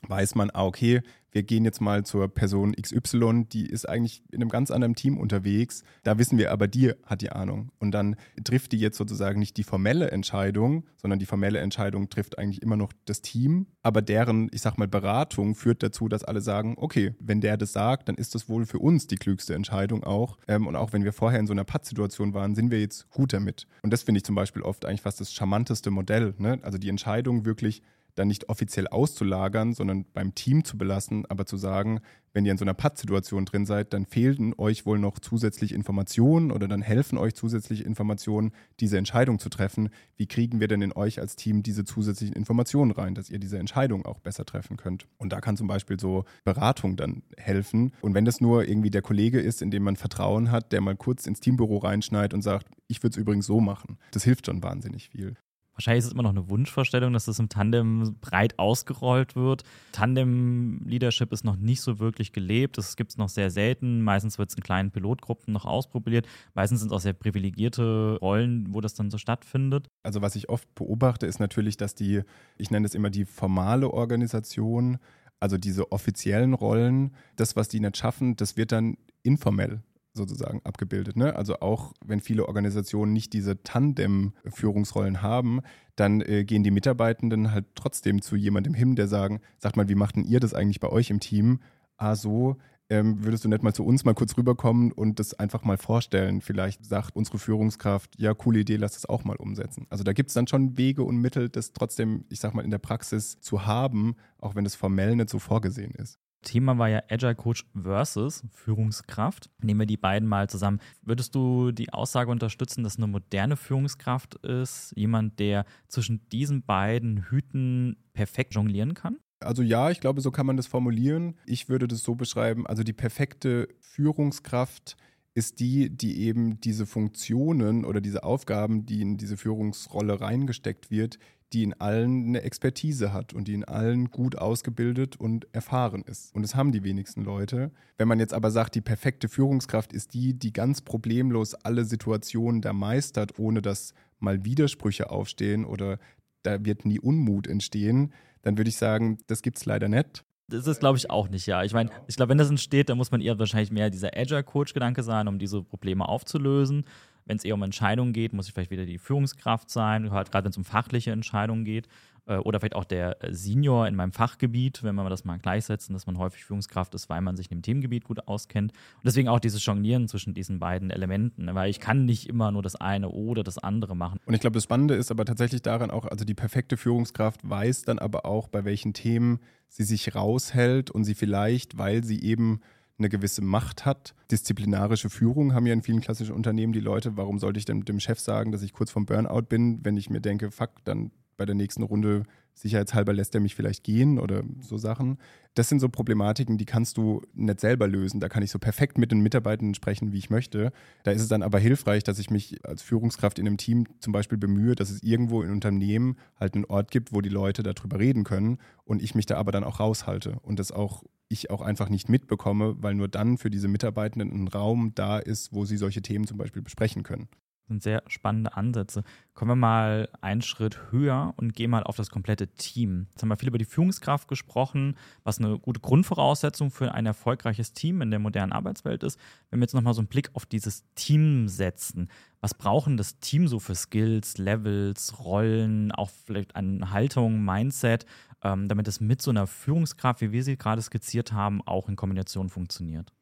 weiß 0.07 0.35
man, 0.35 0.51
ah, 0.53 0.67
okay, 0.67 1.01
wir 1.37 1.43
gehen 1.43 1.67
jetzt 1.67 1.83
mal 1.83 2.03
zur 2.03 2.29
Person 2.29 2.75
XY, 2.75 3.45
die 3.53 3.67
ist 3.67 3.87
eigentlich 3.87 4.23
in 4.33 4.41
einem 4.41 4.49
ganz 4.49 4.71
anderen 4.71 4.95
Team 4.95 5.19
unterwegs. 5.19 5.85
Da 6.03 6.17
wissen 6.17 6.39
wir 6.39 6.51
aber, 6.51 6.67
die 6.67 6.93
hat 7.05 7.21
die 7.21 7.29
Ahnung. 7.29 7.73
Und 7.79 7.91
dann 7.91 8.17
trifft 8.43 8.73
die 8.73 8.79
jetzt 8.79 8.97
sozusagen 8.97 9.39
nicht 9.39 9.59
die 9.59 9.63
formelle 9.63 10.11
Entscheidung, 10.11 10.87
sondern 10.97 11.19
die 11.19 11.27
formelle 11.27 11.59
Entscheidung 11.59 12.09
trifft 12.09 12.39
eigentlich 12.39 12.63
immer 12.63 12.79
noch 12.79 12.91
das 13.05 13.21
Team. 13.21 13.67
Aber 13.83 14.01
deren, 14.01 14.49
ich 14.51 14.63
sag 14.63 14.79
mal, 14.79 14.89
Beratung 14.89 15.55
führt 15.55 15.83
dazu, 15.83 16.09
dass 16.09 16.25
alle 16.25 16.41
sagen, 16.41 16.77
okay, 16.79 17.15
wenn 17.21 17.43
der 17.43 17.59
das 17.59 17.75
sagt, 17.75 18.09
dann 18.09 18.17
ist 18.17 18.35
das 18.35 18.49
wohl 18.49 18.65
für 18.65 18.79
uns 18.79 19.07
die 19.07 19.17
klügste 19.17 19.55
Entscheidung 19.55 20.05
auch. 20.05 20.39
Ähm, 20.49 20.67
und 20.67 20.75
auch 20.75 20.95
wenn 20.95 21.05
wir 21.05 21.13
vorher 21.13 21.39
in 21.39 21.47
so 21.47 21.53
einer 21.53 21.65
Pattsituation 21.65 22.33
waren, 22.33 22.55
sind 22.55 22.71
wir 22.71 22.81
jetzt 22.81 23.11
gut 23.11 23.35
damit. 23.35 23.67
Und 23.83 23.93
das 23.93 24.05
finde 24.05 24.21
ich 24.21 24.25
zum 24.25 24.37
Beispiel 24.37 24.63
oft 24.63 24.87
eigentlich 24.87 25.03
fast 25.03 25.21
das 25.21 25.35
charmanteste 25.35 25.91
Modell. 25.91 26.33
Ne? 26.39 26.61
Also 26.63 26.79
die 26.79 26.89
Entscheidung 26.89 27.45
wirklich 27.45 27.83
dann 28.17 28.29
nicht 28.29 28.49
offiziell 28.49 28.89
auszulagern, 28.89 29.73
sondern 29.73 30.05
beim 30.13 30.35
Team 30.35 30.65
zu 30.65 30.77
belassen, 30.77 31.25
aber 31.27 31.47
zu 31.47 31.57
sagen, 31.57 32.01
wenn 32.37 32.45
ihr 32.45 32.53
in 32.53 32.59
so 32.59 32.67
einer 32.67 32.75
Pattsituation 32.75 33.47
drin 33.47 33.65
seid, 33.65 33.95
dann 33.95 34.05
fehlen 34.05 34.53
euch 34.59 34.85
wohl 34.85 34.99
noch 34.99 35.19
zusätzliche 35.19 35.75
Informationen 35.75 36.51
oder 36.53 36.69
dann 36.69 36.83
helfen 36.83 37.17
euch 37.17 37.35
zusätzliche 37.35 37.83
Informationen, 37.83 38.53
diese 38.79 38.99
Entscheidung 38.99 39.39
zu 39.39 39.49
treffen. 39.49 39.89
Wie 40.17 40.27
kriegen 40.27 40.61
wir 40.61 40.69
denn 40.69 40.83
in 40.83 40.93
euch 40.93 41.19
als 41.19 41.37
Team 41.37 41.63
diese 41.63 41.87
zusätzlichen 41.87 42.37
Informationen 42.37 42.91
rein, 42.91 43.15
dass 43.15 43.31
ihr 43.31 43.39
diese 43.39 43.59
Entscheidung 43.59 44.05
auch 44.05 44.19
besser 44.19 44.45
treffen 44.45 44.77
könnt? 44.77 45.07
Und 45.17 45.33
da 45.33 45.41
kann 45.41 45.57
zum 45.57 45.67
Beispiel 45.67 45.99
so 45.99 46.25
Beratung 46.45 46.97
dann 46.97 47.23
helfen. 47.39 47.93
Und 48.03 48.13
wenn 48.13 48.27
das 48.27 48.43
nur 48.43 48.69
irgendwie 48.69 48.91
der 48.91 49.01
Kollege 49.01 49.41
ist, 49.41 49.63
in 49.63 49.71
dem 49.71 49.85
man 49.85 49.97
Vertrauen 49.97 50.51
hat, 50.51 50.73
der 50.73 50.83
mal 50.83 50.95
kurz 50.95 51.27
ins 51.27 51.41
Teambüro 51.41 51.79
reinschneit 51.79 52.35
und 52.35 52.43
sagt, 52.43 52.67
ich 52.87 53.03
würde 53.03 53.15
es 53.15 53.17
übrigens 53.17 53.47
so 53.47 53.61
machen, 53.61 53.97
das 54.11 54.25
hilft 54.25 54.45
schon 54.45 54.63
wahnsinnig 54.63 55.09
viel. 55.09 55.37
Wahrscheinlich 55.77 56.01
ist 56.01 56.07
es 56.07 56.13
immer 56.13 56.23
noch 56.23 56.31
eine 56.31 56.49
Wunschvorstellung, 56.49 57.13
dass 57.13 57.27
das 57.27 57.39
im 57.39 57.51
Tandem 57.51 58.17
breit 58.23 58.59
ausgerollt 58.59 59.37
wird. 59.37 59.63
Tandem-Leadership 59.93 61.33
ist 61.33 61.45
noch 61.45 61.57
nicht 61.57 61.83
so 61.83 61.99
wirklich 61.99 62.33
gelebt. 62.33 62.79
Das 62.79 62.97
gibt 62.97 63.11
es 63.11 63.19
noch 63.19 63.29
sehr 63.29 63.51
selten. 63.51 64.01
Meistens 64.01 64.39
wird 64.39 64.49
es 64.49 64.57
in 64.57 64.63
kleinen 64.63 64.91
Pilotgruppen 64.91 65.53
noch 65.53 65.67
ausprobiert. 65.67 66.27
Meistens 66.55 66.81
sind 66.81 66.89
es 66.89 66.93
auch 66.97 67.01
sehr 67.01 67.13
privilegierte 67.13 68.19
Rollen, 68.23 68.73
wo 68.73 68.81
das 68.81 68.95
dann 68.95 69.11
so 69.11 69.19
stattfindet. 69.19 69.89
Also 70.03 70.23
was 70.23 70.35
ich 70.35 70.49
oft 70.49 70.75
beobachte, 70.75 71.27
ist 71.27 71.41
natürlich, 71.41 71.77
dass 71.77 71.95
die, 71.95 72.23
ich 72.57 72.71
nenne 72.71 72.87
es 72.87 72.95
immer 72.95 73.11
die 73.11 73.27
formale 73.27 73.91
Organisation, 73.91 74.97
also 75.41 75.59
diese 75.59 75.93
offiziellen 75.93 76.55
Rollen, 76.55 77.15
das, 77.37 77.55
was 77.55 77.69
die 77.69 77.81
nicht 77.81 77.99
schaffen, 77.99 78.37
das 78.37 78.57
wird 78.57 78.73
dann 78.73 78.97
informell 79.23 79.83
sozusagen 80.17 80.61
abgebildet. 80.65 81.17
Ne? 81.17 81.37
Also 81.37 81.61
auch 81.61 81.93
wenn 82.05 82.21
viele 82.21 82.47
Organisationen 82.47 83.13
nicht 83.13 83.33
diese 83.33 83.63
Tandem-Führungsrollen 83.63 85.23
haben, 85.23 85.61
dann 85.95 86.21
äh, 86.21 86.45
gehen 86.45 86.63
die 86.63 86.71
Mitarbeitenden 86.71 87.53
halt 87.53 87.67
trotzdem 87.75 88.23
zu 88.23 88.37
jemandem 88.37 88.75
hin, 88.75 88.97
der 88.97 89.09
sagen, 89.09 89.41
sagt 89.59 89.77
mal, 89.77 89.89
wie 89.89 89.95
macht 89.95 90.17
denn 90.17 90.25
ihr 90.25 90.41
das 90.41 90.55
eigentlich 90.55 90.81
bei 90.81 90.89
euch 90.89 91.11
im 91.11 91.21
Team? 91.21 91.61
Ah, 91.97 92.15
so, 92.15 92.57
ähm, 92.89 93.25
würdest 93.25 93.45
du 93.45 93.49
nicht 93.49 93.63
mal 93.63 93.75
zu 93.75 93.85
uns 93.85 94.05
mal 94.05 94.15
kurz 94.15 94.37
rüberkommen 94.37 94.93
und 94.93 95.19
das 95.19 95.35
einfach 95.35 95.65
mal 95.65 95.77
vorstellen? 95.77 96.41
Vielleicht 96.41 96.85
sagt 96.85 97.17
unsere 97.17 97.39
Führungskraft, 97.39 98.19
ja, 98.19 98.33
coole 98.35 98.61
Idee, 98.61 98.77
lass 98.77 98.93
das 98.93 99.07
auch 99.07 99.25
mal 99.25 99.37
umsetzen. 99.37 99.87
Also 99.91 100.05
da 100.05 100.13
gibt 100.13 100.29
es 100.31 100.35
dann 100.35 100.47
schon 100.47 100.79
Wege 100.79 101.03
und 101.03 101.17
Mittel, 101.17 101.49
das 101.49 101.73
trotzdem, 101.73 102.25
ich 102.29 102.41
sag 102.41 102.55
mal, 102.55 102.65
in 102.65 102.71
der 102.71 102.79
Praxis 102.79 103.41
zu 103.41 103.67
haben, 103.67 104.15
auch 104.39 104.55
wenn 104.55 104.67
es 104.67 104.77
formell 104.77 105.17
nicht 105.17 105.31
so 105.31 105.39
vorgesehen 105.39 105.93
ist. 105.93 106.19
Thema 106.47 106.79
war 106.79 106.89
ja 106.89 107.03
Agile 107.11 107.35
Coach 107.35 107.67
versus 107.75 108.45
Führungskraft. 108.53 109.51
Nehmen 109.61 109.81
wir 109.81 109.87
die 109.87 109.97
beiden 109.97 110.29
mal 110.29 110.49
zusammen. 110.49 110.81
Würdest 111.03 111.35
du 111.35 111.73
die 111.73 111.93
Aussage 111.93 112.31
unterstützen, 112.31 112.85
dass 112.85 112.97
eine 112.97 113.09
moderne 113.09 113.57
Führungskraft 113.57 114.37
ist, 114.37 114.93
jemand, 114.97 115.41
der 115.41 115.67
zwischen 115.89 116.27
diesen 116.31 116.63
beiden 116.63 117.25
Hüten 117.29 117.97
perfekt 118.13 118.55
jonglieren 118.55 118.95
kann? 118.95 119.19
Also 119.41 119.63
ja, 119.63 119.91
ich 119.91 120.01
glaube, 120.01 120.21
so 120.21 120.31
kann 120.31 120.47
man 120.47 120.57
das 120.57 120.69
formulieren. 120.69 121.37
Ich 121.47 121.69
würde 121.69 121.89
das 121.89 122.03
so 122.03 122.15
beschreiben, 122.15 122.67
also 122.67 122.85
die 122.85 122.93
perfekte 122.95 123.69
Führungskraft 123.81 124.97
ist 125.35 125.61
die, 125.61 125.91
die 125.91 126.23
eben 126.23 126.61
diese 126.61 126.87
Funktionen 126.87 127.85
oder 127.85 128.01
diese 128.01 128.23
Aufgaben, 128.23 128.87
die 128.87 129.03
in 129.03 129.19
diese 129.19 129.37
Führungsrolle 129.37 130.19
reingesteckt 130.21 130.91
wird, 130.91 131.19
die 131.53 131.63
in 131.63 131.75
allen 131.75 132.29
eine 132.29 132.43
Expertise 132.43 133.13
hat 133.13 133.33
und 133.33 133.49
die 133.49 133.55
in 133.55 133.65
allen 133.65 134.11
gut 134.11 134.37
ausgebildet 134.37 135.17
und 135.17 135.47
erfahren 135.55 136.03
ist. 136.03 136.35
Und 136.35 136.43
das 136.43 136.55
haben 136.55 136.73
die 136.73 136.83
wenigsten 136.83 137.23
Leute. 137.23 137.71
Wenn 137.99 138.09
man 138.09 138.19
jetzt 138.19 138.35
aber 138.35 138.51
sagt, 138.51 138.75
die 138.75 138.81
perfekte 138.81 139.29
Führungskraft 139.29 139.93
ist 139.93 140.15
die, 140.15 140.35
die 140.35 140.53
ganz 140.53 140.81
problemlos 140.81 141.55
alle 141.55 141.85
Situationen 141.85 142.63
da 142.63 142.73
meistert, 142.73 143.39
ohne 143.39 143.63
dass 143.63 143.95
mal 144.19 144.45
Widersprüche 144.45 145.11
aufstehen 145.11 145.65
oder 145.65 145.99
da 146.43 146.65
wird 146.65 146.85
nie 146.85 146.99
Unmut 146.99 147.47
entstehen, 147.47 148.13
dann 148.43 148.57
würde 148.59 148.69
ich 148.69 148.77
sagen, 148.77 149.19
das 149.27 149.43
gibt 149.43 149.59
es 149.59 149.65
leider 149.67 149.89
nicht. 149.89 150.25
Das 150.49 150.67
ist, 150.69 150.79
glaube 150.79 150.97
ich, 150.97 151.11
auch 151.11 151.29
nicht, 151.29 151.47
ja. 151.47 151.65
Ich 151.65 151.73
meine, 151.73 151.91
ich 152.07 152.15
glaube, 152.15 152.31
wenn 152.31 152.39
das 152.39 152.51
entsteht, 152.51 152.89
dann 152.89 152.97
muss 152.97 153.11
man 153.11 153.21
eher 153.21 153.39
wahrscheinlich 153.39 153.73
mehr 153.73 153.91
dieser 153.91 154.17
Agile-Coach-Gedanke 154.17 155.03
sein, 155.03 155.27
um 155.27 155.41
diese 155.41 155.63
Probleme 155.63 156.07
aufzulösen. 156.09 156.85
Wenn 157.27 157.37
es 157.37 157.45
eher 157.45 157.55
um 157.55 157.63
Entscheidungen 157.63 158.13
geht, 158.13 158.33
muss 158.33 158.49
ich 158.49 158.55
vielleicht 158.55 158.71
wieder 158.71 158.87
die 158.87 158.99
Führungskraft 158.99 159.69
sein, 159.71 160.11
halt 160.11 160.31
gerade 160.31 160.45
wenn 160.45 160.51
es 160.51 160.57
um 160.57 160.65
fachliche 160.65 161.11
Entscheidungen 161.11 161.65
geht. 161.65 161.89
Äh, 162.27 162.37
oder 162.39 162.61
vielleicht 162.61 162.75
auch 162.75 162.85
der 162.85 163.17
Senior 163.31 163.87
in 163.87 163.95
meinem 163.95 164.13
Fachgebiet, 164.13 164.83
wenn 164.83 164.95
wir 164.95 165.09
das 165.09 165.25
mal 165.25 165.39
gleichsetzen, 165.39 165.93
dass 165.93 166.07
man 166.07 166.19
häufig 166.19 166.45
Führungskraft 166.45 166.95
ist, 166.95 167.09
weil 167.09 167.21
man 167.21 167.37
sich 167.37 167.51
in 167.51 167.59
dem 167.59 167.63
Themengebiet 167.63 168.05
gut 168.05 168.27
auskennt. 168.27 168.73
Und 168.73 169.05
deswegen 169.05 169.29
auch 169.29 169.41
dieses 169.41 169.65
Jonglieren 169.65 170.09
zwischen 170.09 170.35
diesen 170.35 170.59
beiden 170.59 170.91
Elementen, 170.91 171.55
weil 171.55 171.71
ich 171.71 171.81
kann 171.81 172.05
nicht 172.05 172.29
immer 172.29 172.51
nur 172.51 172.63
das 172.63 172.77
eine 172.77 173.09
oder 173.09 173.43
das 173.43 173.59
andere 173.59 173.97
machen. 173.97 174.21
Und 174.27 174.35
ich 174.35 174.41
glaube, 174.41 174.55
das 174.55 174.65
Spannende 174.65 174.95
ist 174.95 175.11
aber 175.11 175.25
tatsächlich 175.25 175.63
daran 175.63 175.91
auch, 175.91 176.07
also 176.07 176.25
die 176.25 176.35
perfekte 176.35 176.77
Führungskraft 176.77 177.49
weiß 177.49 177.83
dann 177.83 177.99
aber 177.99 178.27
auch, 178.27 178.49
bei 178.49 178.65
welchen 178.65 178.93
Themen 178.93 179.41
sie 179.69 179.85
sich 179.85 180.15
raushält 180.15 180.91
und 180.91 181.05
sie 181.05 181.15
vielleicht, 181.15 181.79
weil 181.79 182.05
sie 182.05 182.23
eben 182.23 182.61
eine 182.99 183.09
gewisse 183.09 183.43
Macht 183.43 183.85
hat. 183.85 184.15
Disziplinarische 184.31 185.11
Führung 185.11 185.55
haben 185.55 185.67
ja 185.67 185.73
in 185.73 185.83
vielen 185.83 186.01
klassischen 186.01 186.35
Unternehmen 186.35 186.73
die 186.73 186.81
Leute. 186.81 187.17
Warum 187.17 187.39
sollte 187.39 187.59
ich 187.59 187.65
denn 187.65 187.83
dem 187.83 188.01
Chef 188.01 188.21
sagen, 188.21 188.53
dass 188.53 188.63
ich 188.63 188.73
kurz 188.73 188.91
vorm 188.91 189.07
Burnout 189.07 189.43
bin, 189.43 189.85
wenn 189.85 189.97
ich 189.97 190.11
mir 190.11 190.21
denke, 190.21 190.51
fuck, 190.51 190.71
dann 190.85 191.11
bei 191.37 191.45
der 191.45 191.55
nächsten 191.55 191.83
Runde 191.83 192.25
sicherheitshalber 192.55 193.13
lässt 193.13 193.35
er 193.35 193.41
mich 193.41 193.55
vielleicht 193.55 193.85
gehen 193.85 194.19
oder 194.19 194.43
so 194.61 194.79
Sachen. 194.79 195.19
Das 195.55 195.69
sind 195.69 195.81
so 195.81 195.91
Problematiken, 195.91 196.57
die 196.57 196.65
kannst 196.65 196.97
du 196.97 197.23
nicht 197.35 197.61
selber 197.61 197.87
lösen. 197.87 198.19
Da 198.19 198.31
kann 198.31 198.43
ich 198.43 198.51
so 198.51 198.59
perfekt 198.59 198.97
mit 198.97 199.11
den 199.11 199.21
Mitarbeitern 199.21 199.75
sprechen, 199.75 200.13
wie 200.13 200.19
ich 200.19 200.31
möchte. 200.31 200.73
Da 201.05 201.11
ist 201.11 201.21
es 201.21 201.29
dann 201.29 201.43
aber 201.43 201.59
hilfreich, 201.59 202.03
dass 202.03 202.19
ich 202.19 202.31
mich 202.31 202.65
als 202.65 202.83
Führungskraft 202.83 203.39
in 203.39 203.47
einem 203.47 203.59
Team 203.59 203.85
zum 204.01 204.15
Beispiel 204.15 204.39
bemühe, 204.39 204.75
dass 204.75 204.91
es 204.91 205.03
irgendwo 205.03 205.43
in 205.43 205.51
Unternehmen 205.51 206.17
halt 206.41 206.55
einen 206.55 206.65
Ort 206.65 206.91
gibt, 206.91 207.13
wo 207.13 207.21
die 207.21 207.29
Leute 207.29 207.63
darüber 207.63 207.99
reden 207.99 208.25
können 208.25 208.59
und 208.85 209.03
ich 209.03 209.15
mich 209.15 209.27
da 209.27 209.37
aber 209.37 209.53
dann 209.53 209.65
auch 209.65 209.79
raushalte 209.79 210.39
und 210.43 210.59
das 210.59 210.73
auch 210.73 211.05
ich 211.29 211.51
auch 211.51 211.61
einfach 211.61 211.89
nicht 211.89 212.09
mitbekomme, 212.09 212.77
weil 212.79 212.95
nur 212.95 213.09
dann 213.09 213.39
für 213.39 213.51
diese 213.51 213.69
Mitarbeitenden 213.69 214.31
ein 214.31 214.49
Raum 214.49 214.93
da 214.95 215.19
ist, 215.19 215.53
wo 215.53 215.65
sie 215.65 215.77
solche 215.77 216.03
Themen 216.03 216.27
zum 216.27 216.39
Beispiel 216.39 216.63
besprechen 216.63 217.03
können 217.03 217.29
sind 217.69 217.83
sehr 217.83 218.03
spannende 218.07 218.57
Ansätze. 218.57 219.03
Kommen 219.35 219.51
wir 219.51 219.57
mal 219.57 220.09
einen 220.21 220.43
Schritt 220.43 220.79
höher 220.91 221.35
und 221.37 221.55
gehen 221.55 221.71
mal 221.71 221.83
auf 221.83 221.97
das 221.97 222.11
komplette 222.11 222.49
Team. 222.49 223.09
Jetzt 223.11 223.23
haben 223.23 223.29
wir 223.29 223.37
viel 223.37 223.49
über 223.49 223.59
die 223.59 223.65
Führungskraft 223.65 224.29
gesprochen, 224.29 224.97
was 225.25 225.39
eine 225.39 225.59
gute 225.59 225.81
Grundvoraussetzung 225.81 226.71
für 226.71 226.93
ein 226.93 227.07
erfolgreiches 227.07 227.73
Team 227.73 228.03
in 228.03 228.11
der 228.11 228.21
modernen 228.21 228.53
Arbeitswelt 228.53 229.03
ist. 229.03 229.19
Wenn 229.51 229.61
wir 229.61 229.65
jetzt 229.65 229.75
nochmal 229.75 229.95
so 229.95 230.01
einen 230.01 230.09
Blick 230.09 230.31
auf 230.35 230.47
dieses 230.47 230.85
Team 230.95 231.49
setzen, 231.49 232.09
was 232.41 232.55
brauchen 232.55 232.97
das 232.97 233.19
Team 233.19 233.49
so 233.49 233.59
für 233.59 233.75
Skills, 233.75 234.39
Levels, 234.39 235.19
Rollen, 235.19 235.91
auch 235.93 236.11
vielleicht 236.11 236.55
eine 236.55 236.91
Haltung, 236.93 237.45
Mindset, 237.45 238.07
ähm, 238.47 238.69
damit 238.69 238.87
es 238.87 239.01
mit 239.01 239.21
so 239.21 239.31
einer 239.31 239.47
Führungskraft, 239.47 240.21
wie 240.21 240.33
wir 240.33 240.45
sie 240.45 240.57
gerade 240.57 240.81
skizziert 240.81 241.33
haben, 241.33 241.61
auch 241.63 241.89
in 241.89 241.97
Kombination 241.97 242.49
funktioniert? 242.49 243.13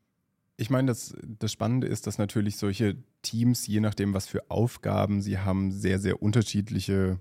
Ich 0.57 0.71
meine, 0.71 0.89
das, 0.89 1.17
das 1.23 1.51
Spannende 1.51 1.87
ist, 1.87 2.07
dass 2.07 2.19
natürlich 2.19 2.59
solche 2.59 2.97
Teams, 3.23 3.67
je 3.67 3.81
nachdem, 3.81 4.15
was 4.15 4.27
für 4.27 4.51
Aufgaben 4.51 5.23
sie 5.23 5.39
haben, 5.39 5.73
sehr, 5.73 5.99
sehr 5.99 6.23
unterschiedliche, 6.23 7.19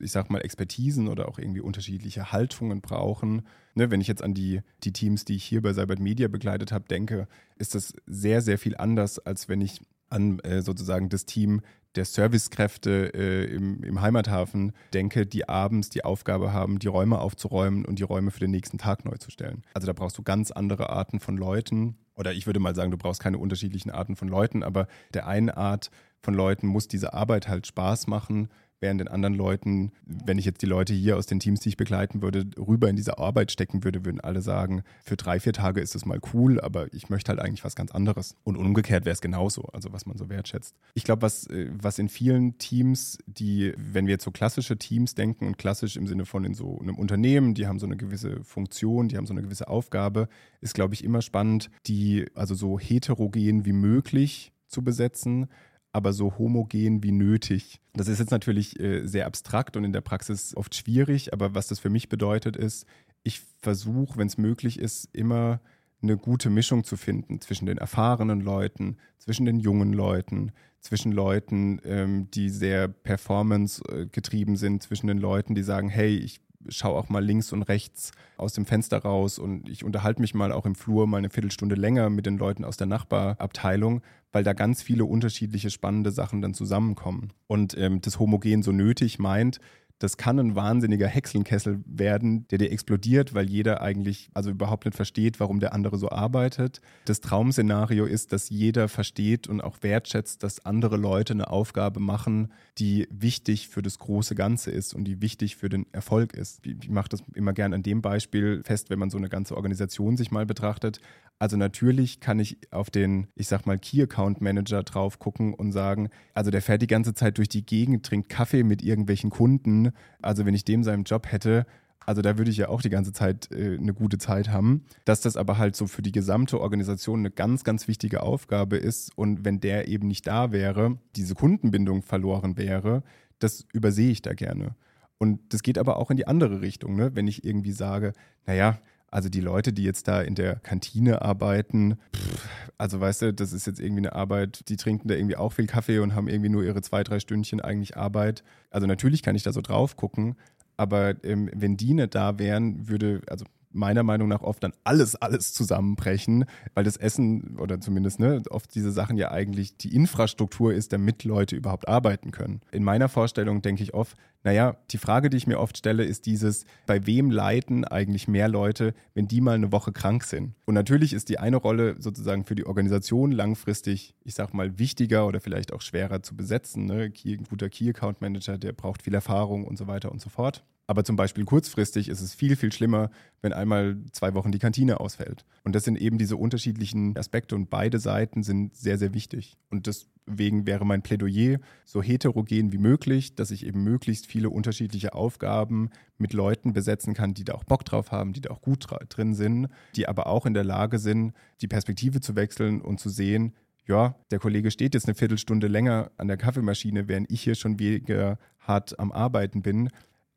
ich 0.00 0.10
sag 0.10 0.30
mal, 0.30 0.40
Expertisen 0.40 1.08
oder 1.08 1.28
auch 1.28 1.38
irgendwie 1.38 1.60
unterschiedliche 1.60 2.32
Haltungen 2.32 2.80
brauchen. 2.80 3.42
Ne, 3.74 3.90
wenn 3.90 4.00
ich 4.00 4.08
jetzt 4.08 4.22
an 4.22 4.34
die, 4.34 4.62
die 4.82 4.92
Teams, 4.92 5.24
die 5.24 5.36
ich 5.36 5.44
hier 5.44 5.62
bei 5.62 5.74
Cybert 5.74 6.00
Media 6.00 6.28
begleitet 6.28 6.72
habe, 6.72 6.88
denke, 6.88 7.28
ist 7.56 7.74
das 7.74 7.92
sehr, 8.06 8.40
sehr 8.40 8.58
viel 8.58 8.76
anders, 8.76 9.18
als 9.18 9.48
wenn 9.48 9.60
ich 9.60 9.80
an 10.08 10.40
äh, 10.40 10.62
sozusagen 10.62 11.08
das 11.08 11.24
Team 11.24 11.62
der 11.94 12.04
Servicekräfte 12.04 13.12
äh, 13.14 13.54
im, 13.54 13.82
im 13.82 14.00
Heimathafen 14.00 14.72
denke, 14.94 15.26
die 15.26 15.48
abends 15.48 15.90
die 15.90 16.04
Aufgabe 16.04 16.52
haben, 16.52 16.78
die 16.78 16.86
Räume 16.86 17.18
aufzuräumen 17.18 17.84
und 17.84 17.98
die 17.98 18.02
Räume 18.02 18.30
für 18.30 18.40
den 18.40 18.50
nächsten 18.50 18.78
Tag 18.78 19.04
neu 19.04 19.16
zu 19.16 19.30
stellen. 19.30 19.62
Also 19.74 19.86
da 19.86 19.92
brauchst 19.92 20.16
du 20.18 20.22
ganz 20.22 20.50
andere 20.50 20.90
Arten 20.90 21.20
von 21.20 21.36
Leuten. 21.36 21.96
Oder 22.14 22.32
ich 22.32 22.46
würde 22.46 22.60
mal 22.60 22.74
sagen, 22.74 22.90
du 22.90 22.98
brauchst 22.98 23.22
keine 23.22 23.38
unterschiedlichen 23.38 23.90
Arten 23.90 24.16
von 24.16 24.28
Leuten, 24.28 24.62
aber 24.62 24.86
der 25.14 25.26
einen 25.26 25.50
Art 25.50 25.90
von 26.20 26.34
Leuten 26.34 26.66
muss 26.66 26.88
diese 26.88 27.14
Arbeit 27.14 27.48
halt 27.48 27.66
Spaß 27.66 28.06
machen 28.06 28.48
während 28.82 29.00
den 29.00 29.08
anderen 29.08 29.34
Leuten, 29.34 29.92
wenn 30.04 30.38
ich 30.38 30.44
jetzt 30.44 30.60
die 30.60 30.66
Leute 30.66 30.92
hier 30.92 31.16
aus 31.16 31.26
den 31.26 31.40
Teams, 31.40 31.60
die 31.60 31.70
ich 31.70 31.76
begleiten 31.76 32.20
würde, 32.20 32.44
rüber 32.58 32.90
in 32.90 32.96
diese 32.96 33.18
Arbeit 33.18 33.50
stecken 33.52 33.84
würde, 33.84 34.04
würden 34.04 34.20
alle 34.20 34.42
sagen, 34.42 34.82
für 35.04 35.16
drei, 35.16 35.40
vier 35.40 35.52
Tage 35.52 35.80
ist 35.80 35.94
es 35.94 36.04
mal 36.04 36.20
cool, 36.34 36.60
aber 36.60 36.92
ich 36.92 37.08
möchte 37.08 37.30
halt 37.30 37.40
eigentlich 37.40 37.64
was 37.64 37.76
ganz 37.76 37.92
anderes. 37.92 38.36
Und 38.44 38.56
umgekehrt 38.56 39.04
wäre 39.04 39.14
es 39.14 39.20
genauso, 39.20 39.62
also 39.72 39.92
was 39.92 40.04
man 40.04 40.18
so 40.18 40.28
wertschätzt. 40.28 40.76
Ich 40.94 41.04
glaube, 41.04 41.22
was, 41.22 41.46
äh, 41.46 41.70
was 41.72 41.98
in 41.98 42.08
vielen 42.08 42.58
Teams, 42.58 43.18
die, 43.26 43.72
wenn 43.76 44.06
wir 44.06 44.12
jetzt 44.12 44.24
so 44.24 44.32
klassische 44.32 44.76
Teams 44.76 45.14
denken 45.14 45.46
und 45.46 45.58
klassisch 45.58 45.96
im 45.96 46.06
Sinne 46.06 46.26
von 46.26 46.44
in 46.44 46.54
so 46.54 46.78
einem 46.80 46.96
Unternehmen, 46.96 47.54
die 47.54 47.66
haben 47.66 47.78
so 47.78 47.86
eine 47.86 47.96
gewisse 47.96 48.42
Funktion, 48.42 49.08
die 49.08 49.16
haben 49.16 49.26
so 49.26 49.32
eine 49.32 49.42
gewisse 49.42 49.68
Aufgabe, 49.68 50.28
ist, 50.60 50.74
glaube 50.74 50.94
ich, 50.94 51.04
immer 51.04 51.22
spannend, 51.22 51.70
die 51.86 52.26
also 52.34 52.54
so 52.54 52.78
heterogen 52.78 53.64
wie 53.64 53.72
möglich 53.72 54.52
zu 54.66 54.82
besetzen 54.82 55.48
aber 55.92 56.12
so 56.12 56.38
homogen 56.38 57.02
wie 57.02 57.12
nötig. 57.12 57.80
Das 57.92 58.08
ist 58.08 58.18
jetzt 58.18 58.30
natürlich 58.30 58.80
äh, 58.80 59.06
sehr 59.06 59.26
abstrakt 59.26 59.76
und 59.76 59.84
in 59.84 59.92
der 59.92 60.00
Praxis 60.00 60.56
oft 60.56 60.74
schwierig, 60.74 61.32
aber 61.32 61.54
was 61.54 61.68
das 61.68 61.78
für 61.78 61.90
mich 61.90 62.08
bedeutet 62.08 62.56
ist, 62.56 62.86
ich 63.22 63.42
versuche, 63.60 64.18
wenn 64.18 64.26
es 64.26 64.38
möglich 64.38 64.78
ist, 64.78 65.08
immer 65.12 65.60
eine 66.02 66.16
gute 66.16 66.50
Mischung 66.50 66.82
zu 66.82 66.96
finden 66.96 67.40
zwischen 67.40 67.66
den 67.66 67.78
erfahrenen 67.78 68.40
Leuten, 68.40 68.96
zwischen 69.18 69.46
den 69.46 69.60
jungen 69.60 69.92
Leuten, 69.92 70.50
zwischen 70.80 71.12
Leuten, 71.12 71.80
ähm, 71.84 72.28
die 72.32 72.50
sehr 72.50 72.88
performance 72.88 73.80
getrieben 74.10 74.56
sind, 74.56 74.82
zwischen 74.82 75.06
den 75.06 75.18
Leuten, 75.18 75.54
die 75.54 75.62
sagen, 75.62 75.88
hey, 75.88 76.16
ich 76.16 76.40
schaue 76.68 76.98
auch 76.98 77.08
mal 77.08 77.24
links 77.24 77.52
und 77.52 77.62
rechts 77.62 78.12
aus 78.36 78.52
dem 78.52 78.66
Fenster 78.66 78.98
raus 78.98 79.38
und 79.38 79.68
ich 79.68 79.84
unterhalte 79.84 80.20
mich 80.20 80.34
mal 80.34 80.52
auch 80.52 80.66
im 80.66 80.74
Flur 80.74 81.06
mal 81.06 81.18
eine 81.18 81.30
Viertelstunde 81.30 81.74
länger 81.74 82.10
mit 82.10 82.26
den 82.26 82.38
Leuten 82.38 82.64
aus 82.64 82.76
der 82.76 82.86
Nachbarabteilung, 82.86 84.02
weil 84.32 84.44
da 84.44 84.52
ganz 84.52 84.82
viele 84.82 85.04
unterschiedliche 85.04 85.70
spannende 85.70 86.10
Sachen 86.10 86.40
dann 86.42 86.54
zusammenkommen. 86.54 87.32
Und 87.46 87.76
ähm, 87.76 88.00
das 88.00 88.18
Homogen 88.18 88.62
so 88.62 88.72
nötig 88.72 89.18
meint, 89.18 89.60
das 90.02 90.16
kann 90.16 90.38
ein 90.38 90.56
wahnsinniger 90.56 91.06
Häckselnkessel 91.06 91.80
werden, 91.86 92.46
der 92.48 92.58
dir 92.58 92.72
explodiert, 92.72 93.34
weil 93.34 93.48
jeder 93.48 93.80
eigentlich 93.80 94.30
also 94.34 94.50
überhaupt 94.50 94.84
nicht 94.84 94.96
versteht, 94.96 95.38
warum 95.38 95.60
der 95.60 95.72
andere 95.72 95.96
so 95.96 96.10
arbeitet. 96.10 96.80
Das 97.04 97.20
Traumszenario 97.20 98.04
ist, 98.04 98.32
dass 98.32 98.50
jeder 98.50 98.88
versteht 98.88 99.46
und 99.46 99.60
auch 99.60 99.76
wertschätzt, 99.82 100.42
dass 100.42 100.64
andere 100.66 100.96
Leute 100.96 101.34
eine 101.34 101.50
Aufgabe 101.50 102.00
machen, 102.00 102.52
die 102.78 103.06
wichtig 103.10 103.68
für 103.68 103.82
das 103.82 103.98
große 103.98 104.34
Ganze 104.34 104.70
ist 104.70 104.94
und 104.94 105.04
die 105.04 105.22
wichtig 105.22 105.56
für 105.56 105.68
den 105.68 105.86
Erfolg 105.92 106.34
ist. 106.34 106.66
Ich 106.66 106.88
mache 106.88 107.08
das 107.08 107.22
immer 107.34 107.52
gern 107.52 107.72
an 107.72 107.82
dem 107.82 108.02
Beispiel 108.02 108.62
fest, 108.64 108.90
wenn 108.90 108.98
man 108.98 109.10
so 109.10 109.18
eine 109.18 109.28
ganze 109.28 109.56
Organisation 109.56 110.16
sich 110.16 110.30
mal 110.30 110.46
betrachtet. 110.46 111.00
Also 111.38 111.56
natürlich 111.56 112.20
kann 112.20 112.38
ich 112.38 112.58
auf 112.70 112.88
den, 112.88 113.26
ich 113.34 113.48
sag 113.48 113.66
mal, 113.66 113.78
Key 113.78 114.02
Account 114.02 114.40
Manager 114.40 114.82
drauf 114.84 115.18
gucken 115.18 115.54
und 115.54 115.72
sagen, 115.72 116.08
also 116.34 116.50
der 116.50 116.62
fährt 116.62 116.82
die 116.82 116.86
ganze 116.86 117.14
Zeit 117.14 117.38
durch 117.38 117.48
die 117.48 117.66
Gegend, 117.66 118.06
trinkt 118.06 118.28
Kaffee 118.28 118.62
mit 118.62 118.82
irgendwelchen 118.82 119.30
Kunden. 119.30 119.91
Also 120.20 120.46
wenn 120.46 120.54
ich 120.54 120.64
dem 120.64 120.84
seinen 120.84 121.04
Job 121.04 121.30
hätte, 121.30 121.66
also 122.06 122.22
da 122.22 122.38
würde 122.38 122.50
ich 122.50 122.56
ja 122.56 122.68
auch 122.68 122.82
die 122.82 122.90
ganze 122.90 123.12
Zeit 123.12 123.50
äh, 123.52 123.76
eine 123.78 123.94
gute 123.94 124.18
Zeit 124.18 124.50
haben. 124.50 124.84
Dass 125.04 125.20
das 125.20 125.36
aber 125.36 125.58
halt 125.58 125.76
so 125.76 125.86
für 125.86 126.02
die 126.02 126.12
gesamte 126.12 126.60
Organisation 126.60 127.20
eine 127.20 127.30
ganz, 127.30 127.64
ganz 127.64 127.88
wichtige 127.88 128.22
Aufgabe 128.22 128.76
ist 128.76 129.16
und 129.16 129.44
wenn 129.44 129.60
der 129.60 129.88
eben 129.88 130.08
nicht 130.08 130.26
da 130.26 130.52
wäre, 130.52 130.98
diese 131.16 131.34
Kundenbindung 131.34 132.02
verloren 132.02 132.56
wäre, 132.56 133.02
das 133.38 133.66
übersehe 133.72 134.10
ich 134.10 134.22
da 134.22 134.34
gerne. 134.34 134.74
Und 135.18 135.40
das 135.52 135.62
geht 135.62 135.78
aber 135.78 135.98
auch 135.98 136.10
in 136.10 136.16
die 136.16 136.26
andere 136.26 136.60
Richtung, 136.60 136.96
ne? 136.96 137.14
wenn 137.14 137.28
ich 137.28 137.44
irgendwie 137.44 137.72
sage, 137.72 138.12
naja, 138.46 138.78
also 139.12 139.28
die 139.28 139.40
Leute, 139.40 139.72
die 139.72 139.84
jetzt 139.84 140.08
da 140.08 140.22
in 140.22 140.34
der 140.34 140.56
Kantine 140.56 141.22
arbeiten, 141.22 141.98
pff, 142.16 142.48
also 142.78 142.98
weißt 142.98 143.22
du, 143.22 143.34
das 143.34 143.52
ist 143.52 143.66
jetzt 143.66 143.78
irgendwie 143.78 144.00
eine 144.00 144.14
Arbeit, 144.14 144.68
die 144.68 144.76
trinken 144.76 145.06
da 145.06 145.14
irgendwie 145.14 145.36
auch 145.36 145.52
viel 145.52 145.66
Kaffee 145.66 145.98
und 145.98 146.14
haben 146.14 146.28
irgendwie 146.28 146.48
nur 146.48 146.64
ihre 146.64 146.80
zwei, 146.80 147.04
drei 147.04 147.20
Stündchen 147.20 147.60
eigentlich 147.60 147.96
Arbeit. 147.96 148.42
Also 148.70 148.86
natürlich 148.86 149.22
kann 149.22 149.36
ich 149.36 149.42
da 149.42 149.52
so 149.52 149.60
drauf 149.60 149.96
gucken, 149.96 150.36
aber 150.78 151.22
ähm, 151.24 151.50
wenn 151.54 151.76
die 151.76 151.92
nicht 151.92 152.14
da 152.14 152.38
wären, 152.38 152.88
würde, 152.88 153.20
also 153.28 153.44
meiner 153.72 154.02
Meinung 154.02 154.28
nach 154.28 154.42
oft 154.42 154.62
dann 154.62 154.72
alles, 154.84 155.16
alles 155.16 155.52
zusammenbrechen, 155.52 156.44
weil 156.74 156.84
das 156.84 156.96
Essen 156.96 157.58
oder 157.58 157.80
zumindest 157.80 158.20
ne, 158.20 158.42
oft 158.50 158.74
diese 158.74 158.92
Sachen 158.92 159.16
ja 159.16 159.30
eigentlich 159.30 159.76
die 159.76 159.94
Infrastruktur 159.94 160.72
ist, 160.72 160.92
damit 160.92 161.24
Leute 161.24 161.56
überhaupt 161.56 161.88
arbeiten 161.88 162.30
können. 162.30 162.60
In 162.70 162.84
meiner 162.84 163.08
Vorstellung 163.08 163.62
denke 163.62 163.82
ich 163.82 163.94
oft, 163.94 164.16
naja, 164.44 164.76
die 164.90 164.98
Frage, 164.98 165.30
die 165.30 165.36
ich 165.36 165.46
mir 165.46 165.60
oft 165.60 165.78
stelle, 165.78 166.04
ist 166.04 166.26
dieses, 166.26 166.64
bei 166.86 167.06
wem 167.06 167.30
leiden 167.30 167.84
eigentlich 167.84 168.26
mehr 168.26 168.48
Leute, 168.48 168.92
wenn 169.14 169.28
die 169.28 169.40
mal 169.40 169.54
eine 169.54 169.70
Woche 169.70 169.92
krank 169.92 170.24
sind? 170.24 170.54
Und 170.66 170.74
natürlich 170.74 171.12
ist 171.12 171.28
die 171.28 171.38
eine 171.38 171.56
Rolle 171.56 171.94
sozusagen 172.00 172.44
für 172.44 172.56
die 172.56 172.66
Organisation 172.66 173.30
langfristig, 173.30 174.14
ich 174.24 174.34
sag 174.34 174.52
mal, 174.52 174.78
wichtiger 174.78 175.26
oder 175.26 175.40
vielleicht 175.40 175.72
auch 175.72 175.80
schwerer 175.80 176.22
zu 176.22 176.36
besetzen. 176.36 176.86
Ne? 176.86 177.12
Ein 177.24 177.44
guter 177.48 177.68
Key 177.68 177.88
Account 177.90 178.20
Manager, 178.20 178.58
der 178.58 178.72
braucht 178.72 179.02
viel 179.02 179.14
Erfahrung 179.14 179.64
und 179.64 179.78
so 179.78 179.86
weiter 179.86 180.10
und 180.10 180.20
so 180.20 180.28
fort. 180.28 180.64
Aber 180.86 181.04
zum 181.04 181.16
Beispiel 181.16 181.44
kurzfristig 181.44 182.08
ist 182.08 182.20
es 182.20 182.34
viel, 182.34 182.56
viel 182.56 182.72
schlimmer, 182.72 183.10
wenn 183.40 183.52
einmal 183.52 183.96
zwei 184.12 184.34
Wochen 184.34 184.50
die 184.50 184.58
Kantine 184.58 185.00
ausfällt. 185.00 185.44
Und 185.64 185.74
das 185.74 185.84
sind 185.84 185.96
eben 185.96 186.18
diese 186.18 186.36
unterschiedlichen 186.36 187.16
Aspekte 187.16 187.54
und 187.54 187.70
beide 187.70 187.98
Seiten 187.98 188.42
sind 188.42 188.76
sehr, 188.76 188.98
sehr 188.98 189.14
wichtig. 189.14 189.56
Und 189.70 189.86
deswegen 189.86 190.66
wäre 190.66 190.84
mein 190.84 191.02
Plädoyer 191.02 191.60
so 191.84 192.02
heterogen 192.02 192.72
wie 192.72 192.78
möglich, 192.78 193.36
dass 193.36 193.52
ich 193.52 193.64
eben 193.64 193.84
möglichst 193.84 194.26
viele 194.26 194.50
unterschiedliche 194.50 195.14
Aufgaben 195.14 195.90
mit 196.18 196.32
Leuten 196.32 196.72
besetzen 196.72 197.14
kann, 197.14 197.32
die 197.32 197.44
da 197.44 197.54
auch 197.54 197.64
Bock 197.64 197.84
drauf 197.84 198.10
haben, 198.10 198.32
die 198.32 198.40
da 198.40 198.50
auch 198.50 198.60
gut 198.60 198.86
drin 199.08 199.34
sind, 199.34 199.68
die 199.94 200.08
aber 200.08 200.26
auch 200.26 200.46
in 200.46 200.54
der 200.54 200.64
Lage 200.64 200.98
sind, 200.98 201.32
die 201.60 201.68
Perspektive 201.68 202.20
zu 202.20 202.34
wechseln 202.34 202.80
und 202.80 202.98
zu 202.98 203.08
sehen, 203.08 203.54
ja, 203.86 204.14
der 204.30 204.38
Kollege 204.38 204.70
steht 204.70 204.94
jetzt 204.94 205.06
eine 205.06 205.14
Viertelstunde 205.14 205.66
länger 205.66 206.12
an 206.16 206.28
der 206.28 206.36
Kaffeemaschine, 206.36 207.08
während 207.08 207.30
ich 207.32 207.42
hier 207.42 207.56
schon 207.56 207.80
weniger 207.80 208.38
hart 208.60 208.98
am 209.00 209.10
Arbeiten 209.10 209.62
bin 209.62 209.90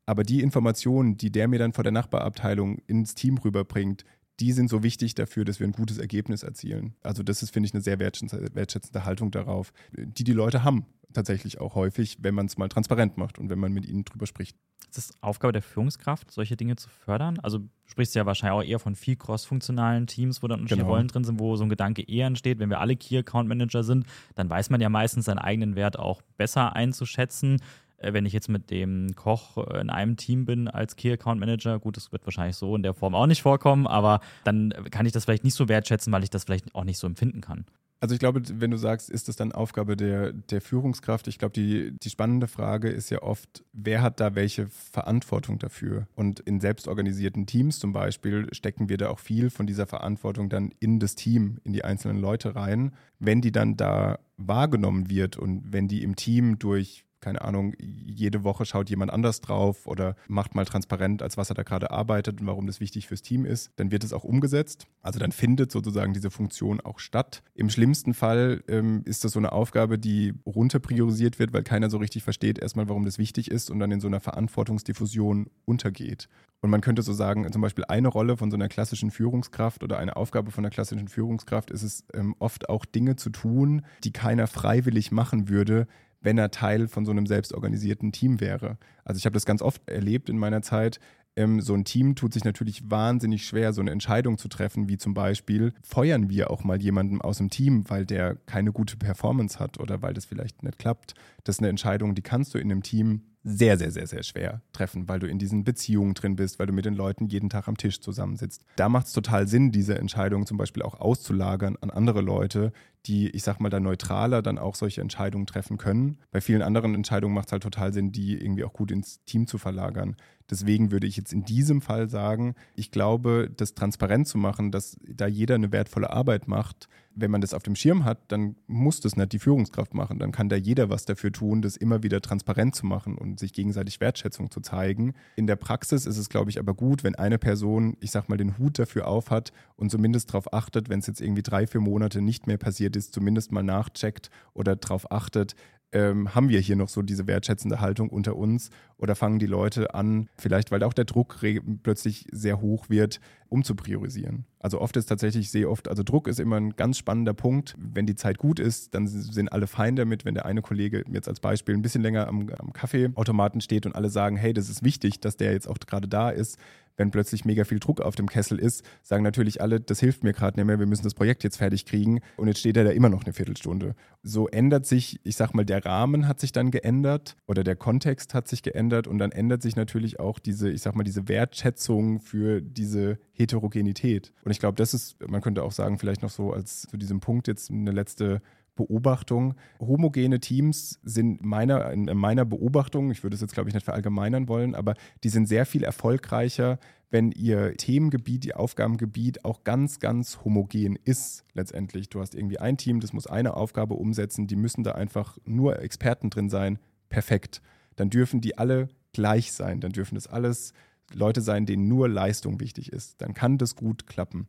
aber 0.06 0.24
die 0.24 0.42
Informationen, 0.42 1.18
die 1.18 1.32
der 1.32 1.48
mir 1.48 1.60
dann 1.60 1.74
vor 1.74 1.84
der 1.84 1.94
Nachbarabteilung 1.94 2.80
ins 2.88 3.16
Team 3.16 3.38
rüberbringt, 3.38 4.06
die 4.40 4.52
sind 4.52 4.70
so 4.70 4.84
wichtig 4.84 5.16
dafür, 5.16 5.46
dass 5.46 5.60
wir 5.60 5.68
ein 5.68 5.72
gutes 5.72 5.98
Ergebnis 5.98 6.44
erzielen. 6.44 6.96
Also 7.02 7.24
das 7.24 7.42
ist, 7.42 7.52
finde 7.52 7.68
ich, 7.68 7.74
eine 7.74 7.82
sehr 7.82 8.00
wertschätzende 8.00 9.06
Haltung 9.06 9.32
darauf, 9.32 9.72
die 9.94 10.24
die 10.24 10.34
Leute 10.34 10.64
haben 10.64 10.86
tatsächlich 11.14 11.60
auch 11.60 11.76
häufig, 11.76 12.18
wenn 12.22 12.36
man 12.36 12.46
es 12.46 12.58
mal 12.58 12.68
transparent 12.68 13.18
macht 13.18 13.40
und 13.40 13.50
wenn 13.50 13.60
man 13.60 13.72
mit 13.72 13.86
ihnen 13.88 14.04
drüber 14.04 14.28
spricht. 14.28 14.58
Ist 14.90 14.98
es 14.98 15.24
Aufgabe 15.24 15.52
der 15.52 15.62
Führungskraft, 15.62 16.32
solche 16.32 16.56
Dinge 16.56 16.76
zu 16.76 16.90
fördern? 16.90 17.40
Also 17.40 17.60
du 17.60 17.70
sprichst 17.86 18.16
ja 18.16 18.26
wahrscheinlich 18.26 18.54
auch 18.54 18.70
eher 18.70 18.80
von 18.80 18.96
viel 18.96 19.16
cross-funktionalen 19.16 20.08
Teams, 20.08 20.44
wo 20.44 20.48
dann 20.48 20.60
unterschiedliche 20.60 20.84
genau. 20.84 20.96
Rollen 20.96 21.08
drin 21.08 21.24
sind, 21.24 21.40
wo 21.40 21.56
so 21.56 21.64
ein 21.64 21.70
Gedanke 21.70 22.02
eher 22.02 22.28
entsteht. 22.28 22.60
Wenn 22.60 22.70
wir 22.70 22.80
alle 22.80 22.96
Key 22.96 23.18
Account 23.18 23.50
Manager 23.50 23.84
sind, 23.84 24.06
dann 24.36 24.50
weiß 24.50 24.70
man 24.70 24.80
ja 24.80 24.90
meistens 24.90 25.26
seinen 25.26 25.40
eigenen 25.40 25.76
Wert 25.76 25.98
auch 25.98 26.22
besser 26.38 26.76
einzuschätzen. 26.76 27.62
Äh, 27.98 28.14
wenn 28.14 28.26
ich 28.26 28.34
jetzt 28.34 28.50
mit 28.50 28.70
dem 28.70 29.16
Koch 29.16 29.58
äh, 29.58 29.80
in 29.82 29.90
einem 29.90 30.18
Team 30.18 30.46
bin 30.46 30.68
als 30.68 30.96
Key 30.96 31.12
Account 31.12 31.40
Manager, 31.40 31.80
gut, 31.80 31.98
das 31.98 32.12
wird 32.12 32.26
wahrscheinlich 32.26 32.56
so 32.56 32.76
in 32.76 32.84
der 32.84 32.94
Form 32.94 33.16
auch 33.16 33.28
nicht 33.28 33.42
vorkommen, 33.42 33.88
aber 33.88 34.20
dann 34.44 34.74
kann 34.92 35.06
ich 35.06 35.12
das 35.12 35.26
vielleicht 35.26 35.44
nicht 35.44 35.56
so 35.56 35.68
wertschätzen, 35.68 36.12
weil 36.12 36.24
ich 36.24 36.30
das 36.30 36.44
vielleicht 36.44 36.74
auch 36.76 36.84
nicht 36.84 37.00
so 37.00 37.08
empfinden 37.08 37.42
kann. 37.42 37.66
Also 38.02 38.14
ich 38.14 38.20
glaube, 38.20 38.42
wenn 38.60 38.72
du 38.72 38.78
sagst, 38.78 39.10
ist 39.10 39.30
das 39.30 39.36
dann 39.36 39.52
Aufgabe 39.52 39.96
der, 39.96 40.34
der 40.34 40.62
Führungskraft? 40.62 41.28
Ich 41.28 41.40
glaube, 41.40 41.54
die, 41.54 41.98
die 41.98 42.10
spannende 42.10 42.48
Frage 42.48 42.90
ist 42.90 43.10
ja 43.10 43.24
oft, 43.24 43.64
wer 43.72 44.02
hat 44.02 44.20
da 44.20 44.36
welche 44.36 44.68
Verantwortung 44.68 45.60
dafür? 45.60 46.08
Und 46.14 46.42
in 46.42 46.60
selbstorganisierten 46.60 47.48
Teams 47.48 47.80
zum 47.80 47.94
Beispiel 47.94 48.54
stecken 48.54 48.90
wir 48.90 48.98
da 48.98 49.10
auch 49.10 49.20
viel 49.20 49.50
von 49.50 49.66
dieser 49.66 49.88
Verantwortung 49.88 50.50
dann 50.50 50.72
in 50.80 51.00
das 51.00 51.16
Team, 51.16 51.58
in 51.64 51.72
die 51.74 51.86
einzelnen 51.86 52.18
Leute 52.18 52.56
rein. 52.56 52.92
Wenn 53.20 53.42
die 53.42 53.52
dann 53.52 53.78
da 53.78 54.20
wahrgenommen 54.38 55.10
wird 55.10 55.38
und 55.38 55.72
wenn 55.72 55.88
die 55.88 56.04
im 56.04 56.16
Team 56.16 56.60
durch 56.60 57.05
keine 57.26 57.42
Ahnung, 57.42 57.74
jede 57.80 58.44
Woche 58.44 58.66
schaut 58.66 58.88
jemand 58.88 59.12
anders 59.12 59.42
drauf 59.42 59.88
oder 59.88 60.16
macht 60.28 60.54
mal 60.54 60.64
transparent, 60.64 61.24
als 61.24 61.38
was 61.38 61.50
er 61.50 61.56
da 61.56 61.64
gerade 61.64 61.90
arbeitet 61.90 62.40
und 62.40 62.46
warum 62.46 62.68
das 62.68 62.80
wichtig 62.80 63.08
fürs 63.08 63.24
Team 63.24 63.46
ist, 63.46 63.72
dann 63.78 63.90
wird 63.90 64.04
es 64.04 64.14
auch 64.14 64.24
umgesetzt. 64.24 64.86
Also 65.02 65.18
dann 65.18 65.32
findet 65.32 65.72
sozusagen 65.72 66.14
diese 66.14 66.30
Funktion 66.30 66.82
auch 66.82 67.00
statt. 67.00 67.42
Im 67.56 67.72
schlimmsten 67.72 68.14
Fall 68.14 68.64
ähm, 68.68 69.02
ist 69.06 69.24
das 69.24 69.32
so 69.32 69.40
eine 69.40 69.54
Aufgabe, 69.54 69.98
die 69.98 70.36
runterpriorisiert 70.46 71.40
wird, 71.40 71.52
weil 71.52 71.64
keiner 71.64 71.90
so 71.90 71.98
richtig 71.98 72.22
versteht 72.22 72.60
erstmal, 72.60 72.88
warum 72.90 73.06
das 73.06 73.18
wichtig 73.18 73.50
ist 73.50 73.72
und 73.72 73.80
dann 73.80 73.90
in 73.90 74.00
so 74.00 74.08
einer 74.08 74.20
Verantwortungsdiffusion 74.20 75.50
untergeht. 75.66 76.30
Und 76.62 76.70
man 76.72 76.82
könnte 76.82 77.02
so 77.02 77.14
sagen, 77.14 77.52
zum 77.52 77.62
Beispiel 77.62 77.86
eine 77.86 78.08
Rolle 78.08 78.38
von 78.38 78.50
so 78.50 78.58
einer 78.58 78.70
klassischen 78.70 79.12
Führungskraft 79.12 79.84
oder 79.84 80.00
eine 80.00 80.16
Aufgabe 80.16 80.52
von 80.52 80.64
einer 80.64 80.72
klassischen 80.72 81.08
Führungskraft 81.08 81.70
ist 81.70 81.84
es 81.84 82.06
ähm, 82.14 82.36
oft 82.40 82.70
auch 82.70 82.86
Dinge 82.86 83.16
zu 83.16 83.30
tun, 83.30 83.84
die 84.04 84.12
keiner 84.12 84.48
freiwillig 84.48 85.12
machen 85.12 85.50
würde, 85.50 85.88
wenn 86.26 86.38
er 86.38 86.52
Teil 86.52 86.88
von 86.88 87.06
so 87.06 87.12
einem 87.12 87.28
selbstorganisierten 87.28 88.12
Team 88.12 88.42
wäre. 88.42 88.78
Also 89.06 89.20
ich 89.20 89.26
habe 89.26 89.36
das 89.36 89.46
ganz 89.46 89.62
oft 89.62 89.88
erlebt 89.88 90.28
in 90.28 90.38
meiner 90.38 90.62
Zeit. 90.62 91.00
Ähm, 91.38 91.62
so 91.62 91.74
ein 91.74 91.86
Team 91.86 92.16
tut 92.16 92.34
sich 92.34 92.44
natürlich 92.44 92.90
wahnsinnig 92.90 93.46
schwer, 93.46 93.74
so 93.74 93.82
eine 93.82 93.92
Entscheidung 93.92 94.38
zu 94.38 94.48
treffen, 94.48 94.90
wie 94.90 94.98
zum 94.98 95.14
Beispiel, 95.14 95.74
feuern 95.84 96.30
wir 96.30 96.50
auch 96.50 96.64
mal 96.64 96.82
jemanden 96.82 97.22
aus 97.22 97.38
dem 97.38 97.50
Team, 97.50 97.90
weil 97.90 98.06
der 98.06 98.36
keine 98.46 98.72
gute 98.72 98.98
Performance 98.98 99.60
hat 99.60 99.80
oder 99.80 100.02
weil 100.02 100.14
das 100.14 100.26
vielleicht 100.26 100.64
nicht 100.64 100.80
klappt. 100.80 101.14
Das 101.44 101.56
ist 101.56 101.60
eine 101.60 101.70
Entscheidung, 101.70 102.16
die 102.16 102.22
kannst 102.22 102.54
du 102.54 102.58
in 102.58 102.72
einem 102.72 102.84
Team 102.84 103.22
sehr, 103.48 103.78
sehr, 103.78 103.92
sehr, 103.92 104.08
sehr 104.08 104.24
schwer 104.24 104.62
treffen, 104.74 105.08
weil 105.08 105.20
du 105.20 105.28
in 105.28 105.38
diesen 105.38 105.64
Beziehungen 105.64 106.16
drin 106.16 106.36
bist, 106.36 106.58
weil 106.58 106.66
du 106.66 106.74
mit 106.74 106.86
den 106.86 106.96
Leuten 106.96 107.28
jeden 107.28 107.52
Tag 107.52 107.68
am 107.68 107.78
Tisch 107.78 108.02
zusammensitzt. 108.02 108.66
Da 108.76 108.90
macht 108.90 109.06
es 109.06 109.14
total 109.14 109.48
Sinn, 109.48 109.72
diese 109.72 110.00
Entscheidung 110.00 110.48
zum 110.48 110.58
Beispiel 110.58 110.82
auch 110.82 111.00
auszulagern 111.00 111.78
an 111.80 111.92
andere 111.92 112.22
Leute, 112.22 112.74
die, 113.06 113.30
ich 113.30 113.44
sag 113.44 113.60
mal, 113.60 113.70
da 113.70 113.80
neutraler 113.80 114.42
dann 114.42 114.58
auch 114.58 114.74
solche 114.74 115.02
Entscheidungen 115.02 115.46
treffen 115.46 115.78
können. 115.78 116.18
Bei 116.32 116.42
vielen 116.42 116.64
anderen 116.64 116.96
Entscheidungen 116.96 117.36
macht 117.36 117.48
es 117.48 117.52
halt 117.52 117.62
total 117.62 117.94
Sinn, 117.94 118.12
die 118.12 118.34
irgendwie 118.34 118.64
auch 118.64 118.74
gut 118.74 118.90
ins 118.90 119.24
Team 119.26 119.46
zu 119.46 119.60
verlagern. 119.60 120.16
Deswegen 120.50 120.92
würde 120.92 121.06
ich 121.06 121.16
jetzt 121.16 121.32
in 121.32 121.46
diesem 121.46 121.82
Fall 121.82 122.10
sagen, 122.10 122.56
ich 122.76 122.90
glaube, 122.90 123.52
das 123.56 123.76
transparent 123.76 124.28
zu 124.28 124.40
machen, 124.40 124.72
dass 124.72 124.98
da 125.08 125.28
jeder 125.28 125.54
eine 125.54 125.72
wertvolle 125.72 126.10
Arbeit 126.10 126.48
macht, 126.48 126.88
wenn 127.16 127.32
man 127.32 127.42
das 127.42 127.54
auf 127.54 127.64
dem 127.64 127.76
Schirm 127.76 128.04
hat, 128.04 128.20
dann 128.28 128.56
muss 128.68 129.00
das 129.00 129.16
nicht 129.16 129.32
die 129.32 129.40
Führungskraft 129.40 129.94
machen. 129.94 130.20
Dann 130.20 130.32
kann 130.32 130.50
da 130.50 130.56
jeder 130.56 130.90
was 130.90 131.06
dafür 131.06 131.32
tun, 131.32 131.62
das 131.62 131.78
immer 131.78 132.04
wieder 132.04 132.22
transparent 132.22 132.76
zu 132.76 132.86
machen 132.86 133.18
und 133.18 133.40
sich 133.40 133.54
gegenseitig 133.54 134.02
Wertschätzung 134.02 134.52
zu 134.52 134.60
zeigen. 134.60 135.14
In 135.36 135.48
der 135.48 135.56
Praxis 135.56 136.06
ist 136.06 136.18
es, 136.18 136.30
glaube 136.30 136.50
ich, 136.50 136.60
aber 136.60 136.74
gut, 136.74 137.04
wenn 137.04 137.16
eine 137.16 137.38
Person, 137.38 137.96
ich 138.02 138.12
sag 138.12 138.30
mal, 138.30 138.38
den 138.38 138.58
Hut 138.58 138.78
dafür 138.78 139.08
aufhat 139.08 139.54
und 139.78 139.90
zumindest 139.90 140.30
darauf 140.30 140.54
achtet, 140.54 140.90
wenn 140.90 141.00
es 141.00 141.08
jetzt 141.08 141.22
irgendwie 141.22 141.44
drei, 141.44 141.66
vier 141.68 141.82
Monate 141.82 142.22
nicht 142.22 142.48
mehr 142.48 142.58
passiert 142.58 142.96
ist, 142.96 143.14
zumindest 143.14 143.52
mal 143.52 143.64
nachcheckt 143.64 144.30
oder 144.54 144.76
darauf 144.76 145.12
achtet, 145.12 145.56
ähm, 145.96 146.36
haben 146.36 146.50
wir 146.50 146.60
hier 146.60 146.76
noch 146.76 146.90
so 146.90 147.02
diese 147.02 147.26
wertschätzende 147.26 147.80
Haltung 147.80 148.10
unter 148.10 148.36
uns 148.36 148.70
oder 148.98 149.16
fangen 149.16 149.40
die 149.40 149.46
Leute 149.46 149.96
an, 149.96 150.30
vielleicht 150.38 150.70
weil 150.70 150.84
auch 150.84 150.92
der 150.92 151.06
Druck 151.06 151.40
plötzlich 151.84 152.28
sehr 152.32 152.60
hoch 152.60 152.90
wird, 152.90 153.22
um 153.48 153.64
zu 153.64 153.76
priorisieren. 153.76 154.44
Also 154.60 154.82
oft 154.82 154.98
ist 154.98 155.06
tatsächlich, 155.06 155.46
ich 155.46 155.52
sehe 155.52 155.70
oft, 155.70 155.88
also 155.88 156.04
Druck 156.04 156.28
ist 156.28 156.42
immer 156.42 156.58
ein 156.58 156.76
ganz 156.76 156.98
spannender 156.98 157.34
Punkt. 157.34 157.76
Wenn 157.78 158.06
die 158.06 158.16
Zeit 158.16 158.38
gut 158.38 158.60
ist, 158.60 158.94
dann 158.94 159.08
sind 159.08 159.54
alle 159.54 159.68
fein 159.68 159.96
damit. 159.96 160.26
Wenn 160.26 160.34
der 160.34 160.46
eine 160.46 160.62
Kollege 160.62 161.06
jetzt 161.10 161.30
als 161.30 161.40
Beispiel 161.40 161.76
ein 161.76 161.82
bisschen 161.82 162.02
länger 162.02 162.28
am, 162.28 162.50
am 162.58 162.74
Kaffeeautomaten 162.74 163.62
steht 163.62 163.86
und 163.86 163.96
alle 163.96 164.10
sagen, 164.10 164.36
hey, 164.36 164.54
das 164.54 164.70
ist 164.70 164.84
wichtig, 164.84 165.22
dass 165.22 165.38
der 165.38 165.54
jetzt 165.54 165.70
auch 165.70 165.78
gerade 165.80 166.10
da 166.10 166.30
ist, 166.30 166.58
wenn 166.98 167.12
plötzlich 167.12 167.46
mega 167.46 167.64
viel 167.64 167.80
Druck 167.80 168.02
auf 168.02 168.16
dem 168.16 168.28
Kessel 168.28 168.60
ist, 168.60 168.84
sagen 169.04 169.24
natürlich 169.24 169.62
alle, 169.62 169.80
das 169.80 170.00
hilft 170.00 170.24
mir 170.24 170.34
gerade 170.34 170.60
nicht 170.60 170.66
mehr, 170.66 170.80
wir 170.80 170.86
müssen 170.86 171.04
das 171.04 171.14
Projekt 171.14 171.44
jetzt 171.44 171.58
fertig 171.58 171.86
kriegen 171.86 172.22
und 172.38 172.48
jetzt 172.48 172.60
steht 172.60 172.78
er 172.78 172.84
da 172.84 172.92
immer 172.92 173.10
noch 173.10 173.24
eine 173.24 173.34
Viertelstunde. 173.34 173.96
So 174.24 174.48
ändert 174.48 174.86
sich, 174.86 175.20
ich 175.24 175.36
sag 175.36 175.54
mal, 175.54 175.66
der 175.66 175.86
Rahmen 175.86 176.28
hat 176.28 176.40
sich 176.40 176.52
dann 176.52 176.72
geändert 176.72 177.36
oder 177.48 177.64
der 177.64 177.76
Kontext 177.76 178.34
hat 178.34 178.48
sich 178.48 178.64
geändert 178.64 179.08
und 179.08 179.18
dann 179.18 179.32
ändert 179.32 179.62
sich 179.62 179.76
natürlich 179.76 180.20
auch 180.20 180.40
diese, 180.40 180.70
ich 180.70 180.82
sag 180.82 180.96
mal, 180.96 181.04
diese 181.04 181.28
Wertschätzung 181.28 182.20
für 182.20 182.62
diese 182.62 183.20
Heterogenität. 183.34 184.34
Und 184.44 184.52
ich 184.52 184.60
glaube, 184.60 184.76
das 184.76 184.94
ist, 184.94 185.18
man 185.28 185.42
könnte 185.42 185.64
auch 185.64 185.72
sagen, 185.72 186.00
vielleicht 186.00 186.22
noch 186.22 186.30
so 186.30 186.54
als 186.54 186.84
zu 186.84 186.98
diesem 186.98 187.20
Punkt 187.20 187.48
jetzt 187.48 187.70
eine 187.70 187.92
letzte 187.92 188.42
Beobachtung. 188.76 189.56
Homogene 189.80 190.40
Teams 190.40 191.00
sind 191.04 191.44
meiner, 191.44 191.92
in 191.92 192.06
meiner 192.18 192.46
Beobachtung, 192.46 193.12
ich 193.12 193.24
würde 193.24 193.36
es 193.36 193.42
jetzt 193.42 193.54
glaube 193.54 193.70
ich 193.70 193.74
nicht 193.74 193.86
verallgemeinern 193.86 194.48
wollen, 194.48 194.76
aber 194.76 194.96
die 195.24 195.30
sind 195.30 195.48
sehr 195.48 195.66
viel 195.66 195.84
erfolgreicher, 195.84 196.80
wenn 197.10 197.32
ihr 197.32 197.76
Themengebiet, 197.78 198.46
ihr 198.46 198.60
Aufgabengebiet 198.60 199.46
auch 199.46 199.64
ganz, 199.64 200.00
ganz 200.00 200.40
homogen 200.44 200.98
ist 201.04 201.46
letztendlich. 201.54 202.10
Du 202.10 202.20
hast 202.20 202.36
irgendwie 202.36 202.60
ein 202.60 202.78
Team, 202.78 203.00
das 203.00 203.14
muss 203.14 203.28
eine 203.28 203.56
Aufgabe 203.56 203.94
umsetzen, 203.94 204.48
die 204.48 204.58
müssen 204.58 204.84
da 204.84 204.92
einfach 204.94 205.38
nur 205.46 205.82
Experten 205.82 206.30
drin 206.30 206.50
sein, 206.50 206.80
perfekt. 207.10 207.62
Dann 207.96 208.10
dürfen 208.10 208.42
die 208.42 208.58
alle 208.58 208.90
gleich 209.14 209.54
sein, 209.54 209.80
dann 209.80 209.92
dürfen 209.92 210.16
das 210.16 210.28
alles 210.28 210.74
Leute 211.14 211.42
sein, 211.42 211.66
denen 211.66 211.88
nur 211.88 212.10
Leistung 212.10 212.60
wichtig 212.60 212.92
ist. 212.92 213.22
Dann 213.22 213.34
kann 213.34 213.58
das 213.58 213.76
gut 213.76 214.08
klappen. 214.08 214.48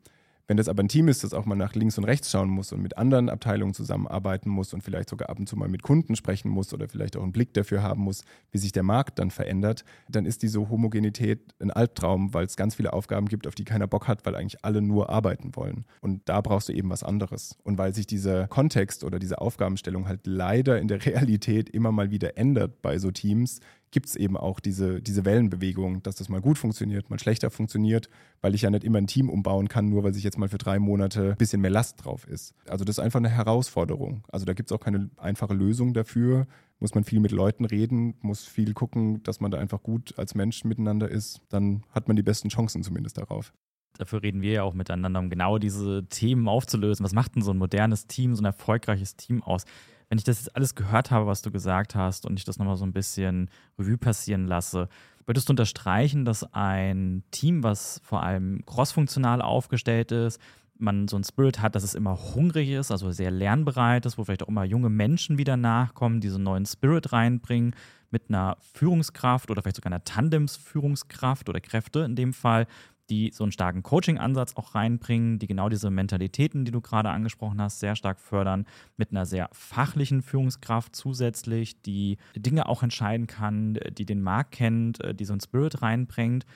Wenn 0.49 0.57
das 0.57 0.69
aber 0.69 0.83
ein 0.83 0.89
Team 0.89 1.09
ist, 1.09 1.25
das 1.25 1.35
auch 1.35 1.45
mal 1.45 1.57
nach 1.57 1.75
links 1.75 1.99
und 1.99 2.05
rechts 2.05 2.31
schauen 2.31 2.49
muss 2.49 2.73
und 2.73 2.81
mit 2.81 2.97
anderen 2.97 3.29
Abteilungen 3.29 3.75
zusammenarbeiten 3.75 4.49
muss 4.49 4.73
und 4.75 4.83
vielleicht 4.83 5.11
sogar 5.11 5.29
ab 5.29 5.39
und 5.39 5.49
zu 5.49 5.57
mal 5.57 5.69
mit 5.69 5.83
Kunden 5.83 6.15
sprechen 6.15 6.51
muss 6.51 6.73
oder 6.73 6.89
vielleicht 6.89 7.17
auch 7.17 7.23
einen 7.23 7.33
Blick 7.33 7.53
dafür 7.55 7.83
haben 7.83 8.03
muss, 8.03 8.23
wie 8.53 8.59
sich 8.59 8.71
der 8.71 8.85
Markt 8.85 9.19
dann 9.19 9.33
verändert, 9.33 9.85
dann 10.09 10.25
ist 10.25 10.43
diese 10.43 10.69
Homogenität 10.69 11.53
ein 11.61 11.73
Albtraum, 11.73 12.33
weil 12.33 12.47
es 12.47 12.57
ganz 12.57 12.77
viele 12.77 12.93
Aufgaben 12.93 13.27
gibt, 13.27 13.49
auf 13.49 13.57
die 13.57 13.65
keiner 13.65 13.89
Bock 13.89 14.07
hat, 14.07 14.25
weil 14.25 14.37
eigentlich 14.37 14.65
alle 14.65 14.83
nur 14.83 15.11
arbeiten 15.11 15.57
wollen. 15.57 15.85
Und 16.01 16.29
da 16.29 16.41
brauchst 16.41 16.69
du 16.69 16.73
eben 16.73 16.91
was 16.91 17.03
anderes. 17.03 17.57
Und 17.65 17.77
weil 17.79 17.93
sich 17.93 18.07
dieser 18.07 18.47
Kontext 18.47 19.03
oder 19.03 19.19
diese 19.19 19.41
Aufgabenstellung 19.41 20.07
halt 20.07 20.27
leider 20.27 20.81
in 20.81 20.87
der 20.87 21.05
Realität 21.07 21.69
immer 21.71 21.91
mal 21.91 22.11
wieder 22.11 22.39
ändert 22.39 22.83
bei 22.83 22.99
so 22.99 23.11
Teams, 23.11 23.61
gibt 23.97 24.09
es 24.09 24.17
eben 24.17 24.37
auch 24.37 24.61
diese, 24.61 25.01
diese 25.01 25.25
Wellenbewegung, 25.25 26.03
dass 26.03 26.17
das 26.17 26.29
mal 26.29 26.43
gut 26.43 26.59
funktioniert, 26.59 27.09
mal 27.09 27.19
schlechter 27.19 27.49
funktioniert, 27.51 28.11
weil 28.43 28.55
ich 28.55 28.61
ja 28.61 28.69
nicht 28.69 28.85
immer 28.85 28.99
ein 28.99 29.07
Team 29.07 29.31
umbauen 29.31 29.69
kann, 29.69 29.89
nur 29.89 30.05
weil 30.05 30.13
sich 30.13 30.23
jetzt 30.23 30.37
mal 30.37 30.51
für 30.51 30.59
drei 30.59 30.79
Monate 30.79 31.31
ein 31.31 31.37
bisschen 31.39 31.63
mehr 31.63 31.71
Last 31.71 32.05
drauf 32.05 32.29
ist. 32.29 32.53
Also 32.69 32.85
das 32.85 32.99
ist 32.99 33.03
einfach 33.03 33.21
eine 33.21 33.31
Herausforderung. 33.31 34.23
Also 34.29 34.45
da 34.45 34.53
gibt 34.53 34.71
es 34.71 34.77
auch 34.77 34.85
keine 34.85 35.09
einfache 35.17 35.55
Lösung 35.55 35.95
dafür. 35.95 36.47
Muss 36.79 36.95
man 36.95 37.05
viel 37.05 37.21
mit 37.21 37.33
Leuten 37.33 37.65
reden, 37.65 38.17
muss 38.21 38.45
viel 38.45 38.75
gucken, 38.75 39.23
dass 39.23 39.41
man 39.41 39.51
da 39.51 39.59
einfach 39.59 39.83
gut 39.83 40.13
als 40.19 40.35
Mensch 40.35 40.63
miteinander 40.65 41.09
ist. 41.09 41.41
Dann 41.49 41.83
hat 41.91 42.07
man 42.07 42.17
die 42.17 42.23
besten 42.23 42.51
Chancen 42.51 42.83
zumindest 42.83 43.17
darauf 43.17 43.55
dafür 43.99 44.23
reden 44.23 44.43
wir 44.43 44.53
ja 44.53 44.63
auch 44.63 44.75
miteinander, 44.75 45.21
um 45.21 45.31
genau 45.31 45.57
diese 45.57 46.07
Themen 46.11 46.49
aufzulösen. 46.49 47.03
Was 47.03 47.15
macht 47.15 47.35
denn 47.35 47.41
so 47.41 47.51
ein 47.51 47.57
modernes 47.57 48.07
Team, 48.07 48.35
so 48.35 48.43
ein 48.43 48.45
erfolgreiches 48.45 49.17
Team 49.17 49.43
aus? 49.43 49.65
Wenn 50.09 50.19
ich 50.19 50.25
das 50.25 50.39
jetzt 50.39 50.55
alles 50.55 50.75
gehört 50.75 51.11
habe, 51.11 51.27
was 51.27 51.43
du 51.43 51.51
gesagt 51.51 51.95
hast 51.95 52.27
und 52.27 52.39
ich 52.39 52.45
das 52.45 52.59
nochmal 52.59 52.77
so 52.77 52.85
ein 52.85 52.93
bisschen 52.93 53.51
Revue 53.79 53.99
passieren 53.99 54.47
lasse, 54.47 54.89
würdest 55.27 55.49
du 55.49 55.53
unterstreichen, 55.53 56.25
dass 56.25 56.45
ein 56.55 57.25
Team, 57.33 57.63
was 57.63 58.01
vor 58.05 58.23
allem 58.23 58.65
crossfunktional 58.65 59.43
aufgestellt 59.43 60.13
ist, 60.13 60.41
man 60.79 61.09
so 61.09 61.17
ein 61.17 61.25
Spirit 61.25 61.61
hat, 61.61 61.75
dass 61.75 61.83
es 61.83 61.95
immer 61.95 62.17
hungrig 62.35 62.69
ist, 62.71 62.91
also 62.91 63.11
sehr 63.11 63.31
lernbereit 63.31 64.07
ist, 64.07 64.19
wo 64.19 64.25
vielleicht 64.25 64.43
auch 64.43 64.49
immer 64.49 64.65
junge 64.65 64.91
Menschen 64.91 65.39
wieder 65.39 65.57
nachkommen, 65.57 66.21
diese 66.21 66.39
neuen 66.39 66.67
Spirit 66.67 67.13
reinbringen 67.13 67.75
mit 68.11 68.29
einer 68.29 68.57
Führungskraft 68.75 69.51
oder 69.51 69.63
vielleicht 69.63 69.77
sogar 69.77 69.93
einer 69.93 70.05
Tandems-Führungskraft 70.05 71.49
oder 71.49 71.61
Kräfte 71.61 72.01
in 72.01 72.15
dem 72.15 72.33
Fall, 72.33 72.67
die 73.11 73.31
so 73.33 73.45
einen 73.45 73.53
starken 73.53 73.83
Coaching-Ansatz 73.83 74.57
auch 74.57 74.75
reinbringen, 74.75 75.39
die 75.39 75.47
genau 75.47 75.69
diese 75.69 75.91
Mentalitäten, 75.91 76.65
die 76.65 76.73
du 76.73 76.81
gerade 76.81 77.11
angesprochen 77.11 77.61
hast, 77.61 77.81
sehr 77.81 77.97
stark 77.97 78.21
fördern, 78.21 78.67
mit 78.97 79.11
einer 79.11 79.27
sehr 79.27 79.49
fachlichen 79.53 80.23
Führungskraft 80.23 80.97
zusätzlich, 80.97 81.81
die 81.83 82.19
Dinge 82.35 82.69
auch 82.69 82.83
entscheiden 82.83 83.27
kann, 83.27 83.79
die 83.93 84.07
den 84.07 84.23
Markt 84.23 84.53
kennt, 84.53 84.99
die 85.19 85.25
so 85.25 85.33
einen 85.33 85.41
Spirit 85.41 85.83
reinbringt. 85.83 86.47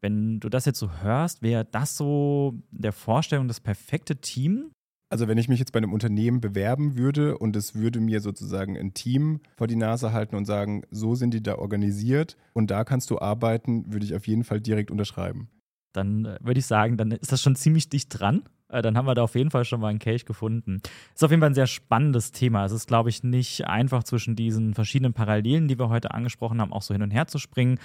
Wenn 0.00 0.40
du 0.40 0.48
das 0.48 0.64
jetzt 0.64 0.78
so 0.78 0.90
hörst, 1.02 1.42
wäre 1.42 1.64
das 1.64 1.96
so 1.96 2.54
der 2.70 2.92
Vorstellung 2.92 3.48
das 3.48 3.60
perfekte 3.60 4.16
Team? 4.16 4.70
Also 5.10 5.26
wenn 5.26 5.38
ich 5.38 5.48
mich 5.48 5.58
jetzt 5.58 5.72
bei 5.72 5.78
einem 5.78 5.92
Unternehmen 5.92 6.40
bewerben 6.40 6.96
würde 6.96 7.38
und 7.38 7.56
es 7.56 7.74
würde 7.74 7.98
mir 7.98 8.20
sozusagen 8.20 8.76
ein 8.76 8.92
Team 8.92 9.40
vor 9.56 9.66
die 9.66 9.74
Nase 9.74 10.12
halten 10.12 10.36
und 10.36 10.44
sagen, 10.44 10.82
so 10.90 11.14
sind 11.14 11.32
die 11.32 11.42
da 11.42 11.56
organisiert 11.56 12.36
und 12.52 12.70
da 12.70 12.84
kannst 12.84 13.10
du 13.10 13.18
arbeiten, 13.18 13.90
würde 13.92 14.04
ich 14.04 14.14
auf 14.14 14.26
jeden 14.26 14.44
Fall 14.44 14.60
direkt 14.60 14.90
unterschreiben. 14.90 15.48
Dann 15.92 16.24
äh, 16.24 16.38
würde 16.40 16.60
ich 16.60 16.66
sagen, 16.66 16.96
dann 16.96 17.10
ist 17.12 17.32
das 17.32 17.42
schon 17.42 17.56
ziemlich 17.56 17.88
dicht 17.88 18.08
dran. 18.18 18.42
Äh, 18.68 18.82
dann 18.82 18.96
haben 18.96 19.06
wir 19.06 19.14
da 19.14 19.22
auf 19.22 19.34
jeden 19.34 19.50
Fall 19.50 19.64
schon 19.64 19.80
mal 19.80 19.88
einen 19.88 19.98
Kelch 19.98 20.24
gefunden. 20.26 20.80
Ist 21.14 21.24
auf 21.24 21.30
jeden 21.30 21.40
Fall 21.40 21.50
ein 21.50 21.54
sehr 21.54 21.66
spannendes 21.66 22.32
Thema. 22.32 22.64
Es 22.64 22.72
ist, 22.72 22.88
glaube 22.88 23.10
ich, 23.10 23.22
nicht 23.22 23.66
einfach 23.66 24.04
zwischen 24.04 24.36
diesen 24.36 24.74
verschiedenen 24.74 25.12
Parallelen, 25.12 25.68
die 25.68 25.78
wir 25.78 25.88
heute 25.88 26.12
angesprochen 26.12 26.60
haben, 26.60 26.72
auch 26.72 26.82
so 26.82 26.94
hin 26.94 27.02
und 27.02 27.10
her 27.10 27.26
zu 27.26 27.38
springen 27.38 27.78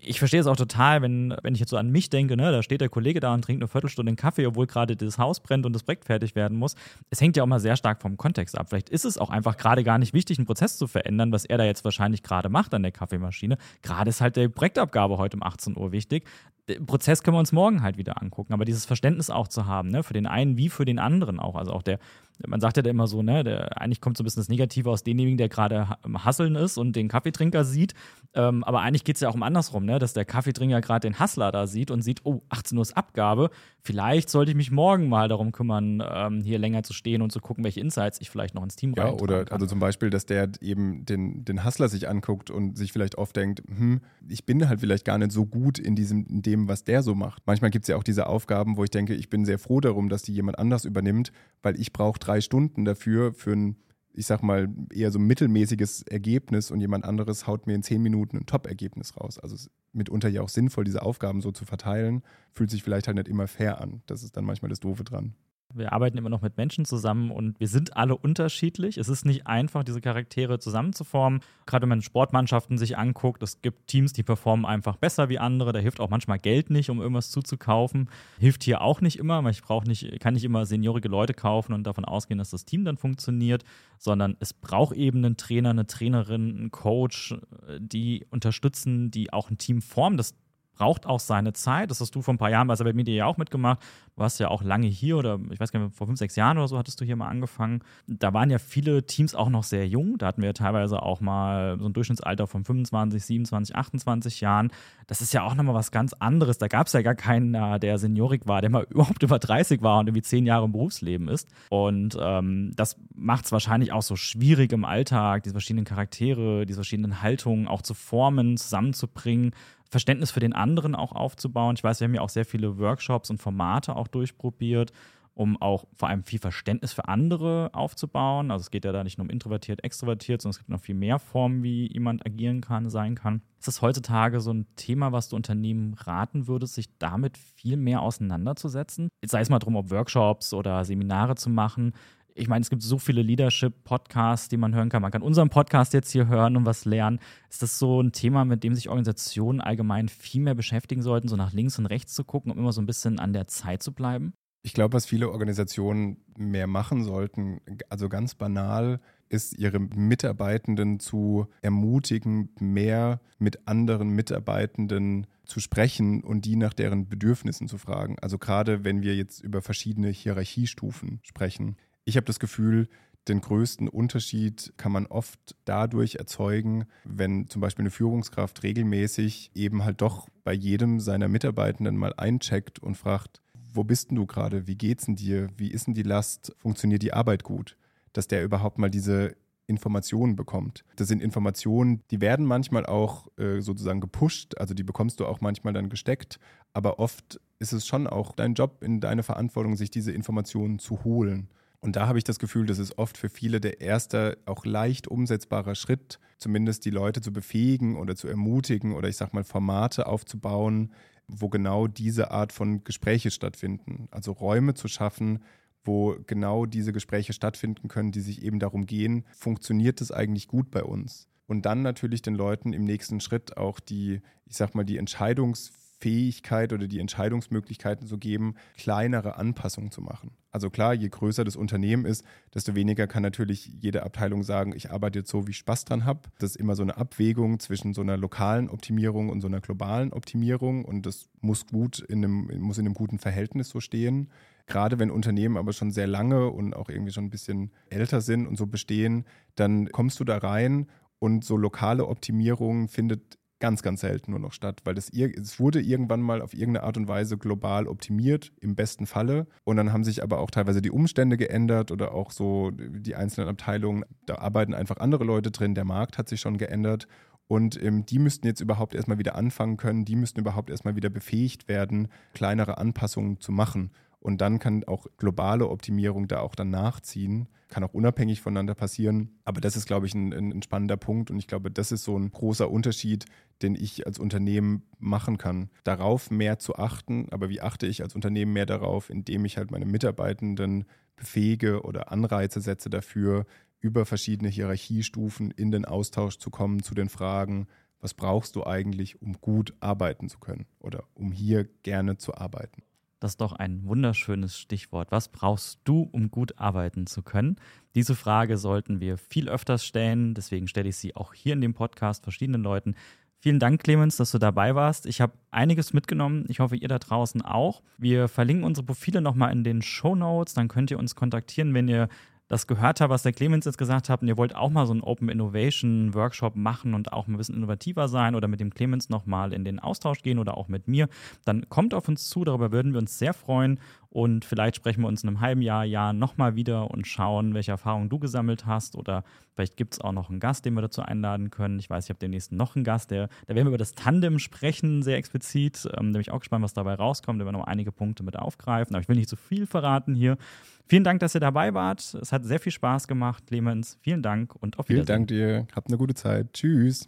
ich 0.00 0.18
verstehe 0.18 0.40
es 0.40 0.46
auch 0.46 0.56
total, 0.56 1.02
wenn, 1.02 1.34
wenn 1.42 1.54
ich 1.54 1.60
jetzt 1.60 1.70
so 1.70 1.76
an 1.76 1.90
mich 1.90 2.10
denke, 2.10 2.36
ne, 2.36 2.52
da 2.52 2.62
steht 2.62 2.80
der 2.80 2.88
Kollege 2.88 3.20
da 3.20 3.32
und 3.34 3.42
trinkt 3.42 3.62
eine 3.62 3.68
Viertelstunde 3.68 4.10
einen 4.10 4.16
Kaffee, 4.16 4.46
obwohl 4.46 4.66
gerade 4.66 4.96
das 4.96 5.18
Haus 5.18 5.40
brennt 5.40 5.66
und 5.66 5.72
das 5.72 5.82
Projekt 5.82 6.04
fertig 6.04 6.34
werden 6.34 6.58
muss. 6.58 6.74
Es 7.10 7.20
hängt 7.20 7.36
ja 7.36 7.42
auch 7.42 7.46
mal 7.46 7.60
sehr 7.60 7.76
stark 7.76 8.02
vom 8.02 8.16
Kontext 8.16 8.56
ab. 8.58 8.68
Vielleicht 8.68 8.88
ist 8.90 9.04
es 9.04 9.18
auch 9.18 9.30
einfach 9.30 9.56
gerade 9.56 9.84
gar 9.84 9.98
nicht 9.98 10.14
wichtig, 10.14 10.38
einen 10.38 10.46
Prozess 10.46 10.76
zu 10.76 10.86
verändern, 10.86 11.32
was 11.32 11.44
er 11.44 11.58
da 11.58 11.64
jetzt 11.64 11.84
wahrscheinlich 11.84 12.22
gerade 12.22 12.48
macht 12.48 12.74
an 12.74 12.82
der 12.82 12.92
Kaffeemaschine. 12.92 13.56
Gerade 13.82 14.10
ist 14.10 14.20
halt 14.20 14.36
die 14.36 14.48
Projektabgabe 14.48 15.18
heute 15.18 15.36
um 15.36 15.42
18 15.42 15.76
Uhr 15.76 15.92
wichtig. 15.92 16.24
Den 16.68 16.84
Prozess 16.84 17.22
können 17.22 17.36
wir 17.36 17.40
uns 17.40 17.52
morgen 17.52 17.82
halt 17.82 17.96
wieder 17.96 18.20
angucken, 18.20 18.52
aber 18.52 18.64
dieses 18.64 18.86
Verständnis 18.86 19.30
auch 19.30 19.46
zu 19.46 19.66
haben, 19.66 19.88
ne, 19.88 20.02
für 20.02 20.14
den 20.14 20.26
einen 20.26 20.56
wie 20.56 20.68
für 20.68 20.84
den 20.84 20.98
anderen 20.98 21.38
auch. 21.38 21.54
Also 21.54 21.72
auch 21.72 21.82
der, 21.82 21.98
man 22.44 22.60
sagt 22.60 22.76
ja 22.76 22.82
da 22.82 22.90
immer 22.90 23.06
so, 23.06 23.22
ne, 23.22 23.44
der, 23.44 23.80
eigentlich 23.80 24.00
kommt 24.00 24.16
so 24.16 24.22
ein 24.22 24.26
bisschen 24.26 24.40
das 24.40 24.48
Negative 24.48 24.90
aus 24.90 25.04
demjenigen, 25.04 25.38
der 25.38 25.48
gerade 25.48 25.88
Hasseln 26.24 26.56
ist 26.56 26.76
und 26.76 26.96
den 26.96 27.08
Kaffeetrinker 27.08 27.64
sieht. 27.64 27.94
Ähm, 28.34 28.64
aber 28.64 28.80
eigentlich 28.80 29.04
geht 29.04 29.16
es 29.16 29.20
ja 29.20 29.28
auch 29.28 29.34
um 29.34 29.42
andersrum, 29.42 29.84
ne, 29.84 29.98
dass 29.98 30.12
der 30.12 30.24
Kaffeetrinker 30.24 30.80
gerade 30.80 31.08
den 31.08 31.18
Hassler 31.18 31.52
da 31.52 31.66
sieht 31.66 31.90
und 31.90 32.02
sieht, 32.02 32.20
oh, 32.24 32.42
18 32.48 32.76
Uhr 32.76 32.82
ist 32.82 32.96
Abgabe. 32.96 33.50
Vielleicht 33.80 34.28
sollte 34.28 34.50
ich 34.50 34.56
mich 34.56 34.70
morgen 34.72 35.08
mal 35.08 35.28
darum 35.28 35.52
kümmern, 35.52 36.02
ähm, 36.06 36.42
hier 36.42 36.58
länger 36.58 36.82
zu 36.82 36.92
stehen 36.92 37.22
und 37.22 37.30
zu 37.30 37.40
gucken, 37.40 37.62
welche 37.62 37.80
Insights 37.80 38.20
ich 38.20 38.28
vielleicht 38.28 38.54
noch 38.54 38.64
ins 38.64 38.74
Team 38.74 38.92
Ja, 38.96 39.12
oder 39.12 39.44
kann. 39.44 39.54
also 39.54 39.66
zum 39.66 39.78
Beispiel, 39.78 40.10
dass 40.10 40.26
der 40.26 40.50
eben 40.60 41.06
den, 41.06 41.44
den 41.44 41.64
Hustler 41.64 41.88
sich 41.88 42.08
anguckt 42.08 42.50
und 42.50 42.76
sich 42.76 42.92
vielleicht 42.92 43.16
oft 43.16 43.36
denkt, 43.36 43.62
hm, 43.68 44.00
ich 44.28 44.44
bin 44.44 44.68
halt 44.68 44.80
vielleicht 44.80 45.04
gar 45.04 45.18
nicht 45.18 45.30
so 45.30 45.46
gut 45.46 45.78
in 45.78 45.94
diesem, 45.94 46.26
in 46.26 46.42
dem, 46.42 46.55
was 46.68 46.84
der 46.84 47.02
so 47.02 47.14
macht. 47.14 47.42
Manchmal 47.46 47.70
gibt 47.70 47.84
es 47.84 47.88
ja 47.88 47.96
auch 47.96 48.02
diese 48.02 48.26
Aufgaben, 48.26 48.76
wo 48.76 48.84
ich 48.84 48.90
denke, 48.90 49.14
ich 49.14 49.30
bin 49.30 49.44
sehr 49.44 49.58
froh 49.58 49.80
darum, 49.80 50.08
dass 50.08 50.22
die 50.22 50.32
jemand 50.32 50.58
anders 50.58 50.84
übernimmt, 50.84 51.32
weil 51.62 51.78
ich 51.80 51.92
brauche 51.92 52.18
drei 52.18 52.40
Stunden 52.40 52.84
dafür 52.84 53.34
für 53.34 53.52
ein, 53.52 53.76
ich 54.12 54.26
sag 54.26 54.42
mal, 54.42 54.68
eher 54.92 55.10
so 55.10 55.18
mittelmäßiges 55.18 56.02
Ergebnis 56.02 56.70
und 56.70 56.80
jemand 56.80 57.04
anderes 57.04 57.46
haut 57.46 57.66
mir 57.66 57.74
in 57.74 57.82
zehn 57.82 58.02
Minuten 58.02 58.38
ein 58.38 58.46
Top-Ergebnis 58.46 59.16
raus. 59.16 59.38
Also 59.38 59.54
es 59.54 59.62
ist 59.62 59.70
mitunter 59.92 60.28
ja 60.28 60.42
auch 60.42 60.48
sinnvoll, 60.48 60.84
diese 60.84 61.02
Aufgaben 61.02 61.40
so 61.40 61.52
zu 61.52 61.64
verteilen, 61.64 62.22
fühlt 62.52 62.70
sich 62.70 62.82
vielleicht 62.82 63.06
halt 63.06 63.16
nicht 63.16 63.28
immer 63.28 63.46
fair 63.46 63.80
an. 63.80 64.02
Das 64.06 64.22
ist 64.22 64.36
dann 64.36 64.44
manchmal 64.44 64.68
das 64.68 64.80
Doofe 64.80 65.04
dran. 65.04 65.34
Wir 65.74 65.92
arbeiten 65.92 66.16
immer 66.16 66.30
noch 66.30 66.42
mit 66.42 66.56
Menschen 66.56 66.84
zusammen 66.84 67.30
und 67.30 67.58
wir 67.58 67.66
sind 67.66 67.96
alle 67.96 68.16
unterschiedlich. 68.16 68.98
Es 68.98 69.08
ist 69.08 69.26
nicht 69.26 69.46
einfach, 69.46 69.82
diese 69.82 70.00
Charaktere 70.00 70.58
zusammenzuformen. 70.58 71.40
Gerade 71.66 71.82
wenn 71.82 71.90
man 71.90 72.02
Sportmannschaften 72.02 72.78
sich 72.78 72.96
anguckt, 72.96 73.42
es 73.42 73.60
gibt 73.62 73.88
Teams, 73.88 74.12
die 74.12 74.22
performen 74.22 74.64
einfach 74.64 74.96
besser 74.96 75.28
wie 75.28 75.38
andere. 75.38 75.72
Da 75.72 75.80
hilft 75.80 76.00
auch 76.00 76.08
manchmal 76.08 76.38
Geld 76.38 76.70
nicht, 76.70 76.88
um 76.88 77.00
irgendwas 77.00 77.30
zuzukaufen. 77.30 78.08
Hilft 78.38 78.62
hier 78.62 78.80
auch 78.80 79.00
nicht 79.00 79.18
immer, 79.18 79.42
weil 79.42 79.50
ich 79.50 79.62
brauche 79.62 79.86
nicht, 79.86 80.20
kann 80.20 80.34
nicht 80.34 80.44
immer 80.44 80.66
seniorige 80.66 81.08
Leute 81.08 81.34
kaufen 81.34 81.72
und 81.72 81.84
davon 81.84 82.04
ausgehen, 82.04 82.38
dass 82.38 82.50
das 82.50 82.64
Team 82.64 82.84
dann 82.84 82.96
funktioniert, 82.96 83.64
sondern 83.98 84.36
es 84.38 84.54
braucht 84.54 84.96
eben 84.96 85.24
einen 85.24 85.36
Trainer, 85.36 85.70
eine 85.70 85.86
Trainerin, 85.86 86.56
einen 86.56 86.70
Coach, 86.70 87.34
die 87.78 88.24
unterstützen, 88.30 89.10
die 89.10 89.32
auch 89.32 89.50
ein 89.50 89.58
Team 89.58 89.82
formen. 89.82 90.16
Das 90.16 90.34
braucht 90.76 91.06
auch 91.06 91.20
seine 91.20 91.52
Zeit. 91.52 91.90
Das 91.90 92.00
hast 92.00 92.14
du 92.14 92.22
vor 92.22 92.34
ein 92.34 92.38
paar 92.38 92.50
Jahren 92.50 92.68
bei 92.68 92.76
Cyber 92.76 92.92
ja 93.10 93.26
auch 93.26 93.36
mitgemacht. 93.38 93.80
Du 94.14 94.20
warst 94.20 94.38
ja 94.40 94.48
auch 94.48 94.62
lange 94.62 94.86
hier 94.86 95.16
oder 95.16 95.38
ich 95.50 95.58
weiß 95.58 95.72
gar 95.72 95.80
nicht, 95.80 95.96
vor 95.96 96.06
fünf, 96.06 96.18
sechs 96.18 96.36
Jahren 96.36 96.58
oder 96.58 96.68
so 96.68 96.78
hattest 96.78 97.00
du 97.00 97.04
hier 97.04 97.16
mal 97.16 97.28
angefangen. 97.28 97.80
Da 98.06 98.32
waren 98.32 98.50
ja 98.50 98.58
viele 98.58 99.04
Teams 99.04 99.34
auch 99.34 99.48
noch 99.48 99.64
sehr 99.64 99.88
jung. 99.88 100.18
Da 100.18 100.26
hatten 100.26 100.42
wir 100.42 100.54
teilweise 100.54 101.02
auch 101.02 101.20
mal 101.20 101.78
so 101.78 101.86
ein 101.86 101.92
Durchschnittsalter 101.92 102.46
von 102.46 102.64
25, 102.64 103.24
27, 103.24 103.76
28 103.76 104.40
Jahren. 104.40 104.70
Das 105.06 105.20
ist 105.20 105.32
ja 105.32 105.42
auch 105.42 105.54
nochmal 105.54 105.74
was 105.74 105.90
ganz 105.90 106.12
anderes. 106.14 106.58
Da 106.58 106.68
gab 106.68 106.86
es 106.86 106.92
ja 106.92 107.02
gar 107.02 107.14
keinen, 107.14 107.52
der 107.80 107.98
seniorig 107.98 108.46
war, 108.46 108.60
der 108.60 108.70
mal 108.70 108.86
überhaupt 108.90 109.22
über 109.22 109.38
30 109.38 109.82
war 109.82 110.00
und 110.00 110.08
irgendwie 110.08 110.22
zehn 110.22 110.46
Jahre 110.46 110.66
im 110.66 110.72
Berufsleben 110.72 111.28
ist. 111.28 111.48
Und 111.70 112.16
ähm, 112.20 112.72
das 112.76 112.96
macht 113.14 113.46
es 113.46 113.52
wahrscheinlich 113.52 113.92
auch 113.92 114.02
so 114.02 114.16
schwierig 114.16 114.72
im 114.72 114.84
Alltag, 114.84 115.42
diese 115.44 115.54
verschiedenen 115.54 115.84
Charaktere, 115.84 116.66
diese 116.66 116.78
verschiedenen 116.78 117.22
Haltungen 117.22 117.68
auch 117.68 117.82
zu 117.82 117.94
formen, 117.94 118.56
zusammenzubringen 118.56 119.52
Verständnis 119.90 120.30
für 120.30 120.40
den 120.40 120.52
anderen 120.52 120.94
auch 120.94 121.12
aufzubauen. 121.12 121.76
Ich 121.76 121.84
weiß, 121.84 122.00
wir 122.00 122.06
haben 122.06 122.14
ja 122.14 122.20
auch 122.20 122.28
sehr 122.28 122.44
viele 122.44 122.78
Workshops 122.78 123.30
und 123.30 123.38
Formate 123.38 123.96
auch 123.96 124.08
durchprobiert, 124.08 124.92
um 125.34 125.60
auch 125.60 125.84
vor 125.94 126.08
allem 126.08 126.24
viel 126.24 126.38
Verständnis 126.38 126.94
für 126.94 127.08
andere 127.08 127.70
aufzubauen. 127.74 128.50
Also 128.50 128.62
es 128.62 128.70
geht 128.70 128.86
ja 128.86 128.92
da 128.92 129.04
nicht 129.04 129.18
nur 129.18 129.26
um 129.26 129.30
introvertiert, 129.30 129.84
extrovertiert, 129.84 130.40
sondern 130.40 130.52
es 130.52 130.58
gibt 130.58 130.70
noch 130.70 130.80
viel 130.80 130.94
mehr 130.94 131.18
Formen, 131.18 131.62
wie 131.62 131.92
jemand 131.92 132.24
agieren 132.24 132.62
kann, 132.62 132.88
sein 132.88 133.14
kann. 133.14 133.42
Ist 133.58 133.68
das 133.68 133.82
heutzutage 133.82 134.40
so 134.40 134.52
ein 134.52 134.66
Thema, 134.76 135.12
was 135.12 135.28
du 135.28 135.36
Unternehmen 135.36 135.94
raten 135.94 136.46
würdest, 136.48 136.74
sich 136.74 136.88
damit 136.98 137.36
viel 137.36 137.76
mehr 137.76 138.00
auseinanderzusetzen? 138.00 139.10
Sei 139.24 139.40
es 139.40 139.50
mal 139.50 139.58
drum, 139.58 139.76
ob 139.76 139.90
Workshops 139.90 140.54
oder 140.54 140.84
Seminare 140.86 141.34
zu 141.34 141.50
machen, 141.50 141.92
ich 142.36 142.48
meine, 142.48 142.62
es 142.62 142.70
gibt 142.70 142.82
so 142.82 142.98
viele 142.98 143.22
Leadership-Podcasts, 143.22 144.48
die 144.48 144.56
man 144.56 144.74
hören 144.74 144.88
kann. 144.88 145.02
Man 145.02 145.10
kann 145.10 145.22
unseren 145.22 145.48
Podcast 145.48 145.94
jetzt 145.94 146.10
hier 146.10 146.28
hören 146.28 146.56
und 146.56 146.66
was 146.66 146.84
lernen. 146.84 147.18
Ist 147.50 147.62
das 147.62 147.78
so 147.78 148.00
ein 148.00 148.12
Thema, 148.12 148.44
mit 148.44 148.62
dem 148.62 148.74
sich 148.74 148.88
Organisationen 148.88 149.60
allgemein 149.60 150.08
viel 150.08 150.42
mehr 150.42 150.54
beschäftigen 150.54 151.02
sollten, 151.02 151.28
so 151.28 151.36
nach 151.36 151.52
links 151.52 151.78
und 151.78 151.86
rechts 151.86 152.14
zu 152.14 152.24
gucken, 152.24 152.52
um 152.52 152.58
immer 152.58 152.72
so 152.72 152.80
ein 152.80 152.86
bisschen 152.86 153.18
an 153.18 153.32
der 153.32 153.46
Zeit 153.48 153.82
zu 153.82 153.92
bleiben? 153.92 154.34
Ich 154.62 154.74
glaube, 154.74 154.94
was 154.94 155.06
viele 155.06 155.30
Organisationen 155.30 156.16
mehr 156.36 156.66
machen 156.66 157.04
sollten, 157.04 157.60
also 157.88 158.08
ganz 158.08 158.34
banal, 158.34 159.00
ist, 159.28 159.56
ihre 159.56 159.78
Mitarbeitenden 159.78 160.98
zu 161.00 161.46
ermutigen, 161.62 162.50
mehr 162.58 163.20
mit 163.38 163.68
anderen 163.68 164.10
Mitarbeitenden 164.10 165.26
zu 165.44 165.60
sprechen 165.60 166.22
und 166.22 166.44
die 166.44 166.56
nach 166.56 166.74
deren 166.74 167.08
Bedürfnissen 167.08 167.68
zu 167.68 167.78
fragen. 167.78 168.16
Also 168.20 168.38
gerade 168.38 168.84
wenn 168.84 169.02
wir 169.02 169.14
jetzt 169.14 169.40
über 169.40 169.62
verschiedene 169.62 170.08
Hierarchiestufen 170.08 171.20
sprechen. 171.22 171.76
Ich 172.08 172.16
habe 172.16 172.24
das 172.24 172.38
Gefühl, 172.38 172.88
den 173.26 173.40
größten 173.40 173.88
Unterschied 173.88 174.72
kann 174.76 174.92
man 174.92 175.06
oft 175.06 175.56
dadurch 175.64 176.14
erzeugen, 176.14 176.86
wenn 177.02 177.48
zum 177.48 177.60
Beispiel 177.60 177.82
eine 177.82 177.90
Führungskraft 177.90 178.62
regelmäßig 178.62 179.50
eben 179.54 179.84
halt 179.84 180.00
doch 180.00 180.28
bei 180.44 180.52
jedem 180.52 181.00
seiner 181.00 181.26
Mitarbeitenden 181.26 181.96
mal 181.96 182.14
eincheckt 182.16 182.78
und 182.78 182.94
fragt, 182.94 183.40
wo 183.72 183.82
bist 183.82 184.10
denn 184.10 184.16
du 184.16 184.24
gerade? 184.24 184.68
Wie 184.68 184.76
geht's 184.76 185.06
denn 185.06 185.16
dir? 185.16 185.48
Wie 185.56 185.72
ist 185.72 185.88
denn 185.88 185.94
die 185.94 186.04
Last? 186.04 186.54
Funktioniert 186.58 187.02
die 187.02 187.12
Arbeit 187.12 187.42
gut? 187.42 187.76
Dass 188.12 188.28
der 188.28 188.44
überhaupt 188.44 188.78
mal 188.78 188.88
diese 188.88 189.34
Informationen 189.66 190.36
bekommt. 190.36 190.84
Das 190.94 191.08
sind 191.08 191.20
Informationen, 191.20 192.04
die 192.12 192.20
werden 192.20 192.46
manchmal 192.46 192.86
auch 192.86 193.26
äh, 193.36 193.60
sozusagen 193.60 194.00
gepusht, 194.00 194.56
also 194.58 194.74
die 194.74 194.84
bekommst 194.84 195.18
du 195.18 195.26
auch 195.26 195.40
manchmal 195.40 195.72
dann 195.72 195.88
gesteckt, 195.88 196.38
aber 196.72 197.00
oft 197.00 197.40
ist 197.58 197.72
es 197.72 197.84
schon 197.84 198.06
auch 198.06 198.36
dein 198.36 198.54
Job 198.54 198.84
in 198.84 199.00
deine 199.00 199.24
Verantwortung, 199.24 199.74
sich 199.74 199.90
diese 199.90 200.12
Informationen 200.12 200.78
zu 200.78 201.02
holen. 201.02 201.48
Und 201.80 201.96
da 201.96 202.06
habe 202.06 202.18
ich 202.18 202.24
das 202.24 202.38
Gefühl, 202.38 202.66
das 202.66 202.78
ist 202.78 202.98
oft 202.98 203.18
für 203.18 203.28
viele 203.28 203.60
der 203.60 203.80
erste, 203.80 204.38
auch 204.46 204.64
leicht 204.64 205.08
umsetzbare 205.08 205.74
Schritt, 205.74 206.18
zumindest 206.38 206.84
die 206.84 206.90
Leute 206.90 207.20
zu 207.20 207.32
befähigen 207.32 207.96
oder 207.96 208.16
zu 208.16 208.28
ermutigen 208.28 208.94
oder 208.94 209.08
ich 209.08 209.16
sag 209.16 209.32
mal 209.32 209.44
Formate 209.44 210.06
aufzubauen, 210.06 210.92
wo 211.28 211.48
genau 211.48 211.86
diese 211.86 212.30
Art 212.30 212.52
von 212.52 212.84
Gespräche 212.84 213.30
stattfinden. 213.30 214.08
Also 214.10 214.32
Räume 214.32 214.74
zu 214.74 214.88
schaffen, 214.88 215.40
wo 215.84 216.16
genau 216.26 216.66
diese 216.66 216.92
Gespräche 216.92 217.32
stattfinden 217.32 217.88
können, 217.88 218.12
die 218.12 218.20
sich 218.20 218.42
eben 218.42 218.58
darum 218.58 218.86
gehen, 218.86 219.24
funktioniert 219.32 220.00
das 220.00 220.10
eigentlich 220.10 220.48
gut 220.48 220.70
bei 220.70 220.82
uns? 220.82 221.28
Und 221.46 221.62
dann 221.64 221.82
natürlich 221.82 222.22
den 222.22 222.34
Leuten 222.34 222.72
im 222.72 222.84
nächsten 222.84 223.20
Schritt 223.20 223.56
auch 223.56 223.78
die, 223.78 224.20
ich 224.46 224.56
sag 224.56 224.74
mal, 224.74 224.84
die 224.84 224.96
Entscheidungsfähigkeit 224.96 225.85
Fähigkeit 225.98 226.72
oder 226.72 226.86
die 226.86 227.00
Entscheidungsmöglichkeiten 227.00 228.06
zu 228.06 228.18
geben, 228.18 228.54
kleinere 228.76 229.36
Anpassungen 229.36 229.90
zu 229.90 230.02
machen. 230.02 230.32
Also 230.50 230.70
klar, 230.70 230.94
je 230.94 231.08
größer 231.08 231.44
das 231.44 231.56
Unternehmen 231.56 232.06
ist, 232.06 232.24
desto 232.54 232.74
weniger 232.74 233.06
kann 233.06 233.22
natürlich 233.22 233.66
jede 233.66 234.02
Abteilung 234.04 234.42
sagen, 234.42 234.72
ich 234.74 234.90
arbeite 234.90 235.18
jetzt 235.18 235.30
so, 235.30 235.46
wie 235.46 235.50
ich 235.50 235.58
Spaß 235.58 235.84
dran 235.84 236.04
habe. 236.04 236.20
Das 236.38 236.52
ist 236.52 236.56
immer 236.56 236.76
so 236.76 236.82
eine 236.82 236.96
Abwägung 236.96 237.60
zwischen 237.60 237.92
so 237.92 238.00
einer 238.00 238.16
lokalen 238.16 238.70
Optimierung 238.70 239.28
und 239.28 239.40
so 239.40 239.48
einer 239.48 239.60
globalen 239.60 240.12
Optimierung 240.12 240.84
und 240.84 241.04
das 241.04 241.28
muss 241.40 241.66
gut 241.66 242.00
in 242.00 242.24
einem, 242.24 242.50
muss 242.60 242.78
in 242.78 242.86
einem 242.86 242.94
guten 242.94 243.18
Verhältnis 243.18 243.68
so 243.68 243.80
stehen. 243.80 244.30
Gerade 244.66 244.98
wenn 244.98 245.10
Unternehmen 245.10 245.56
aber 245.56 245.72
schon 245.72 245.90
sehr 245.90 246.06
lange 246.06 246.48
und 246.48 246.74
auch 246.74 246.88
irgendwie 246.88 247.12
schon 247.12 247.24
ein 247.24 247.30
bisschen 247.30 247.70
älter 247.88 248.20
sind 248.20 248.46
und 248.46 248.56
so 248.56 248.66
bestehen, 248.66 249.24
dann 249.54 249.90
kommst 249.92 250.20
du 250.20 250.24
da 250.24 250.38
rein 250.38 250.86
und 251.18 251.44
so 251.44 251.56
lokale 251.56 252.06
Optimierung 252.06 252.88
findet 252.88 253.38
ganz, 253.58 253.82
ganz 253.82 254.00
selten 254.00 254.32
nur 254.32 254.40
noch 254.40 254.52
statt, 254.52 254.82
weil 254.84 254.94
das 254.94 255.10
es 255.10 255.58
wurde 255.58 255.80
irgendwann 255.80 256.20
mal 256.20 256.42
auf 256.42 256.52
irgendeine 256.52 256.86
Art 256.86 256.96
und 256.96 257.08
Weise 257.08 257.38
global 257.38 257.86
optimiert, 257.86 258.52
im 258.60 258.74
besten 258.74 259.06
Falle. 259.06 259.46
Und 259.64 259.76
dann 259.76 259.92
haben 259.92 260.04
sich 260.04 260.22
aber 260.22 260.38
auch 260.38 260.50
teilweise 260.50 260.82
die 260.82 260.90
Umstände 260.90 261.36
geändert 261.36 261.90
oder 261.90 262.12
auch 262.12 262.30
so 262.30 262.70
die 262.72 263.14
einzelnen 263.14 263.48
Abteilungen, 263.48 264.04
da 264.26 264.36
arbeiten 264.36 264.74
einfach 264.74 264.98
andere 264.98 265.24
Leute 265.24 265.50
drin, 265.50 265.74
der 265.74 265.84
Markt 265.84 266.18
hat 266.18 266.28
sich 266.28 266.40
schon 266.40 266.58
geändert. 266.58 267.06
Und 267.48 267.80
ähm, 267.80 268.04
die 268.04 268.18
müssten 268.18 268.46
jetzt 268.46 268.60
überhaupt 268.60 268.94
erstmal 268.94 269.18
wieder 269.18 269.36
anfangen 269.36 269.76
können, 269.76 270.04
die 270.04 270.16
müssten 270.16 270.40
überhaupt 270.40 270.68
erstmal 270.68 270.96
wieder 270.96 271.10
befähigt 271.10 271.68
werden, 271.68 272.08
kleinere 272.34 272.78
Anpassungen 272.78 273.40
zu 273.40 273.52
machen. 273.52 273.92
Und 274.26 274.40
dann 274.40 274.58
kann 274.58 274.82
auch 274.82 275.06
globale 275.18 275.68
Optimierung 275.68 276.26
da 276.26 276.40
auch 276.40 276.56
dann 276.56 276.68
nachziehen. 276.68 277.46
Kann 277.68 277.84
auch 277.84 277.94
unabhängig 277.94 278.40
voneinander 278.40 278.74
passieren. 278.74 279.38
Aber 279.44 279.60
das 279.60 279.76
ist, 279.76 279.86
glaube 279.86 280.06
ich, 280.06 280.14
ein, 280.14 280.32
ein, 280.32 280.62
spannender 280.62 280.96
Punkt. 280.96 281.30
Und 281.30 281.38
ich 281.38 281.46
glaube, 281.46 281.70
das 281.70 281.92
ist 281.92 282.02
so 282.02 282.18
ein 282.18 282.32
großer 282.32 282.68
Unterschied, 282.68 283.26
den 283.62 283.76
ich 283.76 284.04
als 284.04 284.18
Unternehmen 284.18 284.82
machen 284.98 285.38
kann. 285.38 285.70
Darauf 285.84 286.32
mehr 286.32 286.58
zu 286.58 286.74
achten. 286.74 287.28
Aber 287.30 287.50
wie 287.50 287.60
achte 287.60 287.86
ich 287.86 288.02
als 288.02 288.16
Unternehmen 288.16 288.52
mehr 288.52 288.66
darauf, 288.66 289.10
indem 289.10 289.44
ich 289.44 289.58
halt 289.58 289.70
meine 289.70 289.86
Mitarbeitenden 289.86 290.86
befähige 291.14 291.82
oder 291.82 292.10
Anreize 292.10 292.60
setze 292.60 292.90
dafür, 292.90 293.46
über 293.78 294.06
verschiedene 294.06 294.48
Hierarchiestufen 294.48 295.52
in 295.52 295.70
den 295.70 295.84
Austausch 295.84 296.38
zu 296.38 296.50
kommen 296.50 296.82
zu 296.82 296.96
den 296.96 297.10
Fragen, 297.10 297.68
was 298.00 298.12
brauchst 298.12 298.56
du 298.56 298.66
eigentlich, 298.66 299.22
um 299.22 299.40
gut 299.40 299.72
arbeiten 299.78 300.28
zu 300.28 300.40
können 300.40 300.66
oder 300.80 301.04
um 301.14 301.30
hier 301.30 301.62
gerne 301.84 302.16
zu 302.16 302.34
arbeiten. 302.34 302.82
Das 303.20 303.32
ist 303.32 303.40
doch 303.40 303.52
ein 303.52 303.84
wunderschönes 303.84 304.58
Stichwort. 304.58 305.10
Was 305.10 305.28
brauchst 305.28 305.80
du, 305.84 306.08
um 306.12 306.30
gut 306.30 306.58
arbeiten 306.58 307.06
zu 307.06 307.22
können? 307.22 307.56
Diese 307.94 308.14
Frage 308.14 308.58
sollten 308.58 309.00
wir 309.00 309.16
viel 309.16 309.48
öfters 309.48 309.84
stellen. 309.84 310.34
Deswegen 310.34 310.68
stelle 310.68 310.90
ich 310.90 310.96
sie 310.96 311.16
auch 311.16 311.32
hier 311.32 311.54
in 311.54 311.62
dem 311.62 311.72
Podcast 311.72 312.24
verschiedenen 312.24 312.62
Leuten. 312.62 312.94
Vielen 313.38 313.58
Dank, 313.58 313.82
Clemens, 313.82 314.16
dass 314.16 314.32
du 314.32 314.38
dabei 314.38 314.74
warst. 314.74 315.06
Ich 315.06 315.20
habe 315.20 315.34
einiges 315.50 315.92
mitgenommen. 315.92 316.44
Ich 316.48 316.60
hoffe, 316.60 316.76
ihr 316.76 316.88
da 316.88 316.98
draußen 316.98 317.42
auch. 317.42 317.82
Wir 317.96 318.28
verlinken 318.28 318.64
unsere 318.64 318.84
Profile 318.84 319.20
nochmal 319.20 319.52
in 319.52 319.64
den 319.64 319.82
Show 319.82 320.14
Notes. 320.14 320.54
Dann 320.54 320.68
könnt 320.68 320.90
ihr 320.90 320.98
uns 320.98 321.14
kontaktieren, 321.14 321.72
wenn 321.72 321.88
ihr 321.88 322.08
das 322.48 322.66
gehört 322.66 323.00
habe, 323.00 323.12
was 323.12 323.22
der 323.22 323.32
Clemens 323.32 323.64
jetzt 323.64 323.78
gesagt 323.78 324.08
hat, 324.08 324.22
und 324.22 324.28
ihr 324.28 324.36
wollt 324.36 324.54
auch 324.54 324.70
mal 324.70 324.86
so 324.86 324.92
einen 324.92 325.02
Open 325.02 325.28
Innovation 325.28 326.14
Workshop 326.14 326.54
machen 326.54 326.94
und 326.94 327.12
auch 327.12 327.26
ein 327.26 327.36
bisschen 327.36 327.56
innovativer 327.56 328.08
sein 328.08 328.34
oder 328.34 328.48
mit 328.48 328.60
dem 328.60 328.72
Clemens 328.72 329.08
nochmal 329.08 329.52
in 329.52 329.64
den 329.64 329.78
Austausch 329.78 330.22
gehen 330.22 330.38
oder 330.38 330.56
auch 330.56 330.68
mit 330.68 330.86
mir, 330.88 331.08
dann 331.44 331.68
kommt 331.68 331.94
auf 331.94 332.08
uns 332.08 332.28
zu, 332.28 332.44
darüber 332.44 332.72
würden 332.72 332.92
wir 332.92 333.00
uns 333.00 333.18
sehr 333.18 333.34
freuen 333.34 333.80
und 334.16 334.46
vielleicht 334.46 334.76
sprechen 334.76 335.02
wir 335.02 335.08
uns 335.08 335.24
in 335.24 335.28
einem 335.28 335.42
halben 335.42 335.60
Jahr, 335.60 335.84
Jahr 335.84 336.14
nochmal 336.14 336.56
wieder 336.56 336.90
und 336.90 337.06
schauen, 337.06 337.52
welche 337.52 337.72
Erfahrungen 337.72 338.08
du 338.08 338.18
gesammelt 338.18 338.64
hast 338.64 338.96
oder 338.96 339.24
vielleicht 339.54 339.76
gibt 339.76 339.92
es 339.92 340.00
auch 340.00 340.12
noch 340.12 340.30
einen 340.30 340.40
Gast, 340.40 340.64
den 340.64 340.72
wir 340.72 340.80
dazu 340.80 341.02
einladen 341.02 341.50
können. 341.50 341.78
Ich 341.78 341.90
weiß, 341.90 342.04
ich 342.04 342.08
habe 342.08 342.18
demnächst 342.18 342.50
noch 342.50 342.76
einen 342.76 342.84
Gast, 342.86 343.10
der, 343.10 343.28
da 343.46 343.54
werden 343.54 343.66
wir 343.66 343.72
über 343.72 343.76
das 343.76 343.92
Tandem 343.92 344.38
sprechen, 344.38 345.02
sehr 345.02 345.18
explizit. 345.18 345.86
Ähm, 345.98 346.14
da 346.14 346.16
bin 346.16 346.20
ich 346.22 346.30
auch 346.30 346.38
gespannt, 346.38 346.64
was 346.64 346.72
dabei 346.72 346.94
rauskommt. 346.94 347.42
Da 347.42 347.44
werden 347.44 347.56
wir 347.56 347.60
noch 347.60 347.66
einige 347.66 347.92
Punkte 347.92 348.22
mit 348.22 348.38
aufgreifen, 348.38 348.96
aber 348.96 349.02
ich 349.02 349.08
will 349.10 349.16
nicht 349.16 349.28
zu 349.28 349.36
viel 349.36 349.66
verraten 349.66 350.14
hier. 350.14 350.38
Vielen 350.86 351.04
Dank, 351.04 351.20
dass 351.20 351.34
ihr 351.34 351.42
dabei 351.42 351.74
wart. 351.74 352.00
Es 352.14 352.32
hat 352.32 352.46
sehr 352.46 352.58
viel 352.58 352.72
Spaß 352.72 353.08
gemacht, 353.08 353.48
Clemens. 353.48 353.98
Vielen 354.00 354.22
Dank 354.22 354.54
und 354.54 354.78
auf 354.78 354.88
Wiedersehen. 354.88 355.26
Vielen 355.26 355.26
Dank 355.26 355.28
dir. 355.28 355.76
Habt 355.76 355.88
eine 355.88 355.98
gute 355.98 356.14
Zeit. 356.14 356.54
Tschüss. 356.54 357.06